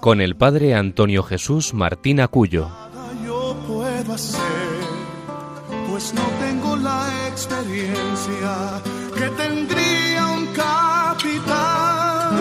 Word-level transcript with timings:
con 0.00 0.20
el 0.20 0.36
padre 0.36 0.74
Antonio 0.74 1.22
Jesús 1.22 1.74
Martín 1.74 2.20
Acuyo. 2.20 2.68
Yo 3.24 3.56
puedo 3.66 4.12
hacer, 4.12 4.40
pues 5.88 6.14
no 6.14 6.22
tengo 6.40 6.76
la 6.76 7.28
experiencia 7.28 8.80
que 9.14 9.28
tendría 9.30 10.26
un 10.28 10.46
capitán 10.54 12.36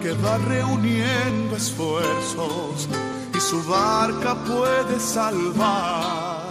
que 0.00 0.12
va 0.12 0.38
reuniendo 0.38 1.56
esfuerzos 1.56 2.88
y 3.34 3.40
su 3.40 3.62
barca 3.68 4.34
puede 4.44 5.00
salvar. 5.00 6.44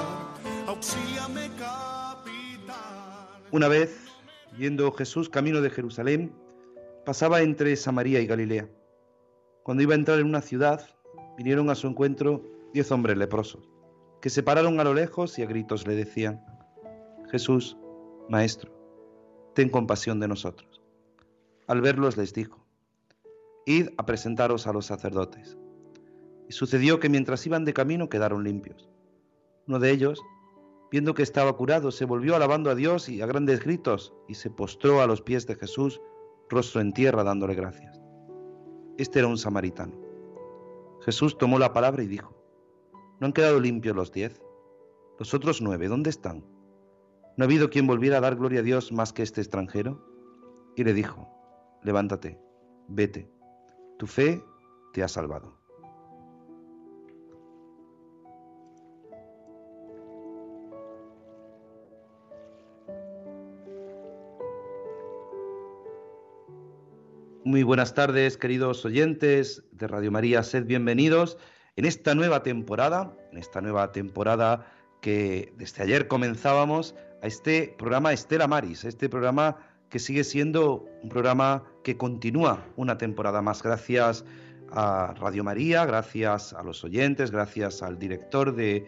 Capitán. 1.58 2.76
Una 3.52 3.68
vez, 3.68 3.96
yendo 4.58 4.92
Jesús 4.92 5.30
camino 5.30 5.62
de 5.62 5.70
Jerusalén, 5.70 6.34
pasaba 7.06 7.42
entre 7.42 7.76
Samaria 7.76 8.20
y 8.20 8.26
Galilea. 8.26 8.68
Cuando 9.64 9.84
iba 9.84 9.94
a 9.94 9.98
entrar 9.98 10.20
en 10.20 10.28
una 10.28 10.42
ciudad, 10.42 10.86
vinieron 11.38 11.70
a 11.70 11.76
su 11.76 11.88
encuentro 11.88 12.44
diez 12.74 12.92
hombres 12.92 13.18
leprosos, 13.18 13.70
que 14.22 14.30
se 14.30 14.44
pararon 14.44 14.80
a 14.80 14.84
lo 14.84 14.94
lejos 14.94 15.40
y 15.40 15.42
a 15.42 15.46
gritos 15.46 15.88
le 15.88 15.96
decían, 15.96 16.44
Jesús, 17.32 17.78
Maestro, 18.30 18.72
ten 19.54 19.70
compasión 19.70 20.20
de 20.20 20.28
nosotros. 20.28 20.82
Al 21.68 21.82
verlos 21.82 22.18
les 22.18 22.34
dijo, 22.34 22.66
Id 23.66 23.90
a 23.98 24.06
presentaros 24.06 24.68
a 24.68 24.74
los 24.74 24.88
sacerdotes. 24.88 25.58
Y 26.50 26.52
sucedió 26.52 27.00
que 27.00 27.08
mientras 27.08 27.46
iban 27.48 27.64
de 27.64 27.74
camino 27.74 28.10
quedaron 28.10 28.44
limpios. 28.44 28.90
Uno 29.68 29.80
de 29.80 29.92
ellos, 29.92 30.22
viendo 30.92 31.14
que 31.14 31.24
estaba 31.24 31.56
curado, 31.56 31.92
se 31.92 32.04
volvió 32.04 32.36
alabando 32.36 32.70
a 32.70 32.76
Dios 32.76 33.08
y 33.08 33.22
a 33.22 33.26
grandes 33.26 33.64
gritos 33.64 34.14
y 34.28 34.34
se 34.34 34.50
postró 34.50 35.02
a 35.02 35.08
los 35.08 35.22
pies 35.22 35.48
de 35.48 35.56
Jesús 35.56 36.02
rostro 36.50 36.82
en 36.82 36.92
tierra 36.92 37.24
dándole 37.24 37.56
gracias. 37.56 37.93
Este 38.98 39.20
era 39.20 39.28
un 39.28 39.38
samaritano. 39.38 39.94
Jesús 41.02 41.38
tomó 41.38 41.60
la 41.60 41.74
palabra 41.74 42.04
y 42.04 42.08
dijo, 42.08 42.36
¿no 43.20 43.28
han 43.28 43.34
quedado 43.34 43.60
limpios 43.60 43.96
los 43.96 44.12
diez? 44.12 44.42
Los 45.20 45.34
otros 45.34 45.62
nueve, 45.62 45.88
¿dónde 45.88 46.10
están? 46.10 46.46
¿No 47.36 47.44
ha 47.44 47.46
habido 47.46 47.70
quien 47.70 47.88
volviera 47.88 48.18
a 48.18 48.22
dar 48.22 48.36
gloria 48.36 48.60
a 48.60 48.64
Dios 48.64 48.92
más 48.92 49.12
que 49.12 49.24
este 49.24 49.42
extranjero? 49.42 50.06
Y 50.76 50.84
le 50.84 50.94
dijo, 50.94 51.28
levántate, 51.82 52.40
vete, 52.88 53.32
tu 53.98 54.08
fe 54.08 54.44
te 54.94 55.04
ha 55.04 55.08
salvado. 55.08 55.63
Muy 67.54 67.62
buenas 67.62 67.94
tardes, 67.94 68.36
queridos 68.36 68.84
oyentes 68.84 69.64
de 69.74 69.88
Radio 69.88 70.10
María, 70.12 70.42
sed 70.42 70.66
bienvenidos 70.66 71.38
en 71.76 71.86
esta 71.86 72.16
nueva 72.16 72.42
temporada, 72.42 73.16
en 73.32 73.38
esta 73.38 73.62
nueva 73.62 73.92
temporada 73.92 74.66
que 75.04 75.54
desde 75.56 75.84
ayer 75.84 76.08
comenzábamos 76.08 76.96
a 77.22 77.28
este 77.28 77.76
programa 77.78 78.12
Estela 78.12 78.48
Maris, 78.48 78.86
este 78.86 79.08
programa 79.08 79.58
que 79.92 80.00
sigue 80.00 80.24
siendo 80.24 80.88
un 81.04 81.10
programa 81.10 81.64
que 81.84 81.96
continúa 81.96 82.66
una 82.76 82.98
temporada 82.98 83.44
más. 83.44 83.62
Gracias 83.62 84.26
a 84.72 85.14
Radio 85.20 85.44
María, 85.44 85.86
gracias 85.86 86.54
a 86.54 86.64
los 86.64 86.84
oyentes, 86.84 87.30
gracias 87.30 87.84
al 87.84 88.00
director 88.00 88.56
de 88.56 88.88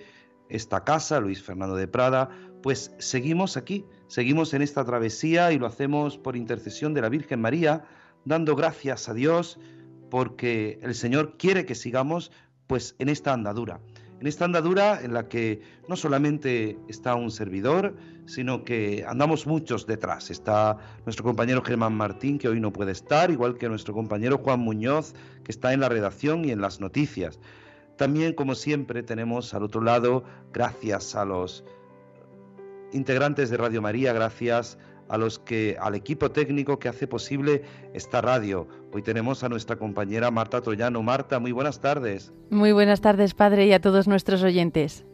esta 0.49 0.83
casa, 0.83 1.19
Luis 1.19 1.43
Fernando 1.43 1.75
de 1.75 1.87
Prada, 1.87 2.31
pues 2.63 2.95
seguimos 2.97 3.57
aquí, 3.57 3.85
seguimos 4.07 4.55
en 4.55 4.63
esta 4.63 4.83
travesía 4.83 5.51
y 5.51 5.59
lo 5.59 5.67
hacemos 5.67 6.17
por 6.17 6.35
intercesión 6.35 6.95
de 6.95 7.01
la 7.01 7.09
Virgen 7.09 7.41
María 7.41 7.85
dando 8.25 8.55
gracias 8.55 9.07
a 9.07 9.13
Dios 9.13 9.59
porque 10.09 10.79
el 10.81 10.95
Señor 10.95 11.37
quiere 11.37 11.65
que 11.65 11.75
sigamos 11.75 12.31
pues 12.67 12.95
en 12.99 13.09
esta 13.09 13.33
andadura. 13.33 13.79
En 14.19 14.27
esta 14.27 14.45
andadura 14.45 15.01
en 15.03 15.13
la 15.13 15.27
que 15.27 15.61
no 15.87 15.95
solamente 15.95 16.77
está 16.87 17.15
un 17.15 17.31
servidor, 17.31 17.95
sino 18.25 18.63
que 18.63 19.05
andamos 19.07 19.45
muchos 19.45 19.85
detrás. 19.85 20.31
Está 20.31 20.77
nuestro 21.05 21.23
compañero 21.23 21.61
Germán 21.61 21.93
Martín, 21.93 22.39
que 22.39 22.47
hoy 22.47 22.59
no 22.59 22.71
puede 22.71 22.93
estar, 22.93 23.29
igual 23.29 23.57
que 23.57 23.67
nuestro 23.67 23.93
compañero 23.93 24.37
Juan 24.37 24.61
Muñoz, 24.61 25.13
que 25.43 25.51
está 25.51 25.73
en 25.73 25.81
la 25.81 25.89
redacción 25.89 26.45
y 26.45 26.51
en 26.51 26.61
las 26.61 26.79
noticias. 26.79 27.39
También, 27.97 28.33
como 28.33 28.55
siempre, 28.55 29.03
tenemos 29.03 29.53
al 29.53 29.63
otro 29.63 29.81
lado, 29.81 30.23
gracias 30.53 31.15
a 31.15 31.25
los 31.25 31.63
integrantes 32.93 33.49
de 33.49 33.57
Radio 33.57 33.81
María, 33.81 34.13
gracias 34.13 34.77
a 35.09 35.17
los 35.17 35.39
que 35.39 35.77
al 35.79 35.95
equipo 35.95 36.31
técnico 36.31 36.79
que 36.79 36.89
hace 36.89 37.07
posible 37.07 37.63
esta 37.93 38.21
radio. 38.21 38.67
Hoy 38.91 39.01
tenemos 39.01 39.43
a 39.43 39.49
nuestra 39.49 39.75
compañera 39.75 40.31
Marta 40.31 40.61
Troyano. 40.61 41.01
Marta, 41.03 41.39
muy 41.39 41.51
buenas 41.51 41.79
tardes. 41.79 42.33
Muy 42.49 42.71
buenas 42.71 43.01
tardes, 43.01 43.33
padre, 43.33 43.67
y 43.67 43.73
a 43.73 43.81
todos 43.81 44.07
nuestros 44.07 44.43
oyentes. 44.43 45.05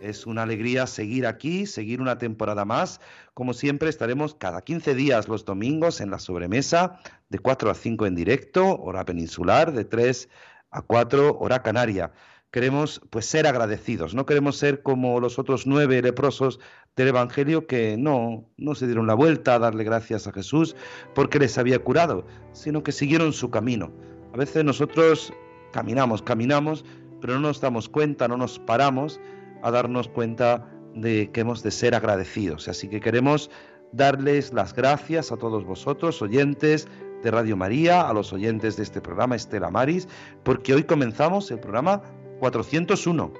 Es 0.00 0.26
una 0.26 0.42
alegría 0.42 0.86
seguir 0.86 1.26
aquí, 1.26 1.66
seguir 1.66 2.00
una 2.00 2.18
temporada 2.18 2.64
más. 2.64 3.00
Como 3.34 3.54
siempre, 3.54 3.88
estaremos 3.88 4.34
cada 4.34 4.62
15 4.62 4.94
días 4.94 5.26
los 5.28 5.44
domingos 5.44 6.00
en 6.00 6.10
la 6.10 6.18
sobremesa, 6.18 7.00
de 7.30 7.38
4 7.38 7.70
a 7.70 7.74
5 7.74 8.06
en 8.06 8.14
directo, 8.14 8.78
hora 8.78 9.04
peninsular, 9.04 9.72
de 9.72 9.84
3 9.84 10.28
a 10.70 10.82
4, 10.82 11.38
hora 11.38 11.62
canaria 11.62 12.12
queremos 12.56 13.02
pues 13.10 13.26
ser 13.26 13.46
agradecidos, 13.46 14.14
no 14.14 14.24
queremos 14.24 14.56
ser 14.56 14.82
como 14.82 15.20
los 15.20 15.38
otros 15.38 15.66
nueve 15.66 16.00
leprosos 16.00 16.58
del 16.96 17.08
Evangelio 17.08 17.66
que 17.66 17.98
no, 17.98 18.48
no 18.56 18.74
se 18.74 18.86
dieron 18.86 19.06
la 19.06 19.12
vuelta 19.12 19.56
a 19.56 19.58
darle 19.58 19.84
gracias 19.84 20.26
a 20.26 20.32
Jesús 20.32 20.74
porque 21.14 21.38
les 21.38 21.58
había 21.58 21.78
curado, 21.80 22.26
sino 22.52 22.82
que 22.82 22.92
siguieron 22.92 23.34
su 23.34 23.50
camino. 23.50 23.92
A 24.32 24.38
veces 24.38 24.64
nosotros 24.64 25.34
caminamos, 25.70 26.22
caminamos, 26.22 26.86
pero 27.20 27.34
no 27.34 27.40
nos 27.40 27.60
damos 27.60 27.90
cuenta, 27.90 28.26
no 28.26 28.38
nos 28.38 28.58
paramos 28.58 29.20
a 29.62 29.70
darnos 29.70 30.08
cuenta 30.08 30.66
de 30.94 31.30
que 31.32 31.42
hemos 31.42 31.62
de 31.62 31.70
ser 31.70 31.94
agradecidos. 31.94 32.68
Así 32.68 32.88
que 32.88 33.00
queremos 33.00 33.50
darles 33.92 34.54
las 34.54 34.72
gracias 34.72 35.30
a 35.30 35.36
todos 35.36 35.62
vosotros, 35.66 36.22
oyentes 36.22 36.88
de 37.22 37.30
Radio 37.30 37.54
María, 37.58 38.08
a 38.08 38.14
los 38.14 38.32
oyentes 38.32 38.78
de 38.78 38.84
este 38.84 39.02
programa 39.02 39.36
Estela 39.36 39.70
Maris, 39.70 40.08
porque 40.42 40.72
hoy 40.72 40.84
comenzamos 40.84 41.50
el 41.50 41.60
programa 41.60 42.00
401. 42.40 43.32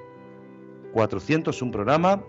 401 0.93 1.71
programa 1.71 2.23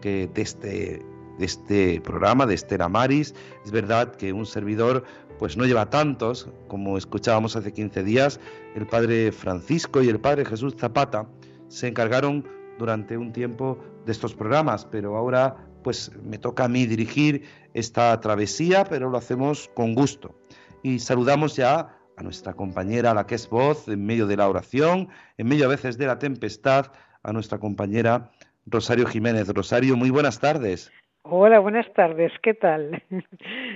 que 0.00 0.28
desde, 0.32 1.04
este 1.38 2.00
programa 2.00 2.46
de 2.46 2.54
Estela 2.54 2.88
Maris, 2.88 3.34
es 3.64 3.70
verdad 3.70 4.14
que 4.14 4.32
un 4.32 4.46
servidor 4.46 5.04
pues 5.38 5.56
no 5.56 5.64
lleva 5.64 5.90
tantos, 5.90 6.48
como 6.68 6.96
escuchábamos 6.96 7.56
hace 7.56 7.72
15 7.72 8.04
días, 8.04 8.40
el 8.76 8.86
padre 8.86 9.32
Francisco 9.32 10.02
y 10.02 10.08
el 10.08 10.20
padre 10.20 10.44
Jesús 10.44 10.76
Zapata 10.78 11.26
se 11.68 11.88
encargaron 11.88 12.46
durante 12.78 13.16
un 13.16 13.32
tiempo 13.32 13.78
de 14.06 14.12
estos 14.12 14.34
programas, 14.34 14.84
pero 14.84 15.16
ahora 15.16 15.56
pues 15.82 16.12
me 16.22 16.38
toca 16.38 16.64
a 16.64 16.68
mí 16.68 16.86
dirigir 16.86 17.42
esta 17.74 18.18
travesía, 18.20 18.84
pero 18.84 19.10
lo 19.10 19.18
hacemos 19.18 19.70
con 19.74 19.94
gusto. 19.94 20.34
Y 20.82 20.98
saludamos 20.98 21.56
ya 21.56 21.98
a 22.16 22.22
nuestra 22.22 22.54
compañera, 22.54 23.14
la 23.14 23.26
que 23.26 23.34
es 23.34 23.48
voz, 23.48 23.88
en 23.88 24.04
medio 24.04 24.26
de 24.26 24.36
la 24.36 24.48
oración, 24.48 25.08
en 25.38 25.48
medio 25.48 25.66
a 25.66 25.68
veces 25.68 25.98
de 25.98 26.06
la 26.06 26.18
tempestad, 26.18 26.92
a 27.22 27.32
nuestra 27.32 27.58
compañera 27.58 28.30
Rosario 28.66 29.06
Jiménez. 29.06 29.48
Rosario, 29.48 29.96
muy 29.96 30.10
buenas 30.10 30.40
tardes. 30.40 30.92
Hola, 31.22 31.58
buenas 31.58 31.90
tardes, 31.94 32.32
¿qué 32.42 32.54
tal? 32.54 33.02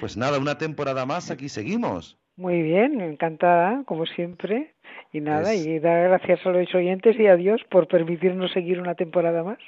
Pues 0.01 0.17
nada, 0.17 0.39
una 0.39 0.59
temporada 0.59 1.07
más, 1.07 1.31
aquí 1.31 1.49
seguimos. 1.49 2.17
Muy 2.37 2.63
bien, 2.63 3.01
encantada, 3.01 3.83
como 3.85 4.07
siempre. 4.07 4.75
Y 5.13 5.21
nada, 5.21 5.55
y 5.55 5.81
dar 5.81 6.09
gracias 6.09 6.45
a 6.45 6.51
los 6.51 6.73
oyentes 6.75 7.19
y 7.19 7.27
a 7.27 7.35
Dios 7.35 7.61
por 7.71 7.89
permitirnos 7.89 8.53
seguir 8.53 8.79
una 8.79 8.95
temporada 8.95 9.43
más. 9.43 9.59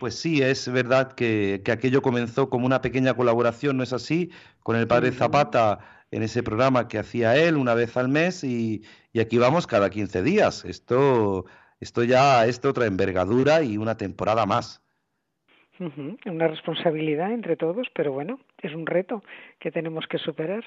Pues 0.00 0.18
sí, 0.18 0.40
es 0.42 0.72
verdad 0.72 1.12
que, 1.12 1.60
que 1.64 1.72
aquello 1.72 2.00
comenzó 2.00 2.48
como 2.48 2.64
una 2.64 2.80
pequeña 2.80 3.14
colaboración, 3.14 3.76
¿no 3.76 3.82
es 3.82 3.92
así? 3.92 4.30
Con 4.62 4.76
el 4.76 4.86
padre 4.86 5.12
Zapata 5.12 5.80
en 6.12 6.22
ese 6.22 6.42
programa 6.42 6.86
que 6.86 6.98
hacía 6.98 7.36
él 7.36 7.56
una 7.56 7.74
vez 7.74 7.96
al 7.96 8.08
mes 8.08 8.44
y, 8.44 8.82
aquí 9.18 9.38
vamos 9.38 9.66
cada 9.66 9.90
15 9.90 10.22
días. 10.22 10.64
Esto, 10.64 11.46
esto 11.80 12.04
ya 12.04 12.46
es 12.46 12.64
otra 12.64 12.86
envergadura 12.86 13.62
y 13.62 13.78
una 13.78 13.96
temporada 13.96 14.46
más. 14.46 14.80
Una 16.26 16.46
responsabilidad 16.46 17.32
entre 17.32 17.56
todos, 17.56 17.88
pero 17.94 18.12
bueno, 18.12 18.38
es 18.58 18.72
un 18.72 18.86
reto 18.86 19.24
que 19.58 19.72
tenemos 19.72 20.06
que 20.06 20.18
superar. 20.18 20.62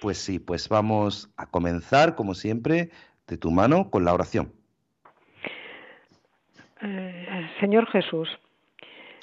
Pues 0.00 0.18
sí, 0.18 0.38
pues 0.38 0.68
vamos 0.68 1.30
a 1.36 1.46
comenzar, 1.46 2.16
como 2.16 2.34
siempre, 2.34 2.90
de 3.28 3.38
tu 3.38 3.50
mano 3.50 3.88
con 3.88 4.04
la 4.04 4.12
oración. 4.12 4.52
Eh, 6.82 7.48
Señor 7.60 7.86
Jesús, 7.86 8.28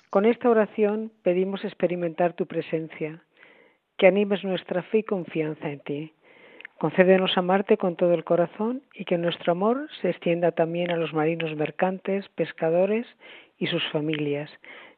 con 0.09 0.25
esta 0.25 0.49
oración 0.49 1.11
pedimos 1.21 1.63
experimentar 1.63 2.33
tu 2.33 2.47
presencia, 2.47 3.21
que 3.97 4.07
animes 4.07 4.43
nuestra 4.43 4.83
fe 4.83 4.99
y 4.99 5.03
confianza 5.03 5.69
en 5.69 5.79
ti. 5.79 6.13
Concédenos 6.77 7.37
amarte 7.37 7.77
con 7.77 7.95
todo 7.95 8.13
el 8.13 8.23
corazón 8.23 8.81
y 8.93 9.05
que 9.05 9.17
nuestro 9.17 9.51
amor 9.53 9.87
se 10.01 10.09
extienda 10.09 10.51
también 10.51 10.91
a 10.91 10.97
los 10.97 11.13
marinos 11.13 11.55
mercantes, 11.55 12.27
pescadores 12.35 13.07
y 13.57 13.67
sus 13.67 13.83
familias, 13.91 14.49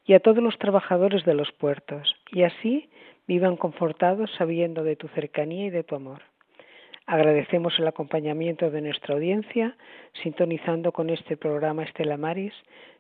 y 0.06 0.14
a 0.14 0.20
todos 0.20 0.42
los 0.44 0.58
trabajadores 0.58 1.26
de 1.26 1.34
los 1.34 1.52
puertos, 1.52 2.16
y 2.32 2.44
así 2.44 2.90
vivan 3.28 3.58
confortados 3.58 4.32
sabiendo 4.38 4.84
de 4.84 4.96
tu 4.96 5.08
cercanía 5.10 5.66
y 5.66 5.70
de 5.70 5.84
tu 5.84 5.96
amor. 5.96 6.22
Agradecemos 7.08 7.78
el 7.78 7.88
acompañamiento 7.88 8.72
de 8.72 8.82
nuestra 8.82 9.14
audiencia, 9.14 9.78
sintonizando 10.24 10.92
con 10.92 11.12
este 11.12 11.38
programa 11.38 11.84
Estela 11.84 12.18
Maris, 12.18 12.54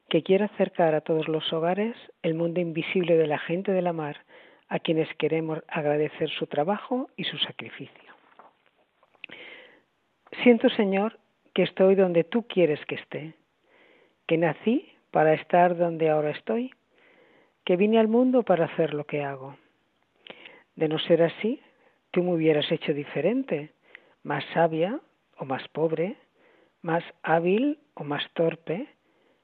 que 0.10 0.22
quiere 0.22 0.46
acercar 0.46 0.94
a 0.94 1.02
todos 1.02 1.28
los 1.28 1.52
hogares 1.52 1.96
el 2.22 2.36
mundo 2.36 2.60
invisible 2.60 3.18
de 3.18 3.26
la 3.26 3.40
gente 3.40 3.72
de 3.72 3.82
la 3.82 3.94
mar, 3.94 4.18
a 4.68 4.80
quienes 4.80 5.14
queremos 5.16 5.60
agradecer 5.68 6.30
su 6.30 6.48
trabajo 6.48 7.10
y 7.16 7.24
su 7.24 7.38
sacrificio. 7.38 8.14
Siento, 10.44 10.70
Señor, 10.70 11.20
que 11.54 11.64
estoy 11.64 11.96
donde 11.96 12.24
tú 12.24 12.48
quieres 12.48 12.84
que 12.86 12.96
esté, 12.96 13.34
que 14.28 14.38
nací 14.38 14.92
para 15.12 15.34
estar 15.34 15.78
donde 15.78 16.10
ahora 16.10 16.32
estoy, 16.32 16.74
que 17.64 17.78
vine 17.78 18.00
al 18.00 18.08
mundo 18.08 18.44
para 18.44 18.66
hacer 18.66 18.94
lo 18.94 19.06
que 19.06 19.24
hago. 19.24 19.58
De 20.76 20.88
no 20.88 21.00
ser 21.00 21.24
así, 21.24 21.62
tú 22.12 22.24
me 22.24 22.34
hubieras 22.34 22.70
hecho 22.72 22.94
diferente, 22.94 23.72
más 24.24 24.44
sabia 24.54 25.00
o 25.38 25.46
más 25.46 25.68
pobre, 25.70 26.18
más 26.82 27.04
hábil 27.24 27.80
o 27.94 28.04
más 28.04 28.24
torpe, 28.34 28.88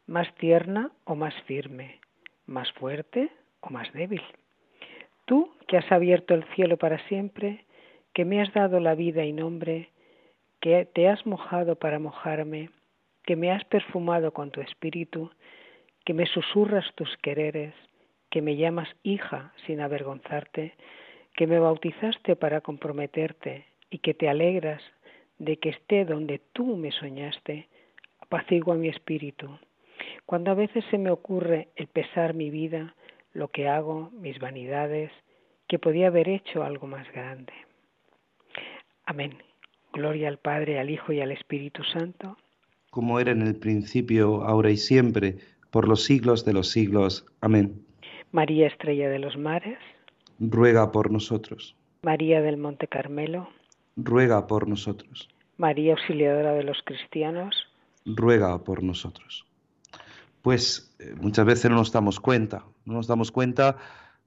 más 0.07 0.33
tierna 0.35 0.91
o 1.06 1.15
más 1.15 1.33
firme, 1.44 2.00
más 2.45 2.71
fuerte 2.74 3.31
o 3.62 3.69
más 3.69 3.91
débil. 3.94 4.21
Tú 5.31 5.50
que 5.66 5.78
has 5.78 5.89
abierto 5.94 6.33
el 6.33 6.44
cielo 6.56 6.75
para 6.75 7.00
siempre, 7.07 7.63
que 8.13 8.25
me 8.25 8.42
has 8.42 8.51
dado 8.51 8.81
la 8.81 8.95
vida 8.95 9.24
y 9.24 9.31
nombre, 9.31 9.88
que 10.60 10.83
te 10.83 11.07
has 11.07 11.25
mojado 11.25 11.78
para 11.78 12.00
mojarme, 12.00 12.69
que 13.24 13.38
me 13.38 13.50
has 13.50 13.63
perfumado 13.63 14.33
con 14.33 14.51
tu 14.51 14.60
espíritu, 14.60 15.31
que 16.04 16.13
me 16.13 16.25
susurras 16.25 16.83
tus 16.95 17.16
quereres, 17.19 17.74
que 18.30 18.42
me 18.42 18.57
llamas 18.57 18.89
hija 19.04 19.54
sin 19.66 19.80
avergonzarte, 19.80 20.74
que 21.38 21.48
me 21.48 21.60
bautizaste 21.60 22.36
para 22.36 22.60
comprometerte 22.60 23.63
y 23.89 24.00
que 24.00 24.13
te 24.13 24.27
alegras 24.27 24.84
de 25.39 25.56
que 25.56 25.69
esté 25.69 26.04
donde 26.04 26.42
tú 26.51 26.75
me 26.75 26.92
soñaste, 26.92 27.69
apacigua 28.19 28.75
mi 28.75 28.89
espíritu. 28.89 29.48
Cuando 30.25 30.51
a 30.51 30.56
veces 30.56 30.84
se 30.92 30.98
me 30.98 31.10
ocurre 31.10 31.69
el 31.77 31.88
pesar 31.88 32.34
mi 32.34 32.50
vida, 32.50 32.95
lo 33.33 33.50
que 33.50 33.68
hago, 33.68 34.10
mis 34.12 34.39
vanidades, 34.39 35.12
que 35.68 35.80
podía 35.80 36.07
haber 36.07 36.30
hecho 36.30 36.63
algo 36.63 36.88
más 36.88 37.10
grande. 37.13 37.54
Amén. 39.06 39.38
Gloria 39.94 40.28
al 40.28 40.38
Padre, 40.38 40.80
al 40.80 40.89
Hijo 40.89 41.12
y 41.12 41.22
al 41.22 41.31
Espíritu 41.31 41.83
Santo. 41.83 42.38
Como 42.89 43.19
era 43.19 43.31
en 43.31 43.42
el 43.42 43.56
principio, 43.56 44.44
ahora 44.44 44.69
y 44.69 44.78
siempre, 44.78 45.38
por 45.69 45.88
los 45.88 46.04
siglos 46.04 46.45
de 46.45 46.54
los 46.54 46.69
siglos. 46.69 47.25
Amén. 47.42 47.86
María 48.31 48.68
Estrella 48.68 49.10
de 49.10 49.19
los 49.19 49.38
Mares. 49.38 49.80
Ruega 50.39 50.92
por 50.92 51.12
nosotros. 51.12 51.75
María 52.04 52.42
del 52.42 52.57
Monte 52.57 52.88
Carmelo. 52.88 53.50
Ruega 53.95 54.48
por 54.48 54.68
nosotros. 54.68 55.30
María 55.57 55.94
Auxiliadora 55.94 56.54
de 56.54 56.63
los 56.63 56.81
Cristianos. 56.84 57.56
Ruega 58.06 58.63
por 58.63 58.81
nosotros. 58.81 59.45
Pues 60.41 60.95
eh, 60.99 61.15
muchas 61.19 61.45
veces 61.45 61.69
no 61.69 61.77
nos 61.77 61.91
damos 61.91 62.19
cuenta, 62.19 62.65
no 62.85 62.93
nos 62.93 63.07
damos 63.07 63.31
cuenta 63.31 63.77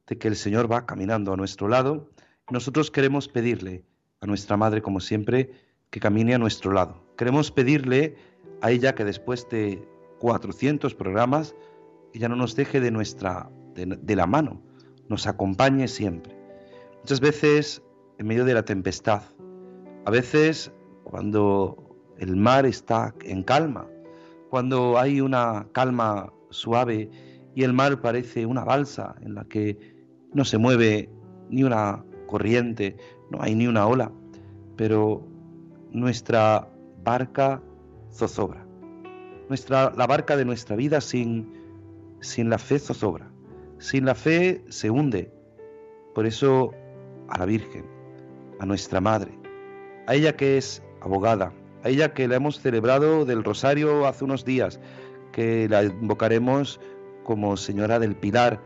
de 0.07 0.19
que 0.19 0.29
el 0.29 0.37
Señor 0.37 0.71
va 0.71 0.87
caminando 0.87 1.33
a 1.33 1.37
nuestro 1.37 1.69
lado. 1.69 2.11
Nosotros 2.51 2.91
queremos 2.91 3.29
pedirle 3.29 3.85
a 4.21 4.27
nuestra 4.27 4.57
Madre, 4.57 4.83
como 4.83 5.01
siempre, 5.01 5.51
que 5.91 6.01
camine 6.01 6.35
a 6.35 6.39
nuestro 6.39 6.73
lado. 6.73 7.05
Queremos 7.17 7.51
pedirle 7.51 8.17
a 8.61 8.71
ella 8.71 8.95
que 8.95 9.05
después 9.05 9.49
de 9.49 9.87
400 10.19 10.95
programas, 10.95 11.55
ella 12.13 12.29
no 12.29 12.37
nos 12.37 12.57
deje 12.57 12.81
de, 12.81 12.91
nuestra, 12.91 13.51
de, 13.75 14.17
la 14.17 14.27
mano, 14.27 14.63
nos 15.09 15.27
acompañe 15.27 15.89
siempre. 15.89 16.37
Muchas 17.01 17.21
veces 17.21 17.83
en 18.19 18.27
medio 18.27 18.45
de 18.45 18.55
la 18.55 18.65
tempestad, 18.65 19.23
a 20.07 20.11
veces 20.11 20.73
cuando 21.05 21.77
el 22.19 22.37
mar 22.37 22.67
está 22.67 23.15
en 23.23 23.43
calma, 23.43 23.87
cuando 24.55 25.01
hay 25.01 25.21
una 25.21 25.67
calma 25.73 26.33
suave 26.51 27.11
y 27.57 27.65
el 27.65 27.73
mar 27.73 28.01
parece 28.01 28.47
una 28.47 28.63
balsa 28.63 29.17
en 29.21 29.35
la 29.35 29.43
que 29.47 29.77
no 30.33 30.45
se 30.45 30.59
mueve 30.59 31.11
ni 31.51 31.65
una 31.65 32.05
corriente, 32.29 32.97
no 33.33 33.43
hay 33.43 33.57
ni 33.57 33.67
una 33.67 33.85
ola, 33.85 34.13
pero 34.77 35.27
nuestra 35.91 36.71
barca 37.03 37.61
zozobra. 38.13 38.65
Nuestra, 39.49 39.93
la 39.97 40.07
barca 40.07 40.37
de 40.37 40.45
nuestra 40.45 40.77
vida 40.77 41.01
sin, 41.01 41.53
sin 42.21 42.49
la 42.49 42.59
fe 42.59 42.79
zozobra. 42.79 43.29
Sin 43.79 44.05
la 44.05 44.15
fe 44.15 44.65
se 44.69 44.89
hunde. 44.89 45.33
Por 46.15 46.27
eso 46.27 46.71
a 47.29 47.41
la 47.41 47.45
Virgen, 47.45 47.85
a 48.61 48.67
nuestra 48.67 49.01
Madre, 49.01 49.37
a 50.07 50.15
ella 50.15 50.37
que 50.37 50.59
es 50.59 50.81
abogada, 51.01 51.53
a 51.85 51.89
ella 51.91 52.15
que 52.15 52.27
la 52.27 52.37
hemos 52.37 52.61
celebrado 52.61 53.27
del 53.27 53.45
Rosario 53.45 54.07
hace 54.07 54.25
unos 54.25 54.45
días, 54.45 54.81
que 55.33 55.69
la 55.69 55.85
invocaremos 55.85 56.81
como 57.25 57.57
Señora 57.57 57.99
del 57.99 58.17
Pilar, 58.17 58.61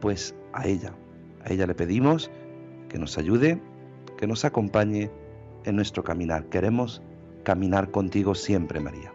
pues 0.00 0.34
a 0.52 0.66
ella, 0.66 0.92
a 1.44 1.52
ella 1.52 1.66
le 1.66 1.74
pedimos 1.74 2.30
que 2.88 2.98
nos 2.98 3.16
ayude, 3.16 3.60
que 4.16 4.26
nos 4.26 4.44
acompañe 4.44 5.10
en 5.64 5.76
nuestro 5.76 6.02
caminar. 6.02 6.46
Queremos 6.46 7.00
caminar 7.44 7.90
contigo 7.92 8.34
siempre, 8.34 8.80
María. 8.80 9.12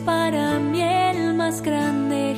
para 0.00 0.58
mí 0.58 0.82
el 0.82 1.34
más 1.34 1.62
grande 1.62 2.34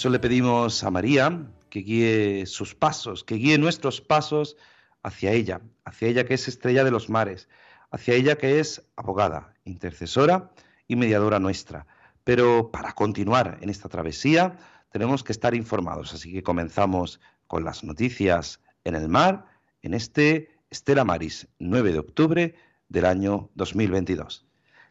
Eso 0.00 0.08
le 0.08 0.18
pedimos 0.18 0.82
a 0.82 0.90
María, 0.90 1.46
que 1.68 1.80
guíe 1.80 2.46
sus 2.46 2.74
pasos, 2.74 3.22
que 3.22 3.34
guíe 3.34 3.58
nuestros 3.58 4.00
pasos 4.00 4.56
hacia 5.02 5.32
ella, 5.32 5.60
hacia 5.84 6.08
ella 6.08 6.24
que 6.24 6.32
es 6.32 6.48
estrella 6.48 6.84
de 6.84 6.90
los 6.90 7.10
mares, 7.10 7.50
hacia 7.90 8.14
ella 8.14 8.38
que 8.38 8.60
es 8.60 8.82
abogada, 8.96 9.52
intercesora 9.66 10.52
y 10.88 10.96
mediadora 10.96 11.38
nuestra. 11.38 11.86
Pero 12.24 12.70
para 12.70 12.94
continuar 12.94 13.58
en 13.60 13.68
esta 13.68 13.90
travesía 13.90 14.56
tenemos 14.90 15.22
que 15.22 15.32
estar 15.32 15.54
informados, 15.54 16.14
así 16.14 16.32
que 16.32 16.42
comenzamos 16.42 17.20
con 17.46 17.64
las 17.64 17.84
noticias 17.84 18.58
en 18.84 18.94
el 18.94 19.06
mar 19.06 19.44
en 19.82 19.92
este 19.92 20.48
Estela 20.70 21.04
Maris, 21.04 21.46
9 21.58 21.92
de 21.92 21.98
octubre 21.98 22.54
del 22.88 23.04
año 23.04 23.50
2022. 23.54 24.46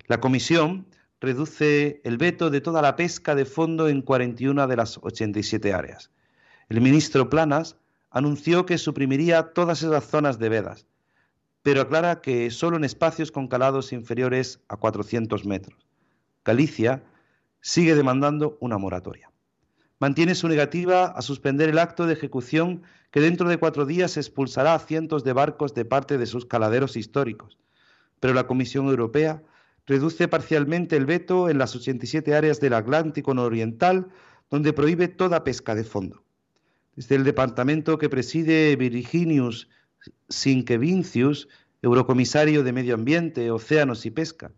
La 0.06 0.20
Comisión 0.20 0.86
reduce 1.22 2.02
el 2.04 2.18
veto 2.18 2.50
de 2.50 2.62
toda 2.62 2.82
la 2.82 2.96
pesca 2.96 3.36
de 3.36 3.46
fondo 3.46 3.90
en 3.90 4.02
41 4.02 4.68
de 4.68 4.76
las 4.76 4.98
87 5.02 5.74
áreas. 5.74 6.12
El 6.70 6.82
ministro 6.82 7.30
Planas 7.30 7.78
anunció 8.10 8.66
que 8.66 8.78
suprimiría 8.78 9.54
todas 9.54 9.84
esas 9.84 10.06
zonas 10.06 10.40
de 10.40 10.50
vedas, 10.50 10.88
pero 11.62 11.82
aclara 11.82 12.22
que 12.22 12.50
solo 12.52 12.78
en 12.78 12.84
espacios 12.84 13.32
con 13.32 13.48
calados 13.48 13.92
inferiores 13.92 14.62
a 14.70 14.78
400 14.78 15.46
metros. 15.46 15.86
Galicia 16.46 17.04
sigue 17.62 17.96
demandando 17.96 18.58
una 18.62 18.78
moratoria. 18.78 19.32
Mantiene 20.00 20.34
su 20.34 20.48
negativa 20.48 21.08
a 21.08 21.22
suspender 21.22 21.68
el 21.68 21.78
acto 21.78 22.08
de 22.08 22.14
ejecución 22.14 22.84
que 23.12 23.20
dentro 23.20 23.50
de 23.50 23.58
cuatro 23.58 23.86
días 23.86 24.16
expulsará 24.16 24.74
a 24.74 24.80
cientos 24.80 25.26
de 25.26 25.34
barcos 25.34 25.74
de 25.74 25.84
parte 25.84 26.18
de 26.18 26.26
sus 26.26 26.46
caladeros 26.46 26.96
históricos. 26.96 27.58
Pero 28.22 28.34
la 28.34 28.48
Comisión 28.48 28.88
Europea 28.88 29.44
reduce 29.90 30.28
parcialmente 30.28 30.96
el 30.96 31.08
veto 31.08 31.50
en 31.50 31.58
las 31.58 31.76
87 31.76 32.36
áreas 32.36 32.60
del 32.60 32.74
Atlántico 32.74 33.34
Nororiental, 33.34 34.10
donde 34.52 34.72
prohíbe 34.72 35.08
toda 35.08 35.44
pesca 35.44 35.74
de 35.74 35.84
fondo. 35.84 36.24
Desde 36.96 37.16
el 37.16 37.24
departamento 37.24 37.98
que 37.98 38.08
preside 38.08 38.76
Virginius 38.76 39.68
Sinkevincius, 40.30 41.48
eurocomisario 41.82 42.64
de 42.64 42.72
Medio 42.72 42.94
Ambiente, 42.94 43.50
Océanos 43.50 44.06
y 44.06 44.12
Pesca, 44.12 44.52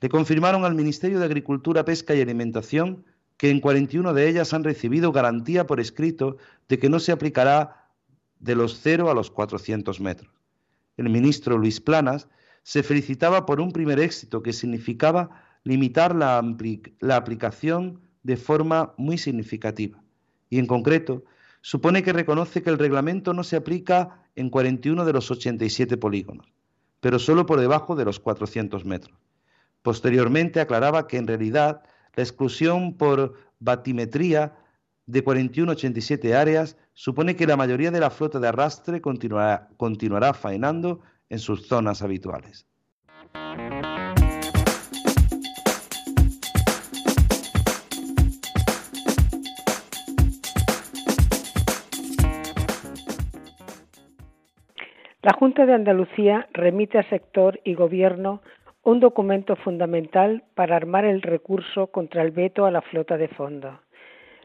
le 0.00 0.08
confirmaron 0.08 0.64
al 0.64 0.76
Ministerio 0.76 1.18
de 1.18 1.24
Agricultura, 1.24 1.84
Pesca 1.84 2.14
y 2.14 2.20
Alimentación 2.20 3.04
que 3.36 3.50
en 3.50 3.60
41 3.60 4.14
de 4.14 4.28
ellas 4.28 4.54
han 4.54 4.62
recibido 4.62 5.10
garantía 5.10 5.66
por 5.66 5.80
escrito 5.80 6.36
de 6.68 6.78
que 6.78 6.88
no 6.88 7.00
se 7.00 7.10
aplicará 7.10 7.88
de 8.38 8.54
los 8.54 8.78
0 8.82 9.10
a 9.10 9.14
los 9.14 9.32
400 9.32 10.00
metros. 10.00 10.32
El 10.96 11.10
ministro 11.10 11.58
Luis 11.58 11.80
Planas 11.80 12.28
se 12.66 12.82
felicitaba 12.82 13.46
por 13.46 13.60
un 13.60 13.70
primer 13.70 14.00
éxito 14.00 14.42
que 14.42 14.52
significaba 14.52 15.30
limitar 15.62 16.16
la, 16.16 16.38
aplicación 17.14 18.00
de 18.24 18.36
forma 18.36 18.92
muy 18.96 19.18
significativa. 19.18 20.02
Y 20.50 20.58
en 20.58 20.66
concreto, 20.66 21.22
supone 21.60 22.02
que 22.02 22.12
reconoce 22.12 22.64
que 22.64 22.70
el 22.70 22.80
reglamento 22.80 23.32
no 23.32 23.44
se 23.44 23.54
aplica 23.54 24.20
en 24.34 24.50
41 24.50 25.04
de 25.04 25.12
los 25.12 25.30
87 25.30 25.96
polígonos, 25.96 26.52
pero 26.98 27.20
solo 27.20 27.46
por 27.46 27.60
debajo 27.60 27.94
de 27.94 28.04
los 28.04 28.18
400 28.18 28.84
metros. 28.84 29.16
Posteriormente 29.82 30.58
aclaraba 30.58 31.06
que 31.06 31.18
en 31.18 31.28
realidad 31.28 31.84
la 32.16 32.24
exclusión 32.24 32.96
por 32.96 33.34
batimetría 33.60 34.56
de 35.06 35.24
41-87 35.24 36.34
áreas 36.34 36.76
supone 36.94 37.36
que 37.36 37.46
la 37.46 37.56
mayoría 37.56 37.92
de 37.92 38.00
la 38.00 38.10
flota 38.10 38.40
de 38.40 38.48
arrastre 38.48 39.00
continuará, 39.00 39.68
continuará 39.76 40.34
faenando 40.34 41.00
en 41.28 41.38
sus 41.38 41.66
zonas 41.66 42.02
habituales. 42.02 42.66
La 55.26 55.32
Junta 55.32 55.66
de 55.66 55.74
Andalucía 55.74 56.46
remite 56.52 56.98
a 56.98 57.08
sector 57.10 57.58
y 57.64 57.74
gobierno 57.74 58.42
un 58.84 59.00
documento 59.00 59.56
fundamental 59.56 60.44
para 60.54 60.76
armar 60.76 61.04
el 61.04 61.20
recurso 61.20 61.88
contra 61.88 62.22
el 62.22 62.30
veto 62.30 62.64
a 62.64 62.70
la 62.70 62.80
flota 62.80 63.16
de 63.16 63.26
fondo. 63.26 63.80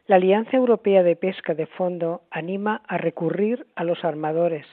La 0.08 0.16
Alianza 0.16 0.58
Europea 0.58 1.04
de 1.04 1.16
Pesca 1.16 1.54
de 1.54 1.68
Fondo 1.68 2.24
anima 2.32 2.82
a 2.88 2.98
recurrir 2.98 3.68
a 3.76 3.84
los 3.84 4.04
armadores 4.04 4.66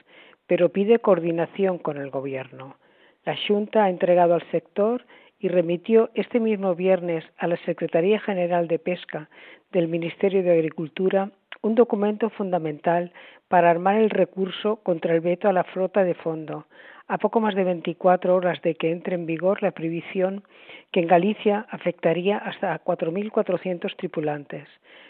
pero 0.49 0.69
pide 0.69 0.97
coordinación 0.97 1.77
con 1.77 1.97
el 1.97 2.09
Gobierno. 2.09 2.75
La 3.23 3.37
Junta 3.47 3.83
ha 3.83 3.89
entregado 3.91 4.33
al 4.33 4.49
sector 4.49 5.05
y 5.37 5.47
remitió 5.47 6.09
este 6.15 6.39
mismo 6.39 6.73
viernes 6.73 7.23
a 7.37 7.45
la 7.45 7.55
Secretaría 7.57 8.19
General 8.19 8.67
de 8.67 8.79
Pesca 8.79 9.29
del 9.71 9.87
Ministerio 9.87 10.41
de 10.41 10.51
Agricultura 10.51 11.29
un 11.61 11.75
documento 11.75 12.31
fundamental 12.31 13.13
para 13.47 13.69
armar 13.69 13.97
el 13.97 14.09
recurso 14.09 14.77
contra 14.77 15.13
el 15.13 15.21
veto 15.21 15.47
a 15.47 15.53
la 15.53 15.65
flota 15.65 16.03
de 16.03 16.15
fondo, 16.15 16.65
a 17.09 17.17
poco 17.17 17.39
más 17.39 17.55
de 17.55 17.63
24 17.63 18.35
horas 18.35 18.61
de 18.61 18.75
que 18.75 18.91
entre 18.91 19.15
en 19.15 19.25
vigor 19.25 19.63
la 19.63 19.71
prohibición 19.71 20.43
que 20.91 20.99
en 20.99 21.07
Galicia 21.07 21.65
afectaría 21.71 22.37
hasta 22.37 22.71
a 22.71 22.83
4.400 22.83 23.95
tripulantes. 23.97 24.67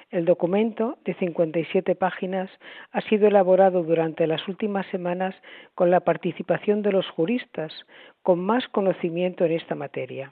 El 0.09 0.23
documento, 0.23 0.97
de 1.03 1.13
57 1.15 1.95
páginas, 1.95 2.49
ha 2.91 3.01
sido 3.01 3.27
elaborado 3.27 3.83
durante 3.83 4.27
las 4.27 4.47
últimas 4.47 4.87
semanas 4.87 5.35
con 5.75 5.91
la 5.91 5.99
participación 5.99 6.81
de 6.81 6.93
los 6.93 7.07
juristas 7.09 7.73
con 8.23 8.39
más 8.39 8.67
conocimiento 8.69 9.43
en 9.43 9.51
esta 9.51 9.75
materia. 9.75 10.31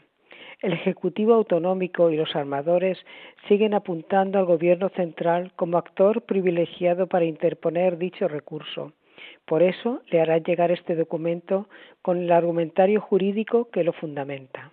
El 0.61 0.71
Ejecutivo 0.71 1.33
Autonómico 1.33 2.09
y 2.09 2.15
los 2.15 2.33
armadores 2.35 2.97
siguen 3.47 3.73
apuntando 3.73 4.39
al 4.39 4.45
Gobierno 4.45 4.89
central 4.89 5.51
como 5.57 5.77
actor 5.77 6.21
privilegiado 6.21 7.07
para 7.07 7.25
interponer 7.25 7.97
dicho 7.97 8.27
recurso. 8.29 8.93
Por 9.45 9.63
eso 9.63 10.01
le 10.11 10.21
hará 10.21 10.37
llegar 10.39 10.71
este 10.71 10.95
documento 10.95 11.69
con 12.01 12.17
el 12.17 12.31
argumentario 12.31 13.01
jurídico 13.01 13.69
que 13.69 13.83
lo 13.83 13.93
fundamenta. 13.93 14.71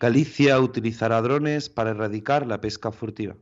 Galicia 0.00 0.60
utilizará 0.60 1.22
drones 1.22 1.70
para 1.70 1.92
erradicar 1.92 2.46
la 2.46 2.60
pesca 2.60 2.92
furtiva. 2.92 3.36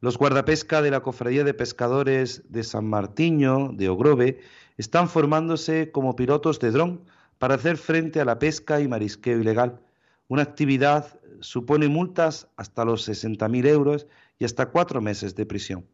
Los 0.00 0.16
guardapesca 0.16 0.80
de 0.80 0.92
la 0.92 1.00
Cofradía 1.00 1.42
de 1.42 1.54
Pescadores 1.54 2.52
de 2.52 2.62
San 2.62 2.86
Martiño 2.86 3.70
de 3.72 3.88
Ogrove 3.88 4.38
están 4.76 5.08
formándose 5.08 5.90
como 5.90 6.14
pilotos 6.14 6.60
de 6.60 6.70
dron 6.70 7.00
para 7.38 7.54
hacer 7.54 7.76
frente 7.76 8.20
a 8.20 8.24
la 8.24 8.38
pesca 8.38 8.80
y 8.80 8.88
marisqueo 8.88 9.38
ilegal. 9.38 9.80
Una 10.28 10.42
actividad 10.42 11.20
supone 11.40 11.88
multas 11.88 12.48
hasta 12.56 12.84
los 12.84 13.08
60.000 13.08 13.66
euros 13.66 14.06
y 14.38 14.44
hasta 14.44 14.66
cuatro 14.66 15.00
meses 15.00 15.34
de 15.34 15.46
prisión. 15.46 15.86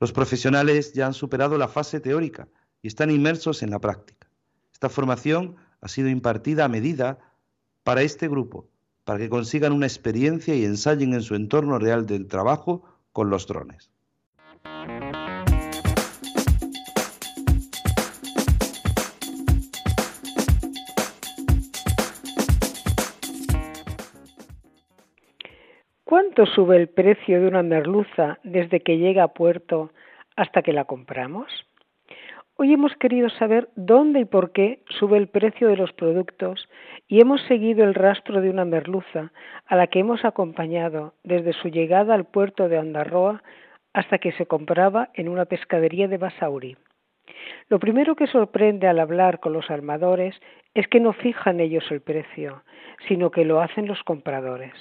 Los 0.00 0.12
profesionales 0.12 0.92
ya 0.92 1.06
han 1.06 1.14
superado 1.14 1.58
la 1.58 1.68
fase 1.68 2.00
teórica 2.00 2.48
y 2.82 2.88
están 2.88 3.10
inmersos 3.10 3.62
en 3.62 3.70
la 3.70 3.78
práctica. 3.78 4.28
Esta 4.72 4.88
formación 4.88 5.56
ha 5.80 5.88
sido 5.88 6.08
impartida 6.08 6.64
a 6.64 6.68
medida 6.68 7.18
para 7.82 8.02
este 8.02 8.28
grupo, 8.28 8.68
para 9.04 9.18
que 9.18 9.28
consigan 9.28 9.72
una 9.72 9.86
experiencia 9.86 10.54
y 10.54 10.64
ensayen 10.64 11.14
en 11.14 11.22
su 11.22 11.34
entorno 11.34 11.78
real 11.78 12.06
del 12.06 12.26
trabajo 12.28 12.82
con 13.12 13.30
los 13.30 13.46
drones. 13.46 13.90
¿Cuánto 26.40 26.54
sube 26.54 26.78
el 26.78 26.88
precio 26.88 27.38
de 27.38 27.48
una 27.48 27.62
merluza 27.62 28.38
desde 28.44 28.80
que 28.80 28.96
llega 28.96 29.24
a 29.24 29.34
puerto 29.34 29.92
hasta 30.36 30.62
que 30.62 30.72
la 30.72 30.86
compramos? 30.86 31.52
Hoy 32.56 32.72
hemos 32.72 32.96
querido 32.96 33.28
saber 33.28 33.68
dónde 33.76 34.20
y 34.20 34.24
por 34.24 34.50
qué 34.52 34.82
sube 34.88 35.18
el 35.18 35.28
precio 35.28 35.68
de 35.68 35.76
los 35.76 35.92
productos 35.92 36.66
y 37.08 37.20
hemos 37.20 37.42
seguido 37.42 37.84
el 37.84 37.92
rastro 37.92 38.40
de 38.40 38.48
una 38.48 38.64
merluza 38.64 39.32
a 39.66 39.76
la 39.76 39.88
que 39.88 39.98
hemos 39.98 40.24
acompañado 40.24 41.12
desde 41.24 41.52
su 41.52 41.68
llegada 41.68 42.14
al 42.14 42.24
puerto 42.24 42.70
de 42.70 42.78
Andarroa 42.78 43.42
hasta 43.92 44.16
que 44.16 44.32
se 44.32 44.46
compraba 44.46 45.10
en 45.12 45.28
una 45.28 45.44
pescadería 45.44 46.08
de 46.08 46.16
Basauri. 46.16 46.78
Lo 47.68 47.78
primero 47.78 48.16
que 48.16 48.28
sorprende 48.28 48.86
al 48.86 48.98
hablar 48.98 49.40
con 49.40 49.52
los 49.52 49.70
armadores 49.70 50.40
es 50.72 50.88
que 50.88 51.00
no 51.00 51.12
fijan 51.12 51.60
ellos 51.60 51.84
el 51.90 52.00
precio, 52.00 52.62
sino 53.08 53.30
que 53.30 53.44
lo 53.44 53.60
hacen 53.60 53.86
los 53.86 54.02
compradores. 54.04 54.72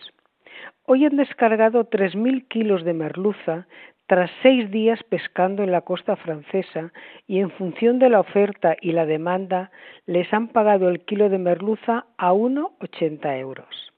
Hoy 0.92 1.06
han 1.06 1.18
descargado 1.18 1.88
3.000 1.88 2.48
kilos 2.48 2.84
de 2.84 2.96
merluza 2.96 3.68
tras 4.08 4.32
seis 4.42 4.72
días 4.72 5.00
pescando 5.04 5.62
en 5.62 5.72
la 5.72 5.82
costa 5.82 6.16
francesa 6.16 6.92
y 7.28 7.42
en 7.42 7.52
función 7.52 8.00
de 8.00 8.10
la 8.10 8.20
oferta 8.20 8.76
y 8.82 8.94
la 8.94 9.06
demanda 9.06 9.70
les 10.08 10.34
han 10.34 10.48
pagado 10.48 10.90
el 10.90 11.02
kilo 11.02 11.30
de 11.30 11.38
merluza 11.38 12.08
a 12.18 12.34
1,80 12.34 13.40
euros. 13.40 13.94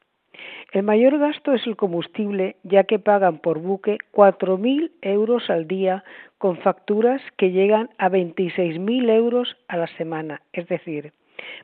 El 0.74 0.84
mayor 0.84 1.18
gasto 1.18 1.54
es 1.54 1.66
el 1.66 1.78
combustible, 1.78 2.58
ya 2.64 2.84
que 2.84 3.00
pagan 3.00 3.38
por 3.38 3.60
buque 3.60 3.98
4.000 4.12 4.92
euros 5.02 5.50
al 5.50 5.70
día 5.70 6.04
con 6.40 6.58
facturas 6.58 7.22
que 7.38 7.52
llegan 7.52 7.90
a 8.00 8.10
26.000 8.10 9.10
euros 9.12 9.56
a 9.70 9.78
la 9.78 9.88
semana, 9.96 10.42
es 10.52 10.68
decir, 10.68 11.14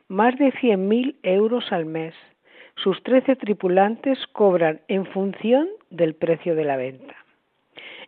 más 0.07 0.37
de 0.37 0.53
100.000 0.53 1.15
euros 1.23 1.69
al 1.73 1.85
mes. 1.85 2.15
Sus 2.83 3.01
13 3.01 3.37
tripulantes 3.37 4.19
cobran 4.33 4.81
en 4.87 5.07
función 5.07 5.67
del 5.89 6.13
precio 6.13 6.53
de 6.53 6.63
la 6.63 6.77
venta. 6.77 7.15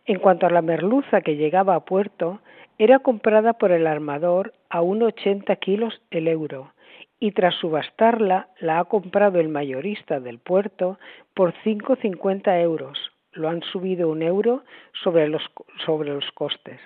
En 0.06 0.20
cuanto 0.20 0.46
a 0.46 0.50
la 0.50 0.62
merluza 0.62 1.22
que 1.22 1.34
llegaba 1.34 1.74
a 1.74 1.84
puerto, 1.84 2.40
era 2.78 3.00
comprada 3.00 3.54
por 3.54 3.72
el 3.72 3.88
armador 3.88 4.54
a 4.68 4.80
1,80 4.80 5.58
kilos 5.58 6.00
el 6.12 6.28
euro 6.28 6.72
y 7.18 7.32
tras 7.32 7.56
subastarla 7.56 8.48
la 8.60 8.78
ha 8.78 8.84
comprado 8.84 9.40
el 9.40 9.48
mayorista 9.48 10.20
del 10.20 10.38
puerto 10.38 11.00
por 11.34 11.52
5,50 11.64 12.62
euros. 12.62 12.96
Lo 13.32 13.48
han 13.48 13.62
subido 13.62 14.08
un 14.08 14.22
euro 14.22 14.62
sobre 15.02 15.26
los, 15.28 15.42
sobre 15.84 16.10
los 16.10 16.30
costes. 16.30 16.80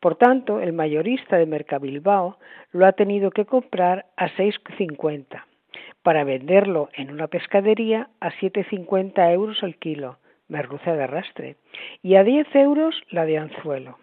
Por 0.00 0.16
tanto, 0.16 0.60
el 0.60 0.74
mayorista 0.74 1.38
de 1.38 1.46
Mercabilbao 1.46 2.36
lo 2.72 2.86
ha 2.86 2.92
tenido 2.92 3.30
que 3.30 3.46
comprar 3.46 4.04
a 4.18 4.28
6,50 4.28 5.42
para 6.06 6.22
venderlo 6.22 6.88
en 6.92 7.10
una 7.10 7.26
pescadería 7.26 8.10
a 8.20 8.30
7,50 8.30 9.32
euros 9.32 9.60
el 9.64 9.74
kilo, 9.74 10.18
merluza 10.46 10.94
de 10.94 11.02
arrastre, 11.02 11.56
y 12.00 12.14
a 12.14 12.22
10 12.22 12.46
euros 12.54 12.94
la 13.10 13.24
de 13.24 13.38
anzuelo. 13.38 13.98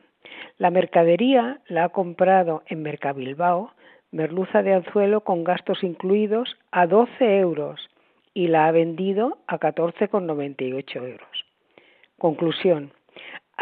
La 0.58 0.70
mercadería 0.70 1.62
la 1.70 1.86
ha 1.86 1.90
comprado 1.90 2.64
en 2.68 2.82
Mercabilbao, 2.82 3.72
merluza 4.12 4.64
de 4.64 4.74
anzuelo 4.74 5.22
con 5.22 5.46
gastos 5.46 5.82
incluidos, 5.82 6.58
a 6.72 6.88
12 6.88 7.40
euros 7.40 7.90
y 8.34 8.48
la 8.48 8.68
ha 8.68 8.72
vendido 8.74 9.38
a 9.48 9.58
14,98 9.58 10.96
euros. 10.98 11.46
Conclusión. 12.18 12.92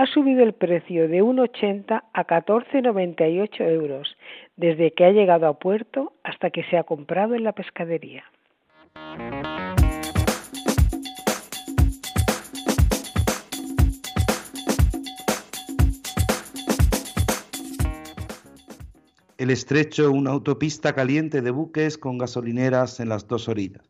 Ha 0.02 0.08
subido 0.08 0.42
el 0.42 0.54
precio 0.54 1.08
de 1.08 1.22
1,80 1.22 2.06
a 2.12 2.26
14,98 2.26 3.70
euros 3.70 4.18
desde 4.56 4.94
que 4.94 5.06
ha 5.06 5.12
llegado 5.12 5.46
a 5.46 5.60
puerto 5.60 6.14
hasta 6.24 6.50
que 6.50 6.64
se 6.64 6.78
ha 6.80 6.86
comprado 6.86 7.36
en 7.36 7.44
la 7.44 7.52
pescadería. 7.52 8.24
el 19.38 19.52
estrecho 19.52 20.12
una 20.12 20.32
autopista 20.32 20.94
caliente 20.94 21.44
de 21.44 21.52
buques 21.52 22.00
con 22.00 22.18
gasolineras 22.18 23.00
en 23.00 23.10
las 23.10 23.28
dos 23.28 23.48
orillas. 23.48 23.88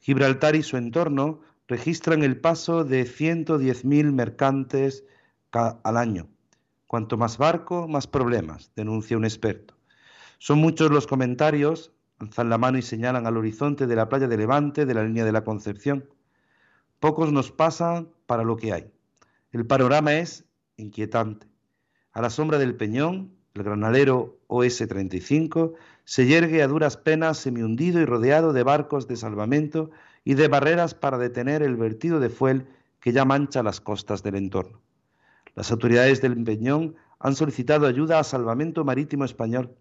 Gibraltar 0.00 0.54
y 0.54 0.62
su 0.62 0.76
entorno 0.76 1.40
registran 1.66 2.22
el 2.22 2.38
paso 2.38 2.84
de 2.84 3.04
110.000 3.04 4.12
mercantes 4.12 5.04
al 5.54 5.96
año. 5.96 6.28
Cuanto 6.86 7.16
más 7.16 7.38
barco, 7.38 7.88
más 7.88 8.06
problemas, 8.06 8.72
denuncia 8.76 9.16
un 9.16 9.24
experto. 9.24 9.74
Son 10.38 10.58
muchos 10.58 10.90
los 10.90 11.06
comentarios, 11.06 11.92
alzan 12.18 12.50
la 12.50 12.58
mano 12.58 12.78
y 12.78 12.82
señalan 12.82 13.26
al 13.26 13.36
horizonte 13.36 13.86
de 13.86 13.96
la 13.96 14.08
playa 14.08 14.28
de 14.28 14.36
Levante, 14.36 14.84
de 14.84 14.94
la 14.94 15.04
línea 15.04 15.24
de 15.24 15.32
la 15.32 15.44
Concepción. 15.44 16.08
Pocos 17.00 17.32
nos 17.32 17.50
pasan 17.52 18.08
para 18.26 18.44
lo 18.44 18.56
que 18.56 18.72
hay. 18.72 18.90
El 19.52 19.66
panorama 19.66 20.14
es 20.14 20.44
inquietante. 20.76 21.46
A 22.12 22.20
la 22.20 22.30
sombra 22.30 22.58
del 22.58 22.76
peñón, 22.76 23.32
el 23.54 23.62
granalero 23.62 24.38
OS-35 24.48 25.74
se 26.04 26.26
yergue 26.26 26.62
a 26.62 26.68
duras 26.68 26.96
penas 26.96 27.38
semihundido 27.38 28.00
y 28.00 28.04
rodeado 28.04 28.52
de 28.52 28.62
barcos 28.64 29.06
de 29.06 29.16
salvamento 29.16 29.90
y 30.24 30.34
de 30.34 30.48
barreras 30.48 30.94
para 30.94 31.18
detener 31.18 31.62
el 31.62 31.76
vertido 31.76 32.18
de 32.18 32.30
fuel 32.30 32.66
que 33.00 33.12
ya 33.12 33.24
mancha 33.24 33.62
las 33.62 33.80
costas 33.80 34.22
del 34.22 34.34
entorno. 34.34 34.80
Las 35.54 35.70
autoridades 35.70 36.20
del 36.20 36.42
Peñón 36.42 36.96
han 37.20 37.34
solicitado 37.34 37.86
ayuda 37.86 38.18
a 38.18 38.24
Salvamento 38.24 38.84
Marítimo 38.84 39.24
Español. 39.24 39.74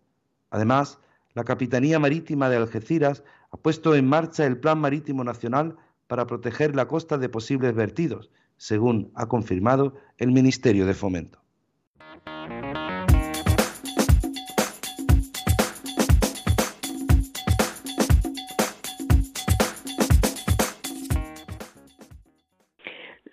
Además, 0.49 0.99
la 1.33 1.43
Capitanía 1.43 1.99
Marítima 1.99 2.49
de 2.49 2.57
Algeciras 2.57 3.23
ha 3.51 3.57
puesto 3.57 3.95
en 3.95 4.07
marcha 4.07 4.45
el 4.45 4.59
Plan 4.59 4.79
Marítimo 4.79 5.23
Nacional 5.23 5.75
para 6.07 6.27
proteger 6.27 6.75
la 6.75 6.87
costa 6.87 7.17
de 7.17 7.29
posibles 7.29 7.73
vertidos, 7.73 8.29
según 8.57 9.11
ha 9.15 9.27
confirmado 9.27 9.95
el 10.17 10.31
Ministerio 10.31 10.85
de 10.85 10.93
Fomento. 10.93 11.42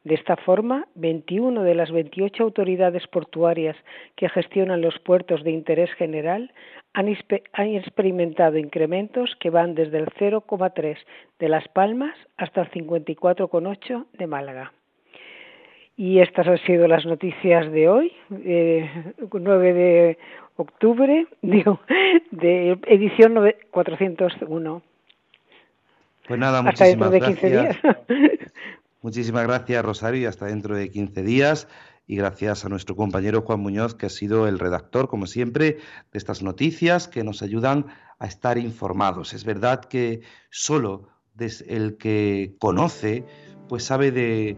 De 0.03 0.15
esta 0.15 0.37
forma, 0.37 0.87
21 0.95 1.63
de 1.63 1.75
las 1.75 1.91
28 1.91 2.43
autoridades 2.43 3.05
portuarias 3.07 3.75
que 4.15 4.29
gestionan 4.29 4.81
los 4.81 4.97
puertos 4.99 5.43
de 5.43 5.51
interés 5.51 5.91
general 5.93 6.51
han, 6.93 7.07
experimentado 7.07 8.57
incrementos 8.57 9.35
que 9.39 9.49
van 9.49 9.75
desde 9.75 9.99
el 9.99 10.07
0,3 10.07 10.97
de 11.39 11.49
Las 11.49 11.67
Palmas 11.67 12.15
hasta 12.37 12.61
el 12.61 12.71
54,8 12.71 14.05
de 14.13 14.27
Málaga. 14.27 14.73
Y 15.99 16.21
estas 16.21 16.47
han 16.47 16.57
sido 16.59 16.87
las 16.87 17.05
noticias 17.05 17.69
de 17.73 17.89
hoy, 17.89 18.13
9 18.29 19.73
de 19.73 20.17
octubre, 20.55 21.27
digo, 21.41 21.81
de 22.31 22.79
edición 22.87 23.35
401. 23.69 24.81
Pues 26.25 26.39
nada, 26.39 26.61
hasta 26.61 26.85
dentro 26.85 27.09
de 27.09 27.19
15 27.19 27.49
días. 27.49 27.77
Muchísimas 29.01 29.43
gracias, 29.43 29.83
Rosario, 29.83 30.21
y 30.21 30.25
hasta 30.25 30.45
dentro 30.45 30.73
de 30.73 30.89
15 30.89 31.21
días. 31.21 31.67
Y 32.07 32.15
gracias 32.15 32.63
a 32.63 32.69
nuestro 32.69 32.95
compañero 32.95 33.41
Juan 33.41 33.59
Muñoz, 33.59 33.93
que 33.93 34.05
ha 34.05 34.09
sido 34.09 34.47
el 34.47 34.57
redactor, 34.57 35.09
como 35.09 35.27
siempre, 35.27 35.79
de 36.13 36.17
estas 36.17 36.41
noticias 36.41 37.09
que 37.09 37.25
nos 37.25 37.41
ayudan 37.41 37.87
a 38.19 38.25
estar 38.25 38.57
informados. 38.57 39.33
Es 39.33 39.43
verdad 39.43 39.81
que 39.81 40.21
solo 40.49 41.09
el 41.67 41.97
que 41.97 42.55
conoce, 42.57 43.25
pues 43.67 43.83
sabe 43.83 44.11
de 44.11 44.55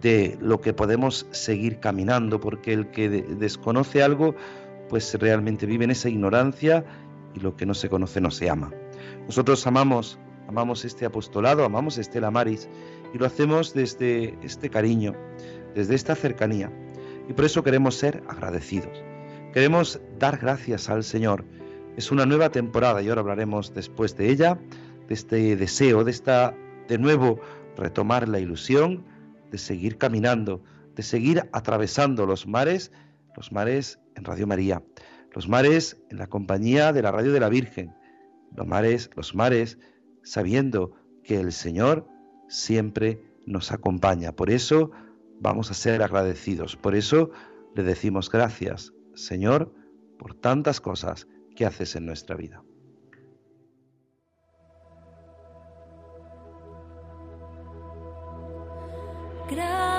de 0.00 0.38
lo 0.40 0.60
que 0.60 0.72
podemos 0.72 1.26
seguir 1.30 1.80
caminando, 1.80 2.40
porque 2.40 2.72
el 2.72 2.90
que 2.90 3.08
desconoce 3.08 4.02
algo, 4.02 4.34
pues 4.88 5.14
realmente 5.14 5.66
vive 5.66 5.84
en 5.84 5.90
esa 5.90 6.08
ignorancia 6.08 6.84
y 7.34 7.40
lo 7.40 7.56
que 7.56 7.66
no 7.66 7.74
se 7.74 7.88
conoce 7.88 8.20
no 8.20 8.30
se 8.30 8.48
ama. 8.48 8.70
Nosotros 9.26 9.66
amamos, 9.66 10.18
amamos 10.48 10.84
este 10.84 11.04
apostolado, 11.04 11.64
amamos 11.64 11.98
Estela 11.98 12.30
Maris 12.30 12.68
y 13.12 13.18
lo 13.18 13.26
hacemos 13.26 13.74
desde 13.74 14.38
este 14.42 14.70
cariño, 14.70 15.14
desde 15.74 15.94
esta 15.94 16.14
cercanía. 16.14 16.72
Y 17.28 17.32
por 17.32 17.44
eso 17.44 17.62
queremos 17.62 17.94
ser 17.96 18.22
agradecidos. 18.28 19.02
Queremos 19.52 20.00
dar 20.18 20.38
gracias 20.38 20.88
al 20.88 21.04
Señor. 21.04 21.44
Es 21.96 22.10
una 22.10 22.26
nueva 22.26 22.50
temporada 22.50 23.02
y 23.02 23.08
ahora 23.08 23.22
hablaremos 23.22 23.74
después 23.74 24.16
de 24.16 24.30
ella, 24.30 24.58
de 25.08 25.14
este 25.14 25.56
deseo, 25.56 26.04
de 26.04 26.10
esta 26.10 26.54
de 26.88 26.98
nuevo 26.98 27.40
retomar 27.76 28.28
la 28.28 28.40
ilusión, 28.40 29.04
de 29.50 29.58
seguir 29.58 29.98
caminando, 29.98 30.62
de 30.94 31.02
seguir 31.02 31.48
atravesando 31.52 32.26
los 32.26 32.46
mares, 32.46 32.92
los 33.36 33.52
mares 33.52 33.98
en 34.16 34.24
Radio 34.24 34.46
María, 34.46 34.82
los 35.32 35.48
mares 35.48 36.02
en 36.10 36.18
la 36.18 36.26
compañía 36.26 36.92
de 36.92 37.02
la 37.02 37.12
Radio 37.12 37.32
de 37.32 37.40
la 37.40 37.48
Virgen, 37.48 37.94
los 38.54 38.66
mares, 38.66 39.10
los 39.14 39.34
mares 39.34 39.78
sabiendo 40.22 40.92
que 41.22 41.40
el 41.40 41.52
Señor 41.52 42.06
siempre 42.48 43.22
nos 43.46 43.72
acompaña. 43.72 44.32
Por 44.32 44.50
eso 44.50 44.90
vamos 45.40 45.70
a 45.70 45.74
ser 45.74 46.02
agradecidos, 46.02 46.76
por 46.76 46.94
eso 46.94 47.30
le 47.74 47.82
decimos 47.82 48.30
gracias, 48.30 48.92
Señor, 49.14 49.72
por 50.18 50.34
tantas 50.34 50.80
cosas 50.80 51.28
que 51.54 51.64
haces 51.64 51.96
en 51.96 52.06
nuestra 52.06 52.36
vida. 52.36 52.62
Gracias. 59.48 59.97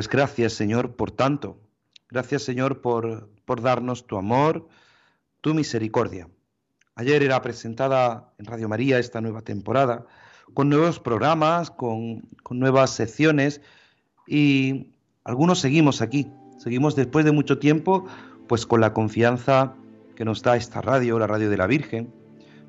Pues 0.00 0.08
gracias 0.08 0.54
Señor 0.54 0.96
por 0.96 1.10
tanto. 1.10 1.58
Gracias 2.08 2.42
Señor 2.42 2.80
por, 2.80 3.28
por 3.44 3.60
darnos 3.60 4.06
tu 4.06 4.16
amor, 4.16 4.66
tu 5.42 5.52
misericordia. 5.52 6.26
Ayer 6.94 7.22
era 7.22 7.42
presentada 7.42 8.32
en 8.38 8.46
Radio 8.46 8.66
María 8.66 8.98
esta 8.98 9.20
nueva 9.20 9.42
temporada 9.42 10.06
con 10.54 10.70
nuevos 10.70 11.00
programas, 11.00 11.70
con, 11.70 12.22
con 12.42 12.58
nuevas 12.58 12.92
secciones 12.92 13.60
y 14.26 14.94
algunos 15.22 15.58
seguimos 15.58 16.00
aquí. 16.00 16.32
Seguimos 16.56 16.96
después 16.96 17.26
de 17.26 17.32
mucho 17.32 17.58
tiempo 17.58 18.06
pues 18.48 18.64
con 18.64 18.80
la 18.80 18.94
confianza 18.94 19.74
que 20.16 20.24
nos 20.24 20.40
da 20.40 20.56
esta 20.56 20.80
radio, 20.80 21.18
la 21.18 21.26
radio 21.26 21.50
de 21.50 21.58
la 21.58 21.66
Virgen, 21.66 22.10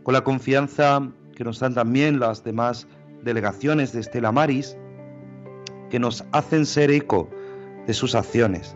con 0.03 0.13
la 0.13 0.25
confianza 0.25 1.09
que 1.33 1.45
nos 1.45 1.59
dan 1.59 1.75
también 1.75 2.19
las 2.19 2.43
demás 2.43 2.89
delegaciones 3.23 3.93
de 3.93 4.01
Estela 4.01 4.33
Maris, 4.33 4.75
que 5.91 5.99
nos 5.99 6.23
hacen 6.31 6.65
ser 6.65 6.89
eco 6.89 7.29
de 7.85 7.93
sus 7.93 8.15
acciones. 8.15 8.75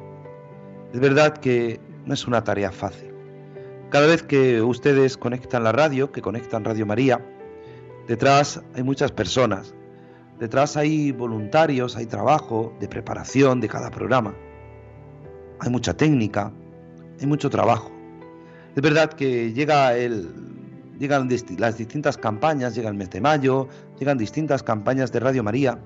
Es 0.93 0.99
verdad 0.99 1.38
que 1.38 1.80
no 2.06 2.13
es 2.13 2.28
una 2.28 2.43
tarea 2.43 2.71
fácil. 2.71 3.12
Cada 3.89 4.06
vez 4.06 4.21
que 4.21 4.62
ustedes 4.62 5.17
conectan 5.17 5.63
la 5.63 5.71
radio, 5.71 6.12
que 6.12 6.21
conectan 6.21 6.65
Radio 6.65 6.86
María, 6.86 7.25
detrás 8.08 8.62
hay 8.75 8.84
muchas 8.84 9.12
personas, 9.12 9.73
detrás 10.39 10.75
hay 10.75 11.12
voluntarios, 11.13 11.95
hay 11.95 12.06
trabajo 12.06 12.75
de 12.80 12.88
preparación 12.89 13.62
de 13.62 13.69
cada 13.69 13.89
programa, 13.89 14.36
hay 15.60 15.71
mucha 15.71 15.95
técnica, 15.95 16.51
hay 17.19 17.28
mucho 17.28 17.49
trabajo. 17.49 17.91
Es 18.75 18.82
verdad 18.82 19.13
que 19.13 19.54
llegan 19.54 21.30
las 21.58 21.78
distintas 21.78 22.17
campañas, 22.17 22.75
llega 22.75 22.89
el 22.89 22.95
mes 22.95 23.10
de 23.10 23.21
mayo, 23.21 23.69
llegan 23.97 24.17
distintas 24.17 24.63
campañas 24.63 25.13
de 25.13 25.21
Radio 25.21 25.43
María, 25.43 25.80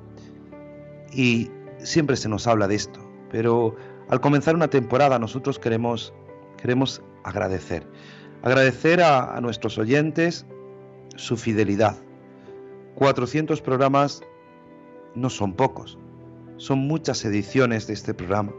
y 1.13 1.50
siempre 1.80 2.15
se 2.15 2.30
nos 2.30 2.48
habla 2.48 2.67
de 2.67 2.76
esto, 2.76 3.00
pero 3.32 3.76
al 4.10 4.22
comenzar 4.22 4.56
una 4.56 4.69
temporada 4.69 5.19
nosotros 5.19 5.60
queremos, 5.60 6.13
queremos 6.58 7.02
agradecer. 7.24 7.88
Agradecer 8.41 9.02
a, 9.02 9.36
a 9.36 9.41
nuestros 9.41 9.78
oyentes 9.78 10.45
su 11.15 11.36
fidelidad. 11.38 11.98
400 12.95 13.62
programas 13.62 14.22
no 15.15 15.30
son 15.30 15.54
pocos, 15.54 15.98
son 16.58 16.80
muchas 16.80 17.24
ediciones 17.26 17.88
de 17.88 17.93
este 17.93 18.13
programa, 18.13 18.54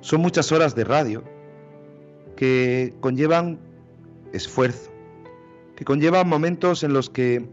son 0.00 0.20
muchas 0.20 0.52
horas 0.52 0.74
de 0.74 0.84
radio 0.84 1.22
que 2.36 2.94
conllevan 3.00 3.58
esfuerzo, 4.32 4.90
que 5.76 5.84
conllevan 5.84 6.28
momentos 6.28 6.82
en 6.82 6.92
los 6.92 7.10
que 7.10 7.48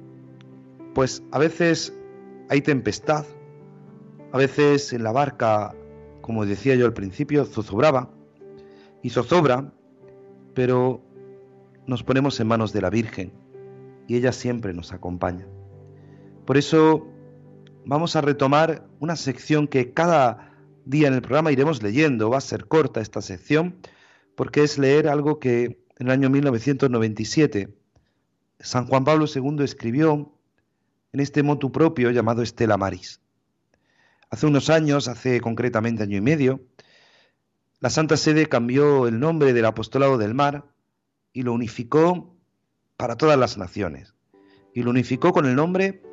pues 0.93 1.23
a 1.31 1.39
veces 1.39 1.93
hay 2.49 2.61
tempestad, 2.61 3.25
a 4.31 4.37
veces 4.37 4.93
la 4.93 5.11
barca, 5.11 5.73
como 6.21 6.45
decía 6.45 6.75
yo 6.75 6.85
al 6.85 6.93
principio, 6.93 7.45
zozobraba 7.45 8.11
y 9.01 9.09
zozobra, 9.09 9.73
pero 10.53 11.01
nos 11.87 12.03
ponemos 12.03 12.39
en 12.39 12.47
manos 12.47 12.71
de 12.73 12.81
la 12.81 12.89
Virgen 12.89 13.31
y 14.07 14.15
ella 14.15 14.31
siempre 14.31 14.73
nos 14.73 14.93
acompaña. 14.93 15.47
Por 16.45 16.57
eso 16.57 17.07
vamos 17.85 18.15
a 18.15 18.21
retomar 18.21 18.87
una 18.99 19.15
sección 19.15 19.67
que 19.67 19.93
cada 19.93 20.53
día 20.85 21.07
en 21.07 21.13
el 21.13 21.21
programa 21.21 21.51
iremos 21.51 21.81
leyendo. 21.81 22.29
Va 22.29 22.37
a 22.37 22.41
ser 22.41 22.67
corta 22.67 23.01
esta 23.01 23.21
sección 23.21 23.77
porque 24.35 24.63
es 24.63 24.77
leer 24.77 25.07
algo 25.07 25.39
que 25.39 25.83
en 25.97 26.07
el 26.07 26.11
año 26.11 26.29
1997 26.29 27.75
San 28.59 28.87
Juan 28.87 29.05
Pablo 29.05 29.25
II 29.33 29.63
escribió 29.63 30.33
en 31.13 31.19
este 31.19 31.43
motu 31.43 31.71
propio 31.71 32.11
llamado 32.11 32.41
Estela 32.41 32.77
Maris. 32.77 33.21
Hace 34.29 34.45
unos 34.45 34.69
años, 34.69 35.07
hace 35.07 35.41
concretamente 35.41 36.03
año 36.03 36.17
y 36.17 36.21
medio, 36.21 36.61
la 37.79 37.89
Santa 37.89 38.15
Sede 38.17 38.45
cambió 38.45 39.07
el 39.07 39.19
nombre 39.19 39.53
del 39.53 39.65
Apostolado 39.65 40.17
del 40.17 40.33
Mar 40.33 40.65
y 41.33 41.43
lo 41.43 41.53
unificó 41.53 42.35
para 42.97 43.15
todas 43.15 43.39
las 43.39 43.57
naciones. 43.57 44.13
Y 44.73 44.83
lo 44.83 44.91
unificó 44.91 45.31
con 45.31 45.45
el 45.45 45.55
nombre 45.55 46.03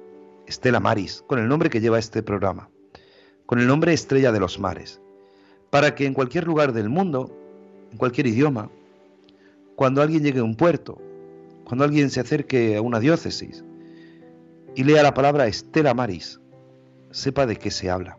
Estela 0.47 0.81
Maris, 0.81 1.25
con 1.27 1.39
el 1.39 1.49
nombre 1.49 1.69
que 1.69 1.81
lleva 1.81 1.99
este 1.99 2.23
programa, 2.23 2.71
con 3.45 3.61
el 3.61 3.67
nombre 3.67 3.93
Estrella 3.93 4.33
de 4.33 4.41
los 4.41 4.59
Mares, 4.59 5.01
para 5.71 5.95
que 5.95 6.07
en 6.07 6.15
cualquier 6.15 6.47
lugar 6.47 6.73
del 6.73 6.89
mundo, 6.89 7.37
en 7.91 7.99
cualquier 7.99 8.29
idioma, 8.29 8.71
cuando 9.75 10.01
alguien 10.01 10.23
llegue 10.23 10.41
a 10.41 10.45
un 10.45 10.57
puerto, 10.57 10.99
cuando 11.65 11.85
alguien 11.85 12.11
se 12.11 12.21
acerque 12.21 12.77
a 12.77 12.81
una 12.81 13.01
diócesis 13.01 13.65
y 14.75 14.85
lea 14.85 15.03
la 15.03 15.15
palabra 15.15 15.49
Estela 15.49 15.93
Maris, 15.93 16.41
sepa 17.17 17.47
de 17.47 17.57
qué 17.57 17.71
se 17.71 17.89
habla. 17.89 18.19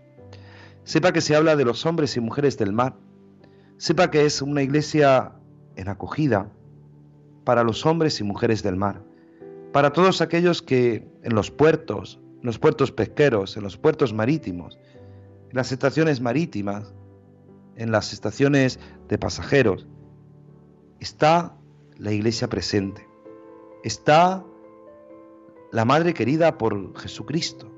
Sepa 0.83 1.11
que 1.11 1.21
se 1.21 1.35
habla 1.35 1.55
de 1.55 1.63
los 1.63 1.85
hombres 1.85 2.17
y 2.17 2.19
mujeres 2.19 2.57
del 2.57 2.73
mar. 2.73 2.95
Sepa 3.77 4.09
que 4.09 4.25
es 4.25 4.41
una 4.41 4.63
iglesia 4.63 5.33
en 5.75 5.87
acogida 5.87 6.49
para 7.43 7.63
los 7.63 7.85
hombres 7.85 8.19
y 8.19 8.23
mujeres 8.23 8.63
del 8.63 8.75
mar. 8.75 9.03
Para 9.71 9.93
todos 9.93 10.21
aquellos 10.21 10.63
que 10.63 11.07
en 11.21 11.35
los 11.35 11.51
puertos, 11.51 12.19
en 12.41 12.45
los 12.47 12.57
puertos 12.57 12.91
pesqueros, 12.91 13.55
en 13.55 13.63
los 13.63 13.77
puertos 13.77 14.13
marítimos, 14.13 14.79
en 15.49 15.55
las 15.55 15.71
estaciones 15.71 16.19
marítimas, 16.19 16.91
en 17.75 17.91
las 17.91 18.13
estaciones 18.13 18.79
de 19.07 19.17
pasajeros, 19.19 19.85
está 20.99 21.55
la 21.97 22.11
iglesia 22.13 22.49
presente. 22.49 23.07
Está 23.83 24.43
la 25.71 25.85
madre 25.85 26.15
querida 26.15 26.57
por 26.57 26.97
Jesucristo. 26.99 27.76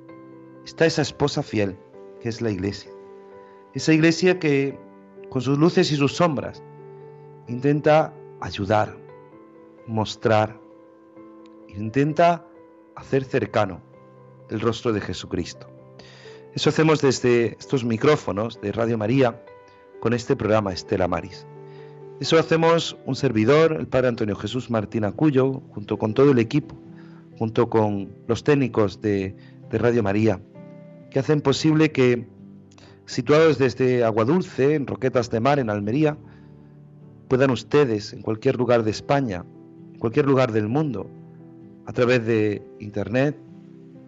Está 0.69 0.86
esa 0.86 1.01
esposa 1.01 1.41
fiel, 1.41 1.75
que 2.21 2.29
es 2.29 2.41
la 2.41 2.51
iglesia. 2.51 2.91
Esa 3.73 3.91
iglesia 3.91 4.38
que, 4.38 4.77
con 5.32 5.41
sus 5.41 5.58
luces 5.58 5.91
y 5.91 5.95
sus 5.95 6.15
sombras, 6.15 6.62
intenta 7.47 8.13
ayudar, 8.39 8.95
mostrar, 9.88 10.60
intenta 11.69 12.45
hacer 12.95 13.23
cercano 13.23 13.82
el 14.51 14.60
rostro 14.60 14.93
de 14.93 15.01
Jesucristo. 15.01 15.67
Eso 16.53 16.69
hacemos 16.69 17.01
desde 17.01 17.58
estos 17.60 17.84
micrófonos 17.84 18.62
de 18.62 18.71
Radio 18.71 18.99
María 18.99 19.43
con 20.01 20.13
este 20.13 20.36
programa 20.36 20.71
Estela 20.71 21.08
Maris. 21.08 21.47
Eso 22.19 22.38
hacemos 22.38 22.95
un 23.08 23.15
servidor, 23.15 23.75
el 23.79 23.88
Padre 23.88 24.10
Antonio 24.10 24.36
Jesús 24.36 24.69
Martín 24.69 25.03
Acuyo, 25.03 25.63
junto 25.73 25.97
con 25.97 26.13
todo 26.13 26.29
el 26.29 26.38
equipo, 26.38 26.75
junto 27.39 27.71
con 27.71 28.13
los 28.27 28.43
técnicos 28.43 29.01
de, 29.01 29.36
de 29.71 29.77
Radio 29.79 30.03
María, 30.03 30.39
que 31.10 31.19
hacen 31.19 31.41
posible 31.41 31.91
que, 31.91 32.28
situados 33.06 33.58
desde 33.58 34.04
Aguadulce, 34.04 34.76
en 34.76 34.88
Roquetas 34.88 35.30
de 35.30 35.39
Mar, 35.39 35.60
en 35.60 35.69
Almería, 35.69 36.17
puedan 37.28 37.52
ustedes, 37.52 38.13
en 38.13 38.22
cualquier 38.22 38.58
lugar 38.58 38.84
de 38.84 38.91
España, 38.91 39.45
en 39.93 40.00
cualquier 40.00 40.26
lugar 40.26 40.52
del 40.52 40.67
mundo, 40.67 41.10
a 41.86 41.93
través 41.93 42.26
de 42.26 42.63
Internet, 42.80 43.38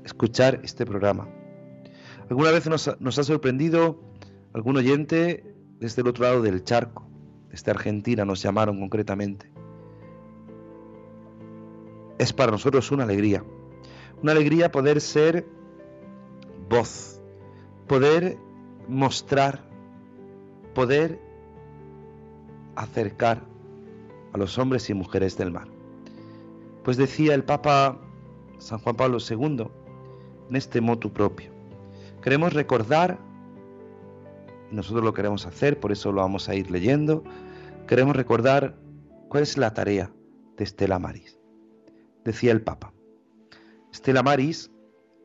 escuchar 0.06 0.60
este 0.64 0.86
programa. 0.86 1.28
¿Alguna 2.30 2.52
vez 2.52 2.68
nos 2.68 3.20
ha 3.20 3.24
sorprendido 3.24 4.00
algún 4.54 4.78
oyente 4.78 5.44
desde 5.80 6.02
el 6.02 6.08
otro 6.08 6.24
lado 6.24 6.42
del 6.42 6.64
charco? 6.64 7.08
Desde 7.50 7.72
Argentina 7.72 8.24
nos 8.24 8.42
llamaron 8.42 8.80
concretamente. 8.80 9.52
Es 12.18 12.32
para 12.32 12.52
nosotros 12.52 12.92
una 12.92 13.04
alegría. 13.04 13.44
Una 14.22 14.32
alegría 14.32 14.72
poder 14.72 15.02
ser 15.02 15.46
voz, 16.72 17.22
poder 17.88 18.38
mostrar, 18.88 19.62
poder 20.74 21.20
acercar 22.78 23.44
a 24.32 24.38
los 24.38 24.58
hombres 24.58 24.90
y 24.90 24.94
mujeres 24.94 25.38
del 25.38 25.52
mar. 25.52 25.68
Pues 26.84 26.96
decía 26.96 27.36
el 27.36 27.44
Papa 27.44 28.00
San 28.58 28.80
Juan 28.80 28.96
Pablo 28.96 29.18
II 29.20 29.68
en 30.50 30.56
este 30.56 30.80
motu 30.80 31.12
propio. 31.12 31.52
Queremos 32.24 32.54
recordar, 32.54 33.20
y 34.72 34.76
nosotros 34.76 35.04
lo 35.04 35.14
queremos 35.14 35.46
hacer, 35.46 35.78
por 35.78 35.92
eso 35.92 36.14
lo 36.14 36.22
vamos 36.22 36.48
a 36.48 36.56
ir 36.56 36.72
leyendo, 36.72 37.22
queremos 37.86 38.16
recordar 38.16 38.78
cuál 39.28 39.44
es 39.44 39.58
la 39.58 39.74
tarea 39.74 40.10
de 40.56 40.64
Estela 40.64 41.00
Maris. 41.00 41.38
Decía 42.24 42.54
el 42.54 42.62
Papa, 42.62 42.94
Estela 43.92 44.24
Maris 44.24 44.72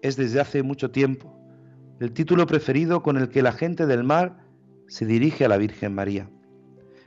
es 0.03 0.17
desde 0.17 0.41
hace 0.41 0.63
mucho 0.63 0.91
tiempo 0.91 1.36
el 2.01 2.13
título 2.13 2.47
preferido 2.47 3.03
con 3.03 3.17
el 3.17 3.29
que 3.29 3.43
la 3.43 3.53
gente 3.53 3.87
del 3.87 4.05
mar 4.05 4.39
se 4.87 5.07
dirige 5.07 5.45
a 5.45 5.49
la 5.49 5.57
Virgen 5.57 5.95
María, 5.95 6.31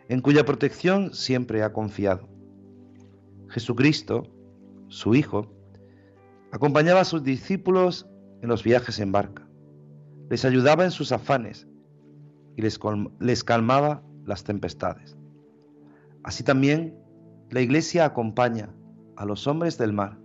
en 0.08 0.22
cuya 0.22 0.46
protección 0.46 1.14
siempre 1.14 1.62
ha 1.64 1.72
confiado. 1.72 2.28
Jesucristo, 3.50 4.28
su 4.88 5.16
Hijo, 5.16 5.52
acompañaba 6.52 7.02
a 7.02 7.06
sus 7.06 7.24
discípulos 7.24 8.08
en 8.42 8.50
los 8.50 8.64
viajes 8.64 9.00
en 9.00 9.12
barca, 9.12 9.48
les 10.30 10.46
ayudaba 10.46 10.86
en 10.86 10.92
sus 10.92 11.12
afanes 11.12 11.68
y 12.56 12.62
les, 12.62 13.44
calmaba 13.44 14.04
las 14.26 14.44
tempestades. 14.44 15.18
Así 16.24 16.44
también 16.44 16.98
la 17.52 17.62
Iglesia 17.62 18.06
acompaña 18.06 18.70
a 19.16 19.26
los 19.26 19.48
hombres 19.48 19.78
del 19.78 19.94
mar 19.94 20.18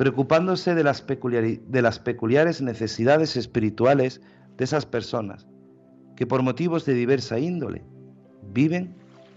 preocupándose 0.00 0.74
de 0.74 0.82
las, 0.82 1.04
de 1.06 1.82
las 1.82 1.98
peculiares 1.98 2.62
necesidades 2.62 3.36
espirituales 3.36 4.22
de 4.56 4.64
esas 4.64 4.86
personas 4.86 5.46
que 6.16 6.26
por 6.26 6.40
motivos 6.40 6.86
de 6.86 6.94
diversa 6.94 7.38
índole 7.38 7.84
viven 8.50 8.94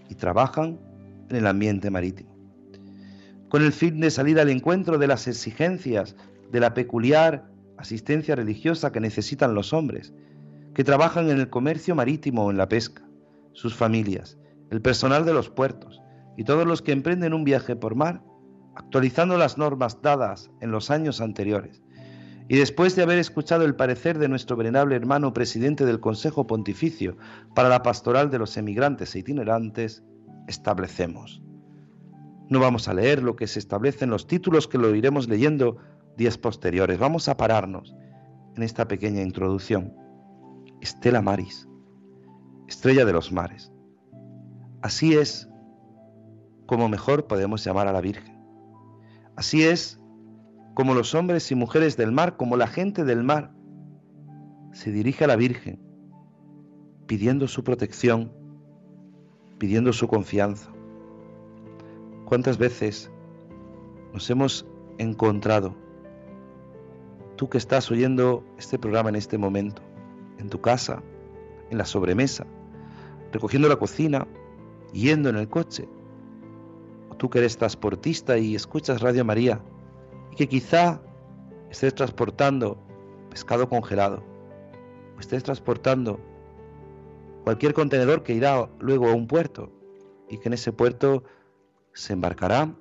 y 0.08 0.14
trabajan 0.14 0.78
en 1.28 1.36
el 1.36 1.46
ambiente 1.46 1.90
marítimo. 1.90 2.34
Con 3.50 3.62
el 3.62 3.72
fin 3.72 4.00
de 4.00 4.10
salir 4.10 4.40
al 4.40 4.48
encuentro 4.48 4.96
de 4.96 5.06
las 5.06 5.28
exigencias 5.28 6.16
de 6.50 6.60
la 6.60 6.72
peculiar 6.72 7.46
asistencia 7.76 8.34
religiosa 8.34 8.90
que 8.90 9.00
necesitan 9.00 9.54
los 9.54 9.74
hombres, 9.74 10.14
que 10.72 10.82
trabajan 10.82 11.28
en 11.28 11.40
el 11.40 11.50
comercio 11.50 11.94
marítimo 11.94 12.46
o 12.46 12.50
en 12.50 12.56
la 12.56 12.70
pesca, 12.70 13.06
sus 13.52 13.74
familias, 13.74 14.38
el 14.70 14.80
personal 14.80 15.26
de 15.26 15.34
los 15.34 15.50
puertos 15.50 16.00
y 16.38 16.44
todos 16.44 16.66
los 16.66 16.80
que 16.80 16.92
emprenden 16.92 17.34
un 17.34 17.44
viaje 17.44 17.76
por 17.76 17.96
mar 17.96 18.22
actualizando 18.76 19.38
las 19.38 19.58
normas 19.58 20.02
dadas 20.02 20.50
en 20.60 20.70
los 20.70 20.90
años 20.90 21.20
anteriores, 21.20 21.82
y 22.48 22.56
después 22.56 22.94
de 22.94 23.02
haber 23.02 23.18
escuchado 23.18 23.64
el 23.64 23.74
parecer 23.74 24.18
de 24.18 24.28
nuestro 24.28 24.56
venerable 24.56 24.96
hermano 24.96 25.32
presidente 25.32 25.86
del 25.86 26.00
Consejo 26.00 26.46
Pontificio 26.46 27.16
para 27.54 27.70
la 27.70 27.82
Pastoral 27.82 28.30
de 28.30 28.38
los 28.38 28.56
Emigrantes 28.56 29.14
e 29.14 29.20
Itinerantes, 29.20 30.04
establecemos. 30.46 31.42
No 32.50 32.60
vamos 32.60 32.88
a 32.88 32.94
leer 32.94 33.22
lo 33.22 33.36
que 33.36 33.46
se 33.46 33.58
establece 33.58 34.04
en 34.04 34.10
los 34.10 34.26
títulos 34.26 34.68
que 34.68 34.76
lo 34.76 34.94
iremos 34.94 35.28
leyendo 35.28 35.78
días 36.18 36.36
posteriores. 36.36 36.98
Vamos 36.98 37.28
a 37.28 37.36
pararnos 37.38 37.94
en 38.54 38.62
esta 38.62 38.86
pequeña 38.86 39.22
introducción. 39.22 39.94
Estela 40.82 41.22
Maris, 41.22 41.66
estrella 42.68 43.06
de 43.06 43.12
los 43.14 43.32
mares. 43.32 43.72
Así 44.82 45.14
es 45.14 45.48
como 46.66 46.90
mejor 46.90 47.26
podemos 47.26 47.64
llamar 47.64 47.88
a 47.88 47.92
la 47.92 48.02
Virgen. 48.02 48.33
Así 49.36 49.64
es 49.64 50.00
como 50.74 50.94
los 50.94 51.14
hombres 51.14 51.50
y 51.50 51.54
mujeres 51.54 51.96
del 51.96 52.12
mar, 52.12 52.36
como 52.36 52.56
la 52.56 52.66
gente 52.66 53.04
del 53.04 53.22
mar, 53.22 53.52
se 54.72 54.90
dirige 54.90 55.24
a 55.24 55.28
la 55.28 55.36
Virgen 55.36 55.80
pidiendo 57.06 57.46
su 57.48 57.62
protección, 57.62 58.32
pidiendo 59.58 59.92
su 59.92 60.08
confianza. 60.08 60.70
¿Cuántas 62.24 62.58
veces 62.58 63.10
nos 64.12 64.28
hemos 64.30 64.66
encontrado, 64.98 65.74
tú 67.36 67.48
que 67.48 67.58
estás 67.58 67.90
oyendo 67.90 68.44
este 68.58 68.78
programa 68.78 69.08
en 69.08 69.16
este 69.16 69.38
momento, 69.38 69.82
en 70.38 70.48
tu 70.48 70.60
casa, 70.60 71.02
en 71.70 71.78
la 71.78 71.84
sobremesa, 71.84 72.46
recogiendo 73.32 73.68
la 73.68 73.76
cocina, 73.76 74.26
yendo 74.92 75.28
en 75.28 75.36
el 75.36 75.48
coche, 75.48 75.88
tú 77.24 77.30
que 77.30 77.38
eres 77.38 77.56
transportista 77.56 78.36
y 78.36 78.54
escuchas 78.54 79.00
Radio 79.00 79.24
María, 79.24 79.58
y 80.30 80.36
que 80.36 80.46
quizá 80.46 81.00
estés 81.70 81.94
transportando 81.94 82.76
pescado 83.30 83.66
congelado, 83.66 84.22
o 85.16 85.20
estés 85.20 85.42
transportando 85.42 86.20
cualquier 87.42 87.72
contenedor 87.72 88.24
que 88.24 88.34
irá 88.34 88.68
luego 88.78 89.08
a 89.08 89.14
un 89.14 89.26
puerto, 89.26 89.72
y 90.28 90.36
que 90.36 90.50
en 90.50 90.52
ese 90.52 90.70
puerto 90.70 91.24
se 91.94 92.12
embarcará 92.12 92.74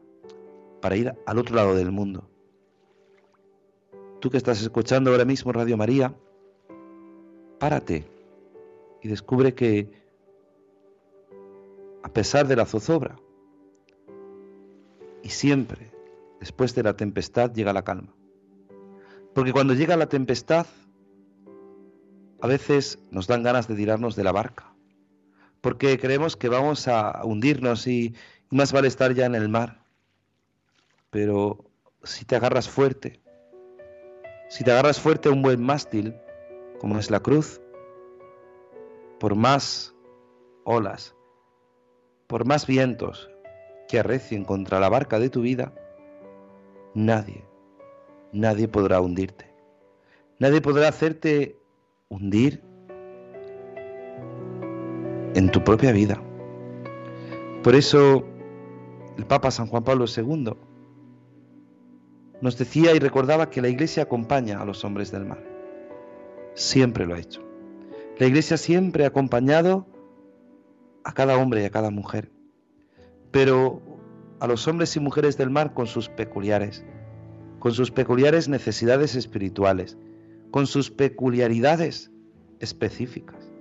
para 0.81 0.97
ir 0.97 1.15
al 1.25 1.39
otro 1.39 1.55
lado 1.55 1.73
del 1.73 1.93
mundo. 1.93 2.29
Tú 4.19 4.29
que 4.29 4.35
estás 4.35 4.61
escuchando 4.61 5.11
ahora 5.11 5.23
mismo 5.23 5.53
Radio 5.53 5.77
María, 5.77 6.13
párate 7.59 8.05
y 9.01 9.07
descubre 9.07 9.53
que 9.53 9.89
a 12.03 12.09
pesar 12.09 12.45
de 12.45 12.57
la 12.57 12.65
zozobra, 12.65 13.22
y 15.23 15.29
siempre, 15.29 15.91
después 16.39 16.75
de 16.75 16.83
la 16.83 16.95
tempestad, 16.95 17.51
llega 17.53 17.73
la 17.73 17.83
calma. 17.83 18.13
Porque 19.33 19.53
cuando 19.53 19.73
llega 19.73 19.97
la 19.97 20.09
tempestad, 20.09 20.67
a 22.41 22.47
veces 22.47 22.99
nos 23.09 23.25
dan 23.25 23.41
ganas 23.41 23.67
de 23.67 23.75
tirarnos 23.75 24.15
de 24.15 24.23
la 24.25 24.33
barca. 24.33 24.75
Porque 25.61 25.97
creemos 25.97 26.35
que 26.35 26.49
vamos 26.49 26.87
a 26.89 27.23
hundirnos 27.23 27.87
y, 27.87 28.13
más 28.49 28.71
vale 28.71 28.87
estar 28.87 29.13
ya 29.13 29.25
en 29.25 29.33
el 29.33 29.49
mar. 29.49 29.83
Pero 31.09 31.71
si 32.03 32.25
te 32.25 32.35
agarras 32.35 32.69
fuerte, 32.69 33.21
si 34.49 34.63
te 34.63 34.71
agarras 34.71 34.99
fuerte 34.99 35.29
a 35.29 35.31
un 35.31 35.41
buen 35.41 35.63
mástil, 35.63 36.13
como 36.79 36.99
es 36.99 37.09
la 37.09 37.21
cruz, 37.21 37.61
por 39.19 39.35
más 39.35 39.95
olas, 40.65 41.15
por 42.27 42.45
más 42.45 42.67
vientos, 42.67 43.29
que 43.87 43.99
arrecien 43.99 44.45
contra 44.45 44.79
la 44.79 44.89
barca 44.89 45.19
de 45.19 45.29
tu 45.29 45.41
vida, 45.41 45.73
nadie, 46.93 47.45
nadie 48.31 48.67
podrá 48.67 49.01
hundirte. 49.01 49.53
Nadie 50.39 50.61
podrá 50.61 50.89
hacerte 50.89 51.57
hundir 52.09 52.61
en 55.35 55.49
tu 55.51 55.63
propia 55.63 55.91
vida. 55.91 56.21
Por 57.63 57.75
eso 57.75 58.25
el 59.17 59.25
Papa 59.25 59.51
San 59.51 59.67
Juan 59.67 59.83
Pablo 59.83 60.05
II 60.05 60.53
nos 62.41 62.57
decía 62.57 62.93
y 62.93 62.99
recordaba 62.99 63.49
que 63.49 63.61
la 63.61 63.69
Iglesia 63.69 64.03
acompaña 64.03 64.59
a 64.59 64.65
los 64.65 64.83
hombres 64.83 65.11
del 65.11 65.25
mar. 65.25 65.41
Siempre 66.55 67.05
lo 67.05 67.15
ha 67.15 67.19
hecho. 67.19 67.41
La 68.19 68.27
Iglesia 68.27 68.57
siempre 68.57 69.05
ha 69.05 69.07
acompañado 69.07 69.87
a 71.05 71.13
cada 71.13 71.37
hombre 71.37 71.61
y 71.61 71.65
a 71.65 71.69
cada 71.69 71.89
mujer 71.89 72.32
pero 73.33 73.81
a 74.39 74.47
los 74.47 74.67
hombres 74.67 74.95
y 74.95 74.99
mujeres 74.99 75.37
del 75.37 75.49
mar 75.49 75.73
con 75.73 75.87
sus 75.87 76.07
peculiares, 76.07 76.85
con 77.57 77.71
sus 77.71 77.89
peculiares 77.89 78.47
necesidades 78.47 79.15
espirituales, 79.15 79.97
con 80.51 80.67
sus 80.67 80.91
peculiaridades 80.91 82.11
específicas, 82.59 83.51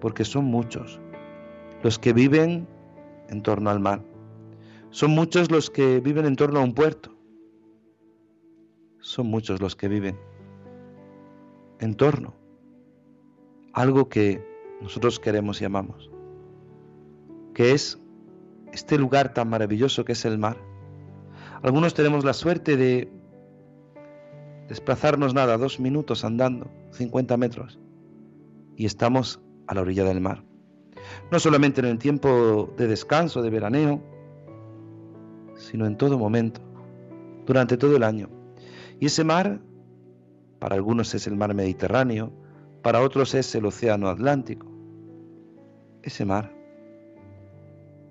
porque 0.00 0.24
son 0.24 0.46
muchos 0.46 1.00
los 1.84 2.00
que 2.00 2.12
viven 2.12 2.66
en 3.28 3.40
torno 3.40 3.70
al 3.70 3.78
mar, 3.78 4.04
son 4.90 5.12
muchos 5.12 5.48
los 5.52 5.70
que 5.70 6.00
viven 6.00 6.26
en 6.26 6.34
torno 6.34 6.58
a 6.58 6.64
un 6.64 6.74
puerto, 6.74 7.16
son 8.98 9.28
muchos 9.28 9.60
los 9.60 9.76
que 9.76 9.86
viven 9.86 10.18
en 11.78 11.94
torno 11.94 12.34
a 13.74 13.82
algo 13.82 14.08
que 14.08 14.44
nosotros 14.80 15.20
queremos 15.20 15.62
y 15.62 15.66
amamos, 15.66 16.10
que 17.54 17.70
es 17.70 18.00
este 18.76 18.98
lugar 18.98 19.32
tan 19.32 19.48
maravilloso 19.48 20.04
que 20.04 20.12
es 20.12 20.26
el 20.26 20.36
mar. 20.36 20.58
Algunos 21.62 21.94
tenemos 21.94 22.26
la 22.26 22.34
suerte 22.34 22.76
de 22.76 23.10
desplazarnos 24.68 25.32
nada, 25.32 25.56
dos 25.56 25.80
minutos 25.80 26.26
andando, 26.26 26.70
50 26.90 27.38
metros, 27.38 27.78
y 28.76 28.84
estamos 28.84 29.40
a 29.66 29.74
la 29.74 29.80
orilla 29.80 30.04
del 30.04 30.20
mar. 30.20 30.44
No 31.30 31.40
solamente 31.40 31.80
en 31.80 31.86
el 31.86 31.98
tiempo 31.98 32.70
de 32.76 32.86
descanso, 32.86 33.40
de 33.40 33.48
veraneo, 33.48 34.02
sino 35.54 35.86
en 35.86 35.96
todo 35.96 36.18
momento, 36.18 36.60
durante 37.46 37.78
todo 37.78 37.96
el 37.96 38.02
año. 38.02 38.28
Y 39.00 39.06
ese 39.06 39.24
mar, 39.24 39.58
para 40.58 40.74
algunos 40.74 41.14
es 41.14 41.26
el 41.26 41.36
mar 41.36 41.54
Mediterráneo, 41.54 42.30
para 42.82 43.00
otros 43.00 43.34
es 43.34 43.54
el 43.54 43.64
Océano 43.64 44.10
Atlántico. 44.10 44.66
Ese 46.02 46.26
mar 46.26 46.55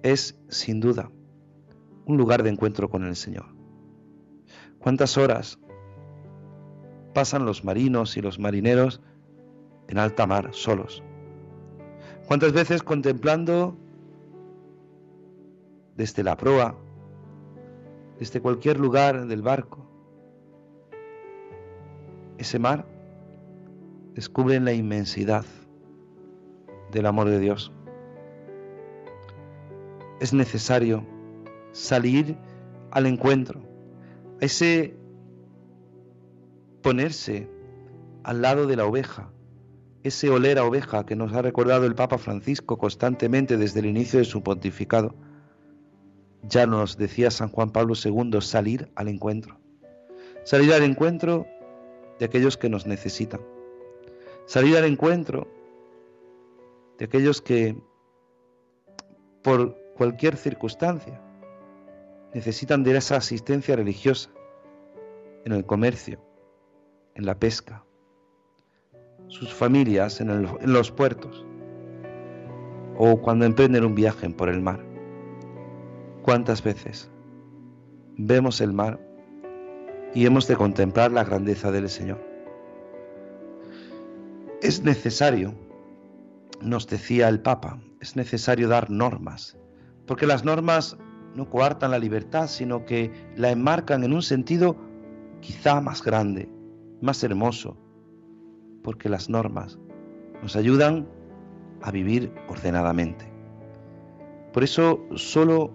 es, 0.05 0.37
sin 0.49 0.79
duda, 0.79 1.09
un 2.05 2.15
lugar 2.15 2.43
de 2.43 2.51
encuentro 2.51 2.89
con 2.89 3.03
el 3.05 3.15
Señor. 3.15 3.47
¿Cuántas 4.77 5.17
horas 5.17 5.57
pasan 7.15 7.43
los 7.43 7.65
marinos 7.65 8.15
y 8.15 8.21
los 8.21 8.37
marineros 8.37 9.01
en 9.87 9.97
alta 9.97 10.27
mar 10.27 10.49
solos? 10.51 11.01
¿Cuántas 12.27 12.53
veces 12.53 12.83
contemplando 12.83 13.75
desde 15.95 16.21
la 16.21 16.37
proa, 16.37 16.77
desde 18.19 18.41
cualquier 18.41 18.79
lugar 18.79 19.25
del 19.25 19.41
barco, 19.41 19.89
ese 22.37 22.59
mar, 22.59 22.85
descubren 24.13 24.65
la 24.65 24.73
inmensidad 24.73 25.45
del 26.91 27.07
amor 27.07 27.27
de 27.27 27.39
Dios? 27.39 27.74
Es 30.19 30.33
necesario 30.33 31.05
salir 31.71 32.37
al 32.91 33.05
encuentro, 33.05 33.61
ese 34.39 34.95
ponerse 36.81 37.49
al 38.23 38.41
lado 38.41 38.65
de 38.65 38.75
la 38.75 38.85
oveja, 38.85 39.29
ese 40.03 40.29
oler 40.29 40.57
a 40.57 40.63
oveja 40.63 41.05
que 41.05 41.15
nos 41.15 41.33
ha 41.33 41.41
recordado 41.41 41.85
el 41.85 41.95
Papa 41.95 42.17
Francisco 42.17 42.77
constantemente 42.77 43.57
desde 43.57 43.81
el 43.81 43.87
inicio 43.87 44.19
de 44.19 44.25
su 44.25 44.41
pontificado. 44.41 45.15
Ya 46.43 46.67
nos 46.67 46.95
decía 46.95 47.31
San 47.31 47.49
Juan 47.49 47.71
Pablo 47.71 47.95
II, 47.95 48.39
salir 48.39 48.89
al 48.95 49.07
encuentro. 49.07 49.59
Salir 50.43 50.73
al 50.73 50.83
encuentro 50.83 51.47
de 52.19 52.25
aquellos 52.25 52.55
que 52.55 52.69
nos 52.69 52.85
necesitan. 52.85 53.41
Salir 54.45 54.77
al 54.77 54.85
encuentro 54.85 55.47
de 56.99 57.05
aquellos 57.05 57.41
que 57.41 57.75
por 59.41 59.84
cualquier 59.95 60.35
circunstancia 60.35 61.21
necesitan 62.33 62.83
de 62.83 62.97
esa 62.97 63.15
asistencia 63.15 63.75
religiosa 63.75 64.29
en 65.45 65.53
el 65.53 65.65
comercio, 65.65 66.19
en 67.15 67.25
la 67.25 67.39
pesca, 67.39 67.85
sus 69.27 69.53
familias 69.53 70.19
en, 70.19 70.73
los 70.73 70.91
puertos 70.91 71.45
o 72.97 73.21
cuando 73.21 73.45
emprenden 73.45 73.85
un 73.85 73.95
viaje 73.95 74.29
por 74.29 74.49
el 74.49 74.61
mar. 74.61 74.83
¿Cuántas 76.23 76.61
veces 76.61 77.09
vemos 78.17 78.59
el 78.61 78.73
mar 78.73 78.99
y 80.13 80.25
hemos 80.25 80.47
de 80.47 80.55
contemplar 80.55 81.11
la 81.11 81.23
grandeza 81.23 81.71
del 81.71 81.89
Señor? 81.89 82.19
Es 84.61 84.83
necesario, 84.83 85.53
nos 86.61 86.87
decía 86.87 87.29
el 87.29 87.39
Papa, 87.39 87.79
es 88.01 88.15
necesario 88.15 88.67
dar 88.67 88.89
normas, 88.89 89.57
porque 90.07 90.27
las 90.27 90.45
normas 90.45 90.97
no 91.35 91.49
coartan 91.49 91.91
la 91.91 91.99
libertad, 91.99 92.47
sino 92.47 92.85
que 92.85 93.11
la 93.35 93.51
enmarcan 93.51 94.03
en 94.03 94.13
un 94.13 94.21
sentido 94.21 94.77
quizá 95.41 95.81
más 95.81 96.01
grande, 96.01 96.49
más 97.01 97.23
hermoso, 97.23 97.77
porque 98.83 99.09
las 99.09 99.29
normas 99.29 99.77
nos 100.41 100.55
ayudan 100.55 101.07
a 101.81 101.91
vivir 101.91 102.31
ordenadamente. 102.47 103.25
Por 104.53 104.63
eso 104.63 105.05
solo 105.15 105.71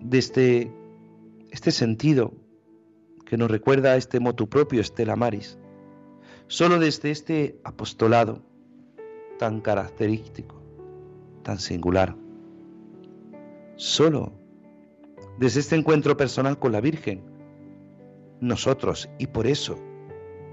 desde 0.00 0.72
este 1.50 1.70
sentido 1.70 2.32
que 3.26 3.36
nos 3.36 3.50
recuerda 3.50 3.92
a 3.92 3.96
este 3.96 4.20
motu 4.20 4.48
propio 4.48 4.80
Estela 4.80 5.16
Maris, 5.16 5.58
solo 6.46 6.78
desde 6.78 7.10
este 7.10 7.60
apostolado 7.64 8.42
tan 9.38 9.60
característico, 9.60 10.62
tan 11.42 11.58
singular, 11.58 12.16
solo 13.78 14.32
desde 15.38 15.60
este 15.60 15.76
encuentro 15.76 16.16
personal 16.16 16.58
con 16.58 16.72
la 16.72 16.80
Virgen, 16.80 17.22
nosotros, 18.40 19.08
y 19.18 19.28
por 19.28 19.46
eso 19.46 19.78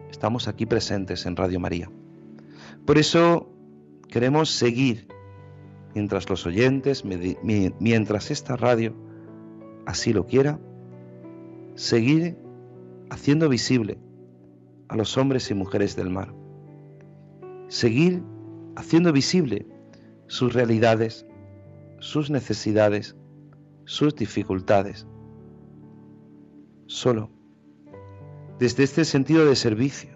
estamos 0.10 0.48
aquí 0.48 0.66
presentes 0.66 1.26
en 1.26 1.36
Radio 1.36 1.60
María. 1.60 1.92
Por 2.86 2.98
eso 2.98 3.50
queremos 4.10 4.52
seguir, 4.52 5.08
mientras 5.96 6.30
los 6.30 6.46
oyentes, 6.46 7.04
mientras 7.04 8.32
esta 8.32 8.56
radio 8.56 8.96
así 9.86 10.14
lo 10.14 10.28
quiera, 10.28 10.60
seguir 11.74 12.38
haciendo 13.10 13.50
visible 13.50 13.98
a 14.88 14.96
los 14.96 15.18
hombres 15.18 15.50
y 15.50 15.56
mujeres 15.56 15.96
del 15.96 16.12
mar. 16.12 16.32
Seguir 17.70 18.22
haciendo 18.76 19.12
visible 19.12 19.66
sus 20.28 20.54
realidades, 20.54 21.26
sus 22.06 22.30
necesidades, 22.30 23.16
sus 23.86 24.16
dificultades. 24.16 25.08
Solo 26.86 27.32
desde 28.60 28.84
este 28.84 29.06
sentido 29.06 29.44
de 29.44 29.56
servicio, 29.56 30.12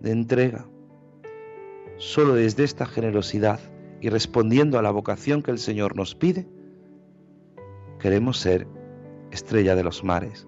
de 0.00 0.10
entrega, 0.12 0.68
solo 1.96 2.34
desde 2.34 2.64
esta 2.64 2.84
generosidad 2.84 3.60
y 4.02 4.10
respondiendo 4.10 4.78
a 4.78 4.82
la 4.82 4.90
vocación 4.90 5.42
que 5.42 5.50
el 5.50 5.58
Señor 5.58 5.96
nos 5.96 6.14
pide, 6.14 6.46
queremos 7.98 8.36
ser 8.36 8.68
estrella 9.30 9.74
de 9.74 9.84
los 9.84 10.04
mares. 10.04 10.46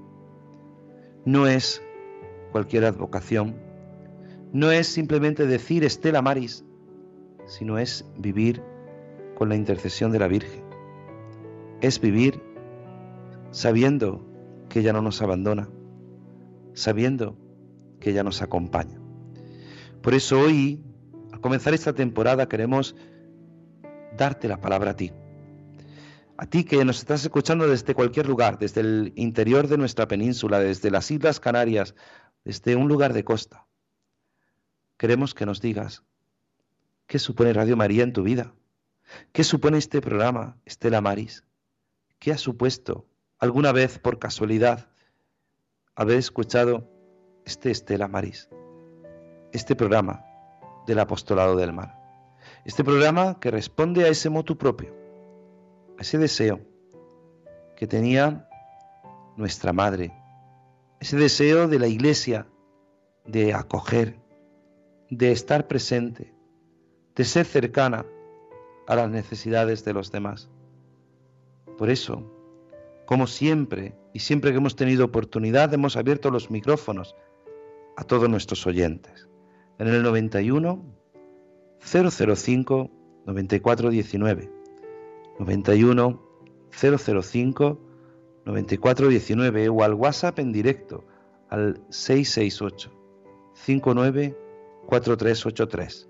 No 1.25 1.47
es 1.47 1.83
cualquier 2.53 2.85
advocación, 2.85 3.57
no 4.53 4.71
es 4.71 4.87
simplemente 4.87 5.47
decir 5.47 5.83
Estela 5.83 6.21
Maris, 6.21 6.63
sino 7.47 7.79
es 7.79 8.05
vivir 8.19 8.63
con 9.43 9.49
la 9.49 9.57
intercesión 9.57 10.13
de 10.13 10.21
la 10.21 10.29
Virgen. 10.29 10.63
Es 11.81 12.01
vivir 12.01 12.41
sabiendo 13.51 14.25
que 14.69 14.79
ella 14.79 14.93
no 14.93 15.03
nos 15.03 15.21
abandona, 15.21 15.69
sabiendo 16.75 17.37
que 17.99 18.11
ella 18.11 18.23
nos 18.23 18.41
acompaña. 18.41 19.01
Por 20.01 20.15
eso 20.15 20.39
hoy, 20.39 20.81
al 21.33 21.41
comenzar 21.41 21.75
esta 21.75 21.93
temporada, 21.93 22.49
queremos 22.49 22.95
darte 24.17 24.47
la 24.47 24.61
palabra 24.61 24.93
a 24.93 24.95
ti. 24.95 25.11
A 26.37 26.47
ti 26.47 26.63
que 26.63 26.85
nos 26.85 27.01
estás 27.01 27.25
escuchando 27.25 27.67
desde 27.67 27.95
cualquier 27.95 28.29
lugar, 28.29 28.61
desde 28.61 28.83
el 28.83 29.13
interior 29.17 29.67
de 29.67 29.77
nuestra 29.77 30.07
península, 30.07 30.61
desde 30.61 30.93
las 30.93 31.11
Islas 31.11 31.41
Canarias, 31.41 31.97
desde 32.45 32.77
un 32.77 32.87
lugar 32.87 33.13
de 33.13 33.25
costa. 33.25 33.67
Queremos 34.97 35.35
que 35.35 35.47
nos 35.47 35.61
digas 35.61 36.05
qué 37.09 37.19
supone 37.19 37.53
Radio 37.53 37.77
María 37.77 38.05
en 38.05 38.13
tu 38.13 38.23
vida, 38.23 38.55
qué 39.33 39.45
supone 39.45 39.79
este 39.79 40.01
programa, 40.01 40.57
Estela 40.65 41.01
Maris, 41.01 41.45
qué 42.19 42.33
ha 42.33 42.39
supuesto 42.39 43.07
alguna 43.39 43.73
vez 43.73 43.99
por 43.99 44.19
casualidad 44.19 44.89
haber 45.95 46.19
escuchado 46.19 46.89
este 47.45 47.71
Estela 47.71 48.09
Maris, 48.09 48.49
este 49.53 49.75
programa 49.75 50.25
del 50.87 50.99
Apostolado 50.99 51.57
del 51.57 51.73
Mar. 51.73 51.99
Este 52.65 52.85
programa 52.85 53.39
que 53.41 53.51
responde 53.51 54.05
a 54.05 54.09
ese 54.09 54.31
motu 54.31 54.57
propio, 54.57 54.95
a 55.99 56.03
ese 56.03 56.19
deseo 56.19 56.61
que 57.77 57.87
tenía 57.87 58.49
nuestra 59.37 59.73
madre, 59.73 60.13
ese 61.01 61.17
deseo 61.17 61.67
de 61.67 61.79
la 61.79 61.89
iglesia 61.89 62.47
de 63.27 63.55
acoger, 63.55 64.21
de 65.11 65.33
estar 65.33 65.67
presente, 65.67 66.33
de 67.15 67.25
ser 67.25 67.47
cercana 67.47 68.07
a 68.87 68.97
las 68.97 69.11
necesidades 69.11 69.85
de 69.85 69.93
los 69.93 70.11
demás. 70.13 70.49
Por 71.79 71.91
eso, 71.91 72.23
Como 73.07 73.27
siempre, 73.27 73.95
y 74.15 74.21
siempre 74.21 74.53
que 74.53 74.59
hemos 74.59 74.77
tenido 74.77 75.05
oportunidad, 75.05 75.75
hemos 75.75 75.97
abierto 75.97 76.31
los 76.31 76.51
micrófonos 76.51 77.15
a 77.97 78.05
todos 78.05 78.29
nuestros 78.29 78.67
oyentes. 78.67 79.29
En 79.79 79.89
el 79.89 80.03
91 80.03 80.83
005 81.81 82.91
9419 83.27 84.51
91 85.39 86.23
005 86.71 87.81
9419 88.45 89.69
o 89.69 89.83
al 89.83 89.95
WhatsApp 89.95 90.39
en 90.39 90.53
directo 90.53 91.05
al 91.49 91.81
668 91.91 92.91
59 93.55 94.37
4383 94.87 96.09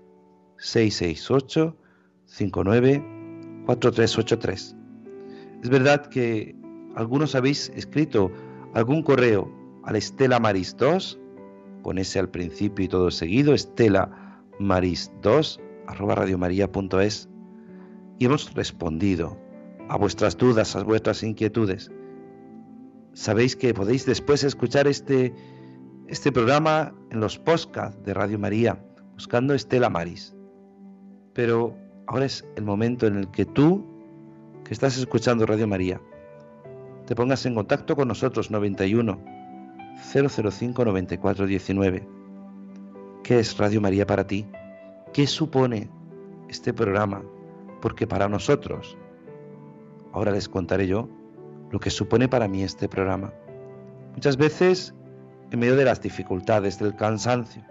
668 0.57 1.77
59 2.33 3.03
4383 3.67 4.75
Es 5.61 5.69
verdad 5.69 6.07
que 6.07 6.55
algunos 6.95 7.35
habéis 7.35 7.71
escrito 7.75 8.31
algún 8.73 9.03
correo 9.03 9.51
a 9.83 9.91
la 9.91 9.99
Estela 9.99 10.39
Maris 10.39 10.75
2 10.77 11.19
con 11.83 11.99
ese 11.99 12.17
al 12.17 12.29
principio 12.29 12.85
y 12.85 12.87
todo 12.87 13.11
seguido, 13.11 13.53
Estela 13.53 14.41
Maris 14.59 15.11
2 15.21 15.59
arroba 15.87 16.15
radiomaria.es 16.15 17.29
y 18.17 18.25
hemos 18.25 18.51
respondido 18.53 19.37
a 19.89 19.97
vuestras 19.97 20.35
dudas, 20.35 20.75
a 20.75 20.83
vuestras 20.83 21.21
inquietudes. 21.21 21.91
Sabéis 23.13 23.55
que 23.55 23.73
podéis 23.73 24.05
después 24.05 24.43
escuchar 24.43 24.87
este, 24.87 25.35
este 26.07 26.31
programa 26.31 26.95
en 27.11 27.19
los 27.19 27.37
podcasts 27.37 28.01
de 28.03 28.13
Radio 28.13 28.39
María, 28.39 28.83
buscando 29.13 29.53
Estela 29.53 29.89
Maris. 29.89 30.35
Pero 31.33 31.75
ahora 32.07 32.25
es 32.25 32.45
el 32.55 32.63
momento 32.63 33.07
en 33.07 33.17
el 33.17 33.31
que 33.31 33.45
tú, 33.45 33.85
que 34.63 34.73
estás 34.73 34.97
escuchando 34.97 35.45
Radio 35.45 35.67
María, 35.67 36.01
te 37.05 37.15
pongas 37.15 37.45
en 37.45 37.55
contacto 37.55 37.95
con 37.95 38.07
nosotros 38.07 38.49
91 38.51 39.19
005 40.13 40.85
94 40.85 41.45
19. 41.45 42.07
¿Qué 43.23 43.39
es 43.39 43.57
Radio 43.57 43.81
María 43.81 44.05
para 44.05 44.27
ti? 44.27 44.45
¿Qué 45.13 45.27
supone 45.27 45.89
este 46.49 46.73
programa? 46.73 47.23
Porque 47.81 48.07
para 48.07 48.27
nosotros, 48.29 48.97
ahora 50.11 50.31
les 50.31 50.47
contaré 50.49 50.87
yo 50.87 51.09
lo 51.71 51.79
que 51.79 51.89
supone 51.89 52.27
para 52.27 52.47
mí 52.47 52.63
este 52.63 52.87
programa. 52.87 53.33
Muchas 54.13 54.37
veces 54.37 54.93
en 55.51 55.59
medio 55.59 55.75
de 55.75 55.85
las 55.85 56.01
dificultades, 56.01 56.79
del 56.79 56.95
cansancio, 56.95 57.63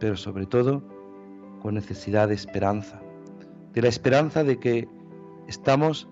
pero 0.00 0.16
sobre 0.16 0.46
todo 0.46 0.82
con 1.60 1.74
necesidad 1.74 2.28
de 2.28 2.34
esperanza, 2.34 3.00
de 3.74 3.82
la 3.82 3.88
esperanza 3.88 4.44
de 4.44 4.58
que 4.58 4.88
estamos 5.48 6.08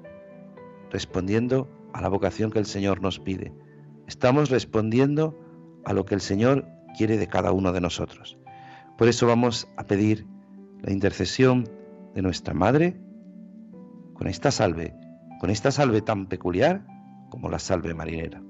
respondiendo 0.91 1.69
a 1.93 2.01
la 2.01 2.09
vocación 2.09 2.51
que 2.51 2.59
el 2.59 2.67
Señor 2.67 3.01
nos 3.01 3.19
pide, 3.19 3.53
estamos 4.07 4.51
respondiendo 4.51 5.39
a 5.85 5.93
lo 5.93 6.05
que 6.05 6.15
el 6.15 6.21
Señor 6.21 6.67
quiere 6.97 7.17
de 7.17 7.29
cada 7.29 7.53
uno 7.53 7.73
de 7.73 7.81
nosotros. 7.81 8.39
Por 8.99 9.09
eso 9.09 9.27
vamos 9.27 9.69
a 9.77 9.85
pedir 9.85 10.27
la 10.83 10.93
intercesión 10.93 11.69
de 12.15 12.23
nuestra 12.23 12.55
Madre 12.55 13.01
con 14.15 14.27
esta 14.27 14.51
salve 14.51 14.95
con 15.43 15.51
esta 15.51 15.73
salve 15.73 16.03
tan 16.03 16.27
peculiar 16.27 16.87
como 17.29 17.49
la 17.49 17.59
salve 17.59 17.95
marinera. 17.95 18.41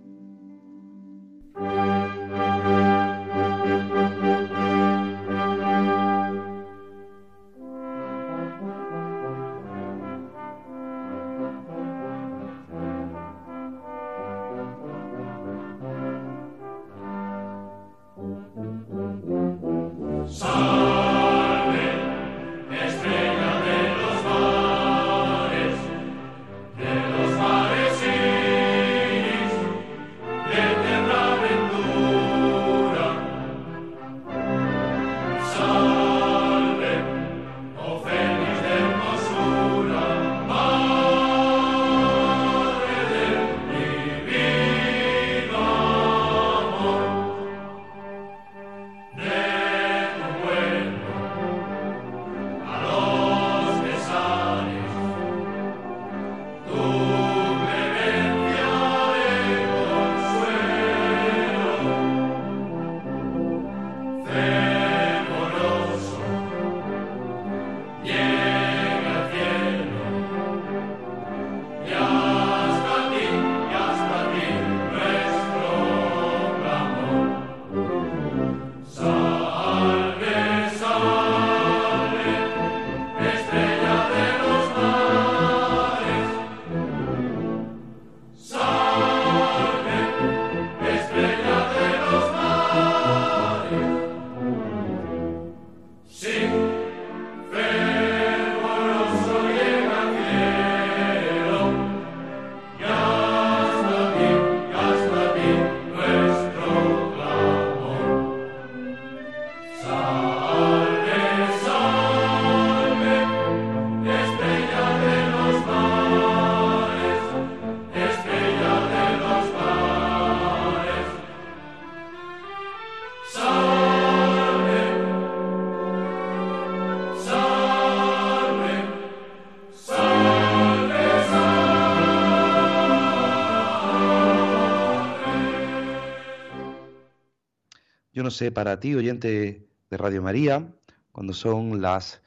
Sé 138.33 138.51
para 138.51 138.81
ti, 138.81 138.95
oyente 138.97 139.69
de 139.91 139.97
Radio 139.97 140.23
María, 140.23 140.75
cuando 141.13 141.33
son 141.33 141.81
las 141.81 142.23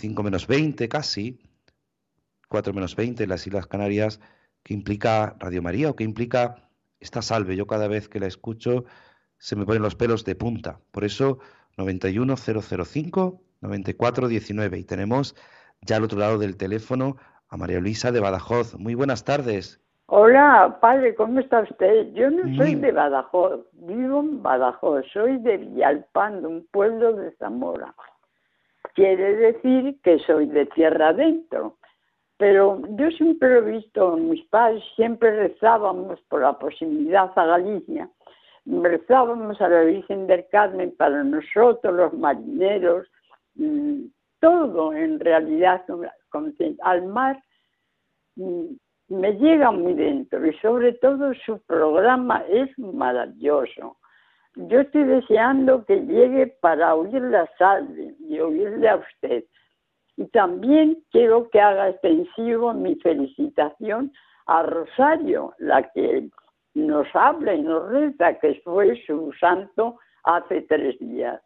5 0.00 0.22
menos 0.22 0.46
20 0.46 0.88
casi, 0.88 1.40
4 2.48 2.74
menos 2.74 2.96
20 2.96 3.22
en 3.22 3.30
las 3.30 3.46
Islas 3.46 3.66
Canarias, 3.66 4.20
que 4.62 4.74
implica 4.74 5.36
Radio 5.38 5.62
María 5.62 5.88
o 5.90 5.96
que 5.96 6.04
implica 6.04 6.68
esta 7.00 7.22
salve. 7.22 7.56
Yo 7.56 7.66
cada 7.66 7.88
vez 7.88 8.08
que 8.08 8.20
la 8.20 8.26
escucho 8.26 8.84
se 9.38 9.56
me 9.56 9.64
ponen 9.64 9.82
los 9.82 9.94
pelos 9.94 10.24
de 10.24 10.34
punta. 10.34 10.80
Por 10.90 11.04
eso 11.04 11.38
91005 11.76 13.42
9419 13.60 14.78
y 14.78 14.84
tenemos 14.84 15.34
ya 15.80 15.96
al 15.96 16.04
otro 16.04 16.18
lado 16.18 16.38
del 16.38 16.56
teléfono 16.56 17.16
a 17.48 17.56
María 17.56 17.80
Luisa 17.80 18.12
de 18.12 18.20
Badajoz. 18.20 18.74
Muy 18.76 18.94
buenas 18.94 19.24
tardes. 19.24 19.80
Hola, 20.06 20.78
padre, 20.82 21.14
¿cómo 21.14 21.40
está 21.40 21.60
usted? 21.60 22.12
Yo 22.12 22.30
no 22.30 22.54
soy 22.56 22.74
de 22.74 22.92
Badajoz, 22.92 23.64
vivo 23.72 24.20
en 24.20 24.42
Badajoz, 24.42 25.06
soy 25.10 25.38
de 25.38 25.56
Villalpando, 25.56 26.50
un 26.50 26.66
pueblo 26.70 27.14
de 27.14 27.32
Zamora. 27.36 27.94
Quiere 28.94 29.34
decir 29.34 29.98
que 30.02 30.18
soy 30.18 30.46
de 30.46 30.66
tierra 30.66 31.08
adentro. 31.08 31.78
Pero 32.36 32.82
yo 32.98 33.10
siempre 33.12 33.56
he 33.56 33.60
visto, 33.62 34.18
mis 34.18 34.44
padres 34.48 34.82
siempre 34.94 35.30
rezábamos 35.30 36.20
por 36.28 36.42
la 36.42 36.58
posibilidad 36.58 37.32
a 37.34 37.46
Galicia, 37.46 38.10
rezábamos 38.66 39.58
a 39.62 39.68
la 39.68 39.82
Virgen 39.84 40.26
del 40.26 40.46
Carmen 40.50 40.94
para 40.98 41.24
nosotros, 41.24 41.94
los 41.94 42.12
marineros, 42.12 43.06
mm, 43.54 44.06
todo 44.38 44.92
en 44.92 45.18
realidad, 45.18 45.82
al 46.82 47.06
mar 47.06 47.42
mm, 48.36 48.74
me 49.08 49.32
llega 49.32 49.70
muy 49.70 49.94
dentro 49.94 50.44
y 50.46 50.56
sobre 50.58 50.94
todo 50.94 51.32
su 51.46 51.60
programa 51.62 52.42
es 52.48 52.76
maravilloso. 52.78 53.98
Yo 54.56 54.80
estoy 54.80 55.04
deseando 55.04 55.84
que 55.84 55.96
llegue 55.96 56.46
para 56.60 56.94
oír 56.94 57.20
la 57.20 57.48
salve 57.58 58.14
y 58.20 58.38
oírle 58.38 58.88
a 58.88 58.96
usted. 58.96 59.44
Y 60.16 60.26
también 60.26 61.02
quiero 61.10 61.50
que 61.50 61.60
haga 61.60 61.88
extensivo 61.88 62.72
mi 62.72 62.94
felicitación 62.96 64.12
a 64.46 64.62
Rosario, 64.62 65.54
la 65.58 65.90
que 65.90 66.28
nos 66.74 67.06
habla 67.14 67.54
y 67.54 67.62
nos 67.62 67.88
reza, 67.90 68.38
que 68.38 68.60
fue 68.64 69.02
su 69.06 69.32
santo 69.40 69.98
hace 70.22 70.62
tres 70.62 70.98
días. 71.00 71.40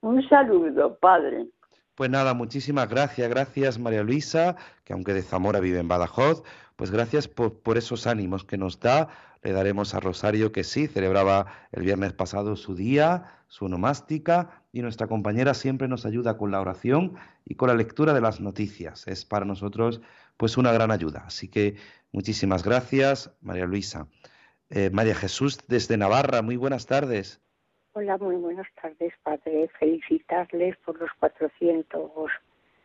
Un 0.00 0.26
saludo, 0.28 0.98
Padre. 0.98 1.46
Pues 1.94 2.10
nada, 2.10 2.32
muchísimas 2.32 2.88
gracias, 2.88 3.28
gracias 3.28 3.78
María 3.78 4.02
Luisa, 4.02 4.56
que 4.84 4.92
aunque 4.92 5.12
de 5.12 5.22
Zamora 5.22 5.60
vive 5.60 5.78
en 5.78 5.88
Badajoz, 5.88 6.42
pues 6.76 6.90
gracias 6.90 7.28
por, 7.28 7.76
esos 7.76 8.06
ánimos 8.06 8.44
que 8.44 8.58
nos 8.58 8.80
da. 8.80 9.08
Le 9.42 9.52
daremos 9.52 9.94
a 9.94 10.00
Rosario 10.00 10.52
que 10.52 10.64
sí, 10.64 10.86
celebraba 10.86 11.46
el 11.72 11.82
viernes 11.82 12.12
pasado 12.12 12.56
su 12.56 12.74
día, 12.74 13.42
su 13.48 13.68
nomástica, 13.68 14.62
y 14.72 14.82
nuestra 14.82 15.06
compañera 15.06 15.54
siempre 15.54 15.88
nos 15.88 16.06
ayuda 16.06 16.36
con 16.36 16.50
la 16.50 16.60
oración 16.60 17.14
y 17.44 17.56
con 17.56 17.68
la 17.68 17.74
lectura 17.74 18.14
de 18.14 18.20
las 18.20 18.40
noticias. 18.40 19.06
Es 19.08 19.24
para 19.24 19.44
nosotros 19.44 20.00
pues 20.36 20.56
una 20.56 20.72
gran 20.72 20.90
ayuda. 20.90 21.24
Así 21.26 21.48
que 21.48 21.76
muchísimas 22.12 22.64
gracias, 22.64 23.36
María 23.40 23.66
Luisa. 23.66 24.06
Eh, 24.70 24.90
María 24.90 25.14
Jesús 25.14 25.58
desde 25.68 25.96
Navarra, 25.96 26.40
muy 26.40 26.56
buenas 26.56 26.86
tardes. 26.86 27.42
Hola, 27.94 28.16
muy 28.16 28.36
buenas 28.36 28.66
tardes, 28.80 29.12
padre. 29.22 29.68
Felicitarles 29.78 30.78
por 30.78 30.98
los 30.98 31.10
400 31.20 32.10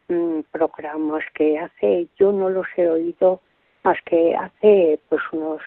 mm, 0.09 0.39
programas 0.51 1.23
que 1.33 1.57
hace. 1.57 2.09
Yo 2.19 2.33
no 2.33 2.49
los 2.49 2.67
he 2.75 2.89
oído 2.89 3.41
más 3.87 3.97
que 4.03 4.35
hace 4.35 4.99
pues 5.07 5.21
unos 5.31 5.61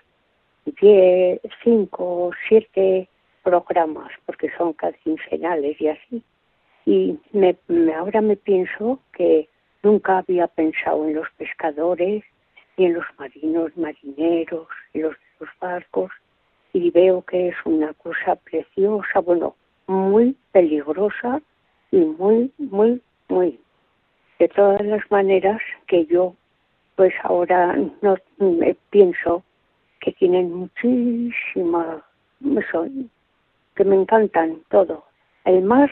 10, 0.66 1.40
5, 1.64 2.30
7 2.48 3.08
programas, 3.42 4.12
porque 4.26 4.50
son 4.58 4.76
quincenales 5.02 5.80
y 5.80 5.88
así. 5.88 6.22
Y 6.84 7.18
me, 7.32 7.56
ahora 7.94 8.20
me 8.20 8.36
pienso 8.36 9.00
que 9.14 9.48
nunca 9.82 10.18
había 10.18 10.48
pensado 10.48 11.06
en 11.06 11.14
los 11.14 11.28
pescadores, 11.38 12.22
ni 12.76 12.86
en 12.86 12.94
los 12.94 13.06
marinos, 13.18 13.74
marineros, 13.78 14.68
en 14.92 15.02
los, 15.02 15.16
los 15.38 15.48
barcos, 15.58 16.10
y 16.74 16.90
veo 16.90 17.22
que 17.22 17.48
es 17.48 17.56
una 17.64 17.94
cosa 17.94 18.36
preciosa, 18.36 19.20
bueno, 19.20 19.56
muy 19.86 20.36
peligrosa 20.52 21.40
y 21.90 22.00
muy, 22.00 22.52
muy, 22.58 23.00
muy. 23.28 23.58
De 24.38 24.48
todas 24.48 24.84
las 24.84 25.10
maneras 25.10 25.60
que 25.86 26.04
yo, 26.04 26.34
pues 27.00 27.14
ahora 27.22 27.78
no 28.02 28.18
pienso 28.90 29.42
que 30.00 30.12
tienen 30.12 30.52
muchísima, 30.52 32.04
que 33.74 33.84
me 33.86 33.96
encantan 33.96 34.60
todo. 34.68 35.06
El 35.46 35.62
mar 35.62 35.90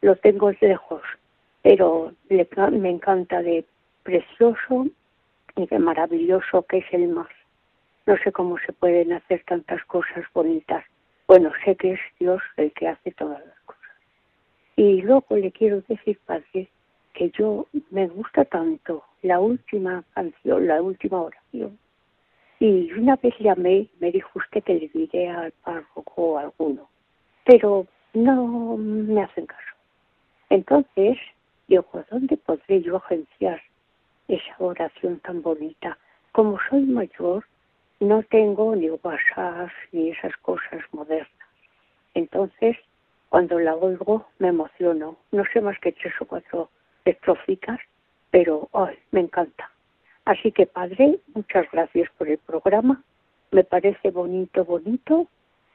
lo 0.00 0.16
tengo 0.16 0.50
lejos, 0.58 1.02
pero 1.60 2.14
me 2.30 2.88
encanta 2.88 3.42
de 3.42 3.66
precioso 4.02 4.86
y 5.56 5.66
de 5.66 5.78
maravilloso 5.78 6.62
que 6.62 6.78
es 6.78 6.86
el 6.90 7.08
mar. 7.08 7.28
No 8.06 8.16
sé 8.24 8.32
cómo 8.32 8.56
se 8.64 8.72
pueden 8.72 9.12
hacer 9.12 9.42
tantas 9.46 9.84
cosas 9.84 10.24
bonitas. 10.32 10.86
Bueno, 11.28 11.52
sé 11.66 11.76
que 11.76 11.92
es 11.92 12.00
Dios 12.18 12.40
el 12.56 12.72
que 12.72 12.88
hace 12.88 13.10
todas 13.10 13.44
las 13.44 13.60
cosas. 13.66 13.92
Y 14.76 15.02
luego 15.02 15.36
le 15.36 15.52
quiero 15.52 15.82
decir, 15.82 16.18
padre, 16.24 16.70
que 17.16 17.30
yo 17.30 17.66
me 17.90 18.06
gusta 18.08 18.44
tanto 18.44 19.02
la 19.22 19.40
última 19.40 20.04
canción, 20.14 20.66
la 20.66 20.82
última 20.82 21.22
oración. 21.22 21.78
Y 22.60 22.92
una 22.92 23.16
vez 23.16 23.34
llamé, 23.38 23.88
me 24.00 24.12
dijo 24.12 24.30
usted 24.34 24.62
que 24.62 24.74
le 24.74 24.88
diré 24.88 25.28
al 25.30 25.52
párroco 25.64 26.38
alguno, 26.38 26.88
pero 27.44 27.86
no 28.12 28.76
me 28.76 29.22
hacen 29.22 29.46
caso. 29.46 29.74
Entonces, 30.50 31.16
digo, 31.68 32.04
¿dónde 32.10 32.36
podré 32.36 32.82
yo 32.82 32.96
agenciar 32.96 33.62
esa 34.28 34.54
oración 34.58 35.18
tan 35.20 35.42
bonita? 35.42 35.98
Como 36.32 36.58
soy 36.68 36.82
mayor, 36.82 37.44
no 38.00 38.22
tengo 38.24 38.76
ni 38.76 38.90
WhatsApp 38.90 39.70
ni 39.92 40.10
esas 40.10 40.36
cosas 40.38 40.82
modernas. 40.92 41.30
Entonces, 42.14 42.76
cuando 43.30 43.58
la 43.58 43.74
oigo, 43.74 44.26
me 44.38 44.48
emociono. 44.48 45.16
No 45.32 45.44
sé 45.52 45.60
más 45.60 45.78
que 45.80 45.92
tres 45.92 46.14
o 46.20 46.26
cuatro 46.26 46.70
pero 48.30 48.68
ay, 48.72 48.96
me 49.12 49.20
encanta. 49.20 49.70
Así 50.24 50.50
que, 50.52 50.66
padre, 50.66 51.20
muchas 51.34 51.70
gracias 51.70 52.10
por 52.18 52.28
el 52.28 52.38
programa. 52.38 53.02
Me 53.52 53.64
parece 53.64 54.10
bonito, 54.10 54.64
bonito. 54.64 55.28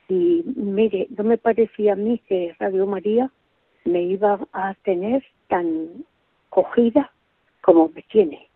Y 0.09 0.43
mire, 0.55 1.07
no 1.17 1.23
me 1.23 1.37
parecía 1.37 1.93
a 1.93 1.95
mí 1.95 2.19
que 2.27 2.53
Radio 2.59 2.85
María 2.85 3.31
me 3.85 4.03
iba 4.03 4.39
a 4.51 4.73
tener 4.83 5.23
tan 5.47 6.05
cogida 6.49 7.11
como 7.61 7.89
me 7.89 8.01
tiene. 8.03 8.47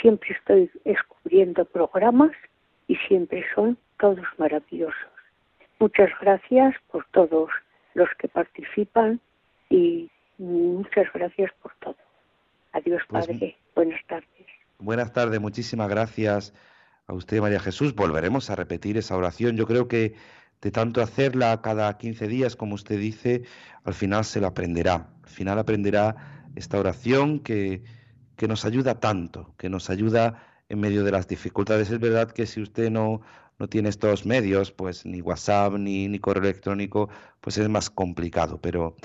Siempre 0.00 0.30
estoy 0.38 0.70
descubriendo 0.84 1.64
programas 1.64 2.30
y 2.86 2.94
siempre 3.08 3.44
son 3.54 3.76
todos 3.98 4.24
maravillosos. 4.38 5.10
Muchas 5.80 6.10
gracias 6.20 6.76
por 6.90 7.04
todos 7.10 7.50
los 7.94 8.08
que 8.18 8.28
participan 8.28 9.20
y 9.68 10.08
muchas 10.38 11.12
gracias 11.12 11.50
por 11.60 11.72
todo. 11.80 11.96
Adiós, 12.72 13.02
pues 13.08 13.26
Padre. 13.26 13.56
Buenas 13.74 14.00
tardes. 14.06 14.46
Buenas 14.78 15.12
tardes, 15.12 15.40
muchísimas 15.40 15.88
gracias 15.88 16.54
a 17.06 17.12
usted, 17.12 17.40
María 17.40 17.60
Jesús. 17.60 17.94
Volveremos 17.94 18.50
a 18.50 18.56
repetir 18.56 18.96
esa 18.96 19.16
oración. 19.16 19.56
Yo 19.56 19.66
creo 19.66 19.88
que 19.88 20.14
de 20.62 20.70
tanto 20.70 21.02
hacerla 21.02 21.60
cada 21.62 21.96
15 21.98 22.28
días, 22.28 22.56
como 22.56 22.74
usted 22.74 22.98
dice, 22.98 23.42
al 23.84 23.94
final 23.94 24.24
se 24.24 24.40
la 24.40 24.48
aprenderá. 24.48 25.10
Al 25.22 25.28
final 25.28 25.58
aprenderá 25.58 26.46
esta 26.54 26.78
oración 26.78 27.40
que, 27.40 27.82
que 28.36 28.48
nos 28.48 28.64
ayuda 28.64 29.00
tanto, 29.00 29.54
que 29.58 29.68
nos 29.68 29.90
ayuda 29.90 30.42
en 30.68 30.80
medio 30.80 31.04
de 31.04 31.12
las 31.12 31.28
dificultades. 31.28 31.90
Es 31.90 31.98
verdad 31.98 32.30
que 32.30 32.46
si 32.46 32.62
usted 32.62 32.90
no, 32.90 33.20
no 33.58 33.68
tiene 33.68 33.88
estos 33.88 34.24
medios, 34.24 34.72
pues 34.72 35.04
ni 35.04 35.20
WhatsApp 35.20 35.74
ni, 35.74 36.08
ni 36.08 36.18
correo 36.18 36.44
electrónico, 36.44 37.10
pues 37.40 37.58
es 37.58 37.68
más 37.68 37.90
complicado. 37.90 38.60
Pero, 38.60 38.96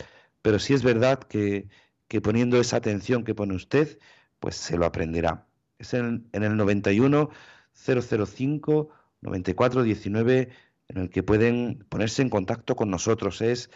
pero 0.42 0.60
sí 0.60 0.74
es 0.74 0.84
verdad 0.84 1.20
que, 1.20 1.68
que 2.08 2.22
poniendo 2.22 2.60
esa 2.60 2.78
atención 2.78 3.24
que 3.24 3.36
pone 3.36 3.56
usted, 3.56 4.00
pues 4.40 4.56
se 4.56 4.78
lo 4.78 4.86
aprenderá. 4.86 5.48
Es 5.80 5.94
en, 5.94 6.30
el 6.32 6.56
91 6.58 7.30
005 7.74 8.90
94 9.22 9.84
19 9.84 10.50
en 10.88 10.98
el 10.98 11.10
que 11.10 11.24
pueden 11.24 11.86
ponerse 11.90 12.22
en 12.22 12.30
contacto 12.30 12.76
con 12.76 12.90
nosotros. 12.90 13.42
Es 13.42 13.70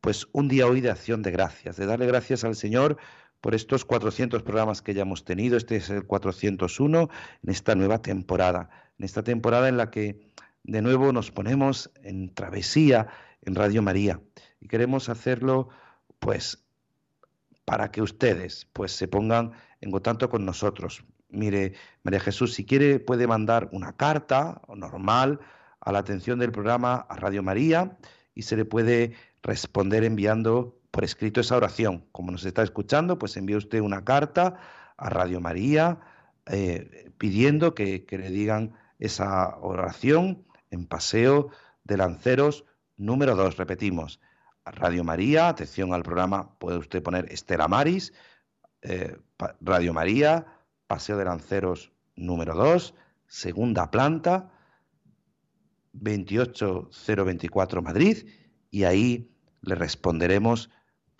pues 0.00 0.28
un 0.32 0.48
día 0.48 0.66
hoy 0.66 0.80
de 0.80 0.90
acción 0.90 1.22
de 1.22 1.30
gracias, 1.30 1.76
de 1.76 1.86
darle 1.86 2.06
gracias 2.06 2.44
al 2.44 2.56
Señor 2.56 2.96
por 3.40 3.54
estos 3.54 3.84
400 3.84 4.42
programas 4.42 4.82
que 4.82 4.94
ya 4.94 5.02
hemos 5.02 5.24
tenido. 5.24 5.56
Este 5.56 5.76
es 5.76 5.90
el 5.90 6.04
401 6.04 7.08
en 7.42 7.50
esta 7.50 7.74
nueva 7.74 8.00
temporada, 8.00 8.70
en 8.98 9.04
esta 9.04 9.22
temporada 9.22 9.68
en 9.68 9.76
la 9.76 9.90
que 9.90 10.20
de 10.62 10.82
nuevo 10.82 11.12
nos 11.12 11.30
ponemos 11.30 11.90
en 12.02 12.32
travesía 12.32 13.08
en 13.42 13.54
Radio 13.54 13.82
María 13.82 14.20
y 14.60 14.68
queremos 14.68 15.08
hacerlo 15.08 15.68
pues 16.18 16.64
para 17.70 17.92
que 17.92 18.02
ustedes 18.02 18.66
pues 18.72 18.90
se 18.90 19.06
pongan 19.06 19.52
en 19.80 19.92
contacto 19.92 20.28
con 20.28 20.44
nosotros. 20.44 21.04
Mire, 21.28 21.74
María 22.02 22.18
Jesús, 22.18 22.52
si 22.52 22.64
quiere 22.64 22.98
puede 22.98 23.28
mandar 23.28 23.68
una 23.70 23.92
carta 23.92 24.60
normal 24.74 25.38
a 25.78 25.92
la 25.92 26.00
atención 26.00 26.40
del 26.40 26.50
programa 26.50 27.06
a 27.08 27.14
Radio 27.14 27.44
María 27.44 27.96
y 28.34 28.42
se 28.42 28.56
le 28.56 28.64
puede 28.64 29.12
responder 29.44 30.02
enviando 30.02 30.80
por 30.90 31.04
escrito 31.04 31.40
esa 31.40 31.56
oración. 31.56 32.06
Como 32.10 32.32
nos 32.32 32.44
está 32.44 32.64
escuchando, 32.64 33.20
pues 33.20 33.36
envíe 33.36 33.54
usted 33.54 33.78
una 33.78 34.04
carta 34.04 34.56
a 34.96 35.08
Radio 35.08 35.40
María 35.40 36.00
eh, 36.46 37.12
pidiendo 37.18 37.76
que, 37.76 38.04
le 38.10 38.30
digan 38.30 38.74
esa 38.98 39.56
oración 39.58 40.44
en 40.72 40.86
Paseo 40.86 41.50
de 41.84 41.98
Lanceros 41.98 42.64
número 42.96 43.36
2. 43.36 43.58
Repetimos, 43.58 44.18
Radio 44.72 45.04
María, 45.04 45.48
atención 45.48 45.92
al 45.92 46.02
programa, 46.02 46.58
puede 46.58 46.78
usted 46.78 47.02
poner 47.02 47.30
Estela 47.32 47.68
Maris, 47.68 48.12
eh, 48.82 49.16
Radio 49.60 49.92
María, 49.92 50.46
Paseo 50.86 51.16
de 51.16 51.24
Lanceros 51.24 51.92
número 52.16 52.54
2, 52.54 52.94
segunda 53.26 53.90
planta, 53.90 54.52
28024 55.92 57.82
Madrid, 57.82 58.28
y 58.70 58.84
ahí 58.84 59.34
le 59.62 59.74
responderemos 59.74 60.70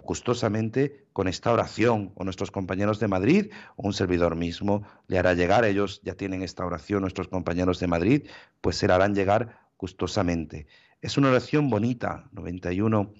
gustosamente 0.03 1.09
con 1.12 1.28
esta 1.28 1.53
oración. 1.53 2.12
O 2.14 2.24
nuestros 2.24 2.51
compañeros 2.51 3.01
de 3.01 3.09
Madrid 3.09 3.53
o 3.76 3.86
un 3.86 3.92
servidor 3.92 4.36
mismo 4.36 4.82
le 5.09 5.18
hará 5.18 5.34
llegar, 5.34 5.64
ellos 5.64 6.01
ya 6.03 6.14
tienen 6.14 6.42
esta 6.42 6.64
oración, 6.64 7.03
nuestros 7.03 7.28
compañeros 7.28 7.80
de 7.80 7.86
Madrid, 7.86 8.28
pues 8.61 8.76
se 8.76 8.88
la 8.88 8.94
harán 8.94 9.14
llegar 9.14 9.59
gustosamente. 9.76 10.66
Es 11.01 11.16
una 11.16 11.30
oración 11.30 11.70
bonita, 11.70 12.28
91 12.32 13.12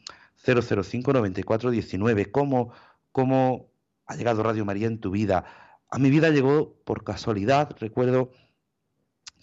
005 0.45 1.13
94 1.13 1.71
19. 1.71 2.31
¿Cómo, 2.31 2.73
¿Cómo 3.13 3.71
ha 4.07 4.17
llegado 4.17 4.43
Radio 4.43 4.65
María 4.65 4.87
en 4.87 4.99
tu 4.99 5.11
vida? 5.11 5.45
A 5.91 5.99
mi 5.99 6.11
vida 6.11 6.31
llegó 6.31 6.75
por 6.85 7.05
casualidad, 7.05 7.77
recuerdo 7.79 8.31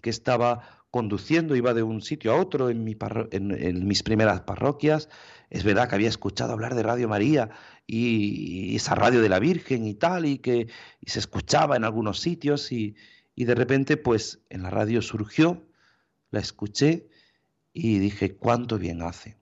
que 0.01 0.09
estaba 0.09 0.85
conduciendo, 0.91 1.55
iba 1.55 1.73
de 1.73 1.83
un 1.83 2.01
sitio 2.01 2.31
a 2.31 2.39
otro 2.39 2.69
en, 2.69 2.83
mi 2.83 2.95
en, 3.31 3.87
mis 3.87 4.03
primeras 4.03 4.41
parroquias. 4.41 5.09
Es 5.49 5.63
verdad 5.63 5.89
que 5.89 5.95
había 5.95 6.09
escuchado 6.09 6.53
hablar 6.53 6.75
de 6.75 6.83
Radio 6.83 7.09
María 7.09 7.49
y, 7.85 8.75
esa 8.75 8.95
radio 8.95 9.21
de 9.21 9.29
la 9.29 9.39
Virgen 9.39 9.85
y 9.85 9.93
tal, 9.93 10.25
y 10.25 10.39
que 10.39 10.67
se 11.05 11.19
escuchaba 11.19 11.75
en 11.75 11.83
algunos 11.83 12.19
sitios 12.21 12.71
y 12.71 12.95
de 13.35 13.55
repente 13.55 13.97
pues 13.97 14.39
en 14.49 14.63
la 14.63 14.69
radio 14.69 15.01
surgió, 15.01 15.67
la 16.31 16.39
escuché 16.39 17.07
y 17.73 17.99
dije, 17.99 18.35
cuánto 18.35 18.77
bien 18.79 19.01
hace, 19.01 19.37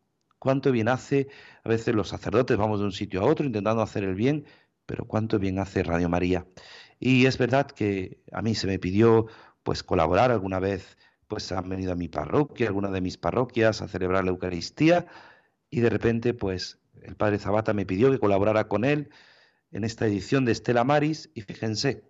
cuánto 0.46 0.72
bien 0.72 0.90
hace. 0.90 1.28
A 1.64 1.70
veces 1.70 1.96
los 1.96 2.10
sacerdotes 2.10 2.56
vamos 2.56 2.80
de 2.80 2.86
un 2.86 2.92
sitio 2.92 3.22
a 3.22 3.26
otro 3.26 3.48
intentando 3.48 3.82
hacer 3.82 4.04
el 4.04 4.14
bien, 4.14 4.46
pero 4.86 5.06
cuánto 5.06 5.40
bien 5.40 5.58
hace 5.58 5.82
Radio 5.82 6.08
María. 6.08 6.46
Y 7.00 7.26
es 7.26 7.40
verdad 7.40 7.66
que 7.66 8.22
a 8.32 8.44
mí 8.44 8.54
se 8.54 8.68
me 8.68 8.78
pidió 8.78 9.26
pues 9.64 9.82
colaborar 9.82 10.30
alguna 10.30 10.60
vez, 10.60 11.00
pues 11.28 11.52
han 11.52 11.68
venido 11.68 11.94
a 11.94 11.96
mi 11.96 12.10
parroquia, 12.10 12.68
alguna 12.68 12.92
de 12.92 13.02
mis 13.02 13.18
parroquias 13.18 13.82
a 13.82 13.88
celebrar 13.88 14.24
la 14.24 14.30
Eucaristía 14.30 15.08
y 15.72 15.80
de 15.80 15.90
repente 15.90 16.36
pues 16.36 16.78
el 17.02 17.16
padre 17.16 17.40
Zabata 17.40 17.74
me 17.74 17.88
pidió 17.88 18.12
que 18.12 18.20
colaborara 18.20 18.68
con 18.68 18.86
él 18.86 19.10
en 19.72 19.84
esta 19.84 20.06
edición 20.06 20.46
de 20.46 20.52
Estela 20.52 20.84
Maris 20.84 21.32
y 21.34 21.42
fíjense, 21.42 22.04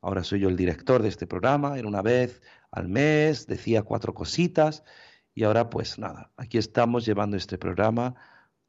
ahora 0.00 0.24
soy 0.24 0.40
yo 0.40 0.48
el 0.48 0.56
director 0.56 1.00
de 1.00 1.10
este 1.10 1.28
programa, 1.28 1.78
era 1.78 1.86
una 1.86 2.02
vez 2.02 2.42
al 2.72 2.88
mes, 2.88 3.46
decía 3.46 3.84
cuatro 3.84 4.14
cositas 4.14 4.82
y 5.34 5.44
ahora 5.44 5.70
pues 5.70 5.98
nada, 5.98 6.30
aquí 6.36 6.58
estamos 6.58 7.04
llevando 7.04 7.36
este 7.36 7.58
programa 7.58 8.14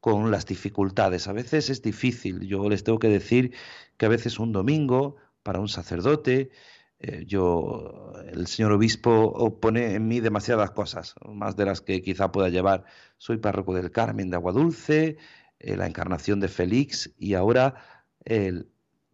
con 0.00 0.30
las 0.30 0.46
dificultades. 0.46 1.28
A 1.28 1.32
veces 1.32 1.70
es 1.70 1.82
difícil, 1.82 2.40
yo 2.46 2.68
les 2.68 2.84
tengo 2.84 2.98
que 2.98 3.08
decir 3.08 3.54
que 3.96 4.06
a 4.06 4.08
veces 4.08 4.38
un 4.38 4.52
domingo 4.52 5.16
para 5.42 5.60
un 5.60 5.68
sacerdote, 5.68 6.50
eh, 6.98 7.24
yo, 7.26 8.12
el 8.26 8.46
señor 8.46 8.72
obispo 8.72 9.60
pone 9.60 9.94
en 9.94 10.08
mí 10.08 10.20
demasiadas 10.20 10.70
cosas, 10.70 11.14
más 11.26 11.56
de 11.56 11.66
las 11.66 11.80
que 11.80 12.02
quizá 12.02 12.32
pueda 12.32 12.48
llevar. 12.48 12.84
Soy 13.18 13.38
párroco 13.38 13.74
del 13.74 13.90
Carmen 13.90 14.30
de 14.30 14.36
Aguadulce, 14.36 15.16
eh, 15.58 15.76
la 15.76 15.86
encarnación 15.86 16.40
de 16.40 16.48
Félix 16.48 17.12
y 17.18 17.34
ahora 17.34 17.74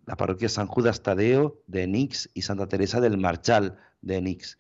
la 0.06 0.16
parroquia 0.16 0.48
San 0.48 0.66
Judas 0.66 1.02
Tadeo 1.02 1.62
de 1.66 1.84
Enix 1.84 2.30
y 2.34 2.42
Santa 2.42 2.66
Teresa 2.68 3.00
del 3.00 3.16
Marchal 3.16 3.78
de 4.02 4.16
Enix. 4.16 4.58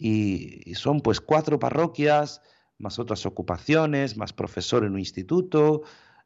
Y 0.00 0.74
son 0.74 1.00
pues 1.00 1.20
cuatro 1.20 1.58
parroquias 1.58 2.42
más 2.80 2.98
otras 2.98 3.26
ocupaciones, 3.26 4.16
más 4.16 4.32
profesor 4.32 4.84
en 4.84 4.92
un 4.92 4.98
instituto, 4.98 5.82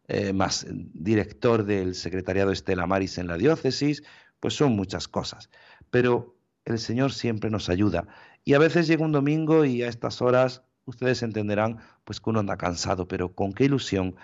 eh, 0.07 0.33
más 0.33 0.67
director 0.71 1.65
del 1.65 1.95
secretariado 1.95 2.53
Estela 2.53 2.87
Maris 2.87 3.19
en 3.19 3.27
la 3.27 3.37
diócesis, 3.37 4.03
pues 4.41 4.55
son 4.55 4.75
muchas 4.77 5.09
cosas. 5.09 5.51
Pero 5.91 6.37
el 6.65 6.79
Señor 6.79 7.13
siempre 7.13 7.51
nos 7.51 7.69
ayuda. 7.69 8.07
Y 8.45 8.55
a 8.55 8.59
veces 8.59 8.87
llega 8.87 9.05
un 9.05 9.13
domingo 9.13 9.65
y 9.65 9.83
a 9.83 9.89
estas 9.89 10.23
horas 10.23 10.63
ustedes 10.87 11.23
entenderán 11.23 11.79
pues 12.05 12.21
que 12.21 12.31
uno 12.31 12.41
anda 12.41 12.57
cansado, 12.57 13.09
pero 13.09 13.35
con 13.35 13.53
qué 13.53 13.65
ilusión, 13.65 14.17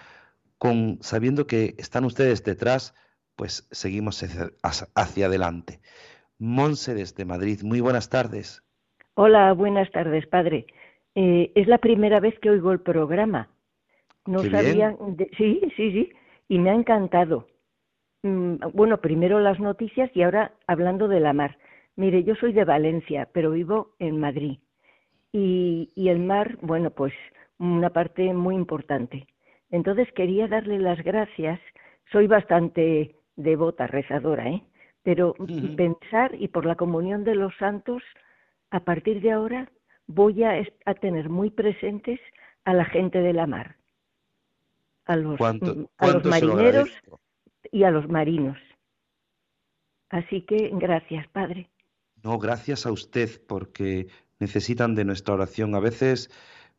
con 0.58 0.98
sabiendo 1.02 1.46
que 1.46 1.74
están 1.78 2.04
ustedes 2.04 2.44
detrás, 2.44 2.94
pues 3.36 3.66
seguimos 3.70 4.22
hacia 4.62 5.26
adelante. 5.26 5.80
Monse 6.38 6.94
desde 6.94 7.24
Madrid, 7.24 7.62
muy 7.62 7.80
buenas 7.80 8.10
tardes. 8.10 8.62
Hola, 9.22 9.52
buenas 9.52 9.90
tardes, 9.90 10.26
padre. 10.26 10.64
Eh, 11.14 11.52
es 11.54 11.68
la 11.68 11.76
primera 11.76 12.20
vez 12.20 12.38
que 12.38 12.48
oigo 12.48 12.72
el 12.72 12.80
programa. 12.80 13.50
No 14.24 14.42
sabía. 14.44 14.96
sí, 15.36 15.60
sí, 15.76 15.92
sí. 15.92 16.10
Y 16.48 16.58
me 16.58 16.70
ha 16.70 16.74
encantado. 16.74 17.46
Mm, 18.22 18.54
bueno, 18.72 19.02
primero 19.02 19.38
las 19.38 19.60
noticias 19.60 20.10
y 20.14 20.22
ahora 20.22 20.52
hablando 20.66 21.06
de 21.06 21.20
la 21.20 21.34
mar. 21.34 21.58
Mire, 21.96 22.24
yo 22.24 22.34
soy 22.34 22.54
de 22.54 22.64
Valencia, 22.64 23.28
pero 23.34 23.50
vivo 23.50 23.90
en 23.98 24.18
Madrid. 24.18 24.56
Y, 25.32 25.90
y 25.94 26.08
el 26.08 26.20
mar, 26.20 26.56
bueno, 26.62 26.88
pues 26.88 27.12
una 27.58 27.90
parte 27.90 28.32
muy 28.32 28.54
importante. 28.54 29.26
Entonces 29.70 30.10
quería 30.12 30.48
darle 30.48 30.78
las 30.78 31.04
gracias. 31.04 31.60
Soy 32.10 32.26
bastante 32.26 33.16
devota, 33.36 33.86
rezadora, 33.86 34.48
¿eh? 34.48 34.62
Pero 35.02 35.34
pensar 35.76 36.34
y 36.38 36.48
por 36.48 36.64
la 36.64 36.76
comunión 36.76 37.22
de 37.24 37.34
los 37.34 37.54
santos, 37.58 38.02
a 38.70 38.80
partir 38.80 39.20
de 39.20 39.32
ahora 39.32 39.70
voy 40.06 40.42
a, 40.44 40.62
tener 41.00 41.28
muy 41.28 41.50
presentes 41.50 42.20
a 42.64 42.74
la 42.74 42.84
gente 42.84 43.20
de 43.20 43.32
la 43.32 43.46
mar, 43.46 43.76
a 45.06 45.16
los, 45.16 45.38
mm, 45.38 45.84
a 45.98 46.06
los 46.08 46.24
marineros 46.24 46.88
y 47.70 47.84
a 47.84 47.90
los 47.90 48.08
marinos. 48.08 48.58
Así 50.08 50.42
que 50.42 50.70
gracias, 50.72 51.26
Padre. 51.28 51.70
No, 52.22 52.38
gracias 52.38 52.86
a 52.86 52.92
usted, 52.92 53.40
porque 53.46 54.08
necesitan 54.40 54.94
de 54.94 55.04
nuestra 55.04 55.34
oración. 55.34 55.74
A 55.74 55.80
veces, 55.80 56.30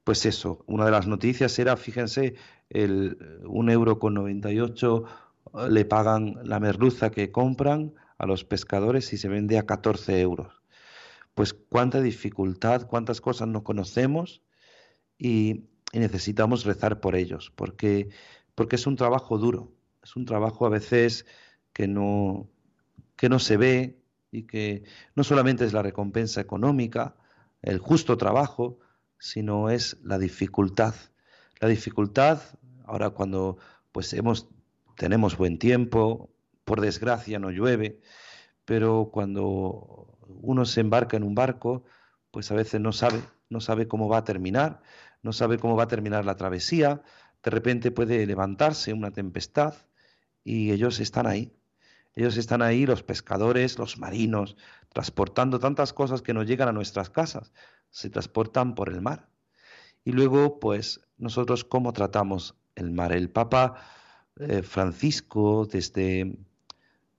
pues 0.04 0.26
eso, 0.26 0.64
una 0.68 0.86
de 0.86 0.92
las 0.92 1.08
noticias 1.08 1.58
era, 1.58 1.78
fíjense, 1.78 2.36
el 2.70 3.18
un 3.46 3.70
euro 3.70 4.00
con 4.00 4.14
98 4.14 5.06
eh, 5.06 5.70
le 5.70 5.86
pagan 5.86 6.36
la 6.44 6.60
merluza 6.60 7.12
que 7.12 7.32
compran 7.32 7.94
a 8.18 8.26
los 8.26 8.44
pescadores 8.44 9.14
y 9.14 9.18
se 9.18 9.30
vende 9.30 9.58
a 9.58 9.66
14 9.66 10.20
euros 10.22 10.61
pues 11.42 11.56
cuánta 11.56 12.02
dificultad, 12.02 12.86
cuántas 12.86 13.20
cosas 13.20 13.48
no 13.48 13.64
conocemos 13.64 14.44
y, 15.18 15.64
necesitamos 15.92 16.66
rezar 16.66 17.00
por 17.00 17.16
ellos, 17.16 17.52
porque, 17.56 18.10
porque 18.54 18.76
es 18.76 18.86
un 18.86 18.96
trabajo 18.96 19.40
duro, 19.40 19.74
es 20.04 20.16
un 20.16 20.26
trabajo 20.26 20.68
a 20.68 20.70
veces 20.70 21.26
que 21.74 21.88
no, 21.88 22.48
que 23.16 23.28
no 23.28 23.40
se 23.40 23.58
ve 23.58 24.04
y 24.30 24.44
que 24.44 24.84
no 25.16 25.24
solamente 25.24 25.66
es 25.66 25.74
la 25.74 25.82
recompensa 25.82 26.42
económica, 26.42 27.16
el 27.64 27.80
justo 27.80 28.18
trabajo, 28.18 28.78
sino 29.18 29.72
es 29.72 29.98
la 30.04 30.20
dificultad. 30.20 30.94
La 31.60 31.70
dificultad, 31.70 32.40
ahora 32.86 33.10
cuando 33.10 33.58
pues 33.92 34.14
hemos, 34.14 34.48
tenemos 34.96 35.38
buen 35.38 35.58
tiempo, 35.58 36.30
por 36.66 36.82
desgracia 36.82 37.40
no 37.40 37.50
llueve, 37.50 38.00
pero 38.64 39.10
cuando 39.12 40.11
uno 40.42 40.66
se 40.66 40.82
embarca 40.82 41.18
en 41.18 41.24
un 41.24 41.36
barco, 41.36 41.84
pues 42.32 42.52
a 42.52 42.56
veces 42.56 42.80
no 42.82 42.92
sabe, 42.92 43.22
no 43.50 43.62
sabe 43.62 43.88
cómo 43.88 44.08
va 44.08 44.18
a 44.18 44.24
terminar, 44.24 44.82
no 45.22 45.34
sabe 45.34 45.58
cómo 45.58 45.76
va 45.76 45.84
a 45.84 45.88
terminar 45.88 46.26
la 46.26 46.36
travesía, 46.36 47.02
de 47.44 47.52
repente 47.52 47.92
puede 47.92 48.26
levantarse 48.26 48.94
una 48.94 49.12
tempestad 49.12 49.76
y 50.44 50.72
ellos 50.72 51.00
están 51.00 51.28
ahí. 51.28 51.54
Ellos 52.14 52.36
están 52.38 52.62
ahí, 52.62 52.86
los 52.86 53.04
pescadores, 53.04 53.80
los 53.80 53.98
marinos, 53.98 54.58
transportando 54.90 55.60
tantas 55.60 55.94
cosas 55.94 56.22
que 56.22 56.34
no 56.34 56.44
llegan 56.44 56.68
a 56.68 56.74
nuestras 56.74 57.10
casas, 57.10 57.54
se 57.90 58.10
transportan 58.10 58.76
por 58.76 58.90
el 58.90 59.02
mar. 59.02 59.30
Y 60.04 60.12
luego, 60.12 60.60
pues, 60.60 61.02
nosotros 61.18 61.64
cómo 61.64 61.94
tratamos 61.94 62.56
el 62.76 62.92
mar. 62.92 63.14
El 63.14 63.30
Papa 63.30 63.76
eh, 64.38 64.62
Francisco, 64.62 65.66
desde, 65.72 66.38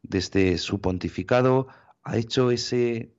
desde 0.03 0.59
su 0.59 0.81
pontificado, 0.81 1.69
ha 2.03 2.17
hecho 2.17 2.51
ese, 2.51 3.15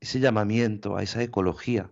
ese 0.00 0.20
llamamiento 0.20 0.96
a 0.96 1.02
esa 1.02 1.22
ecología. 1.22 1.90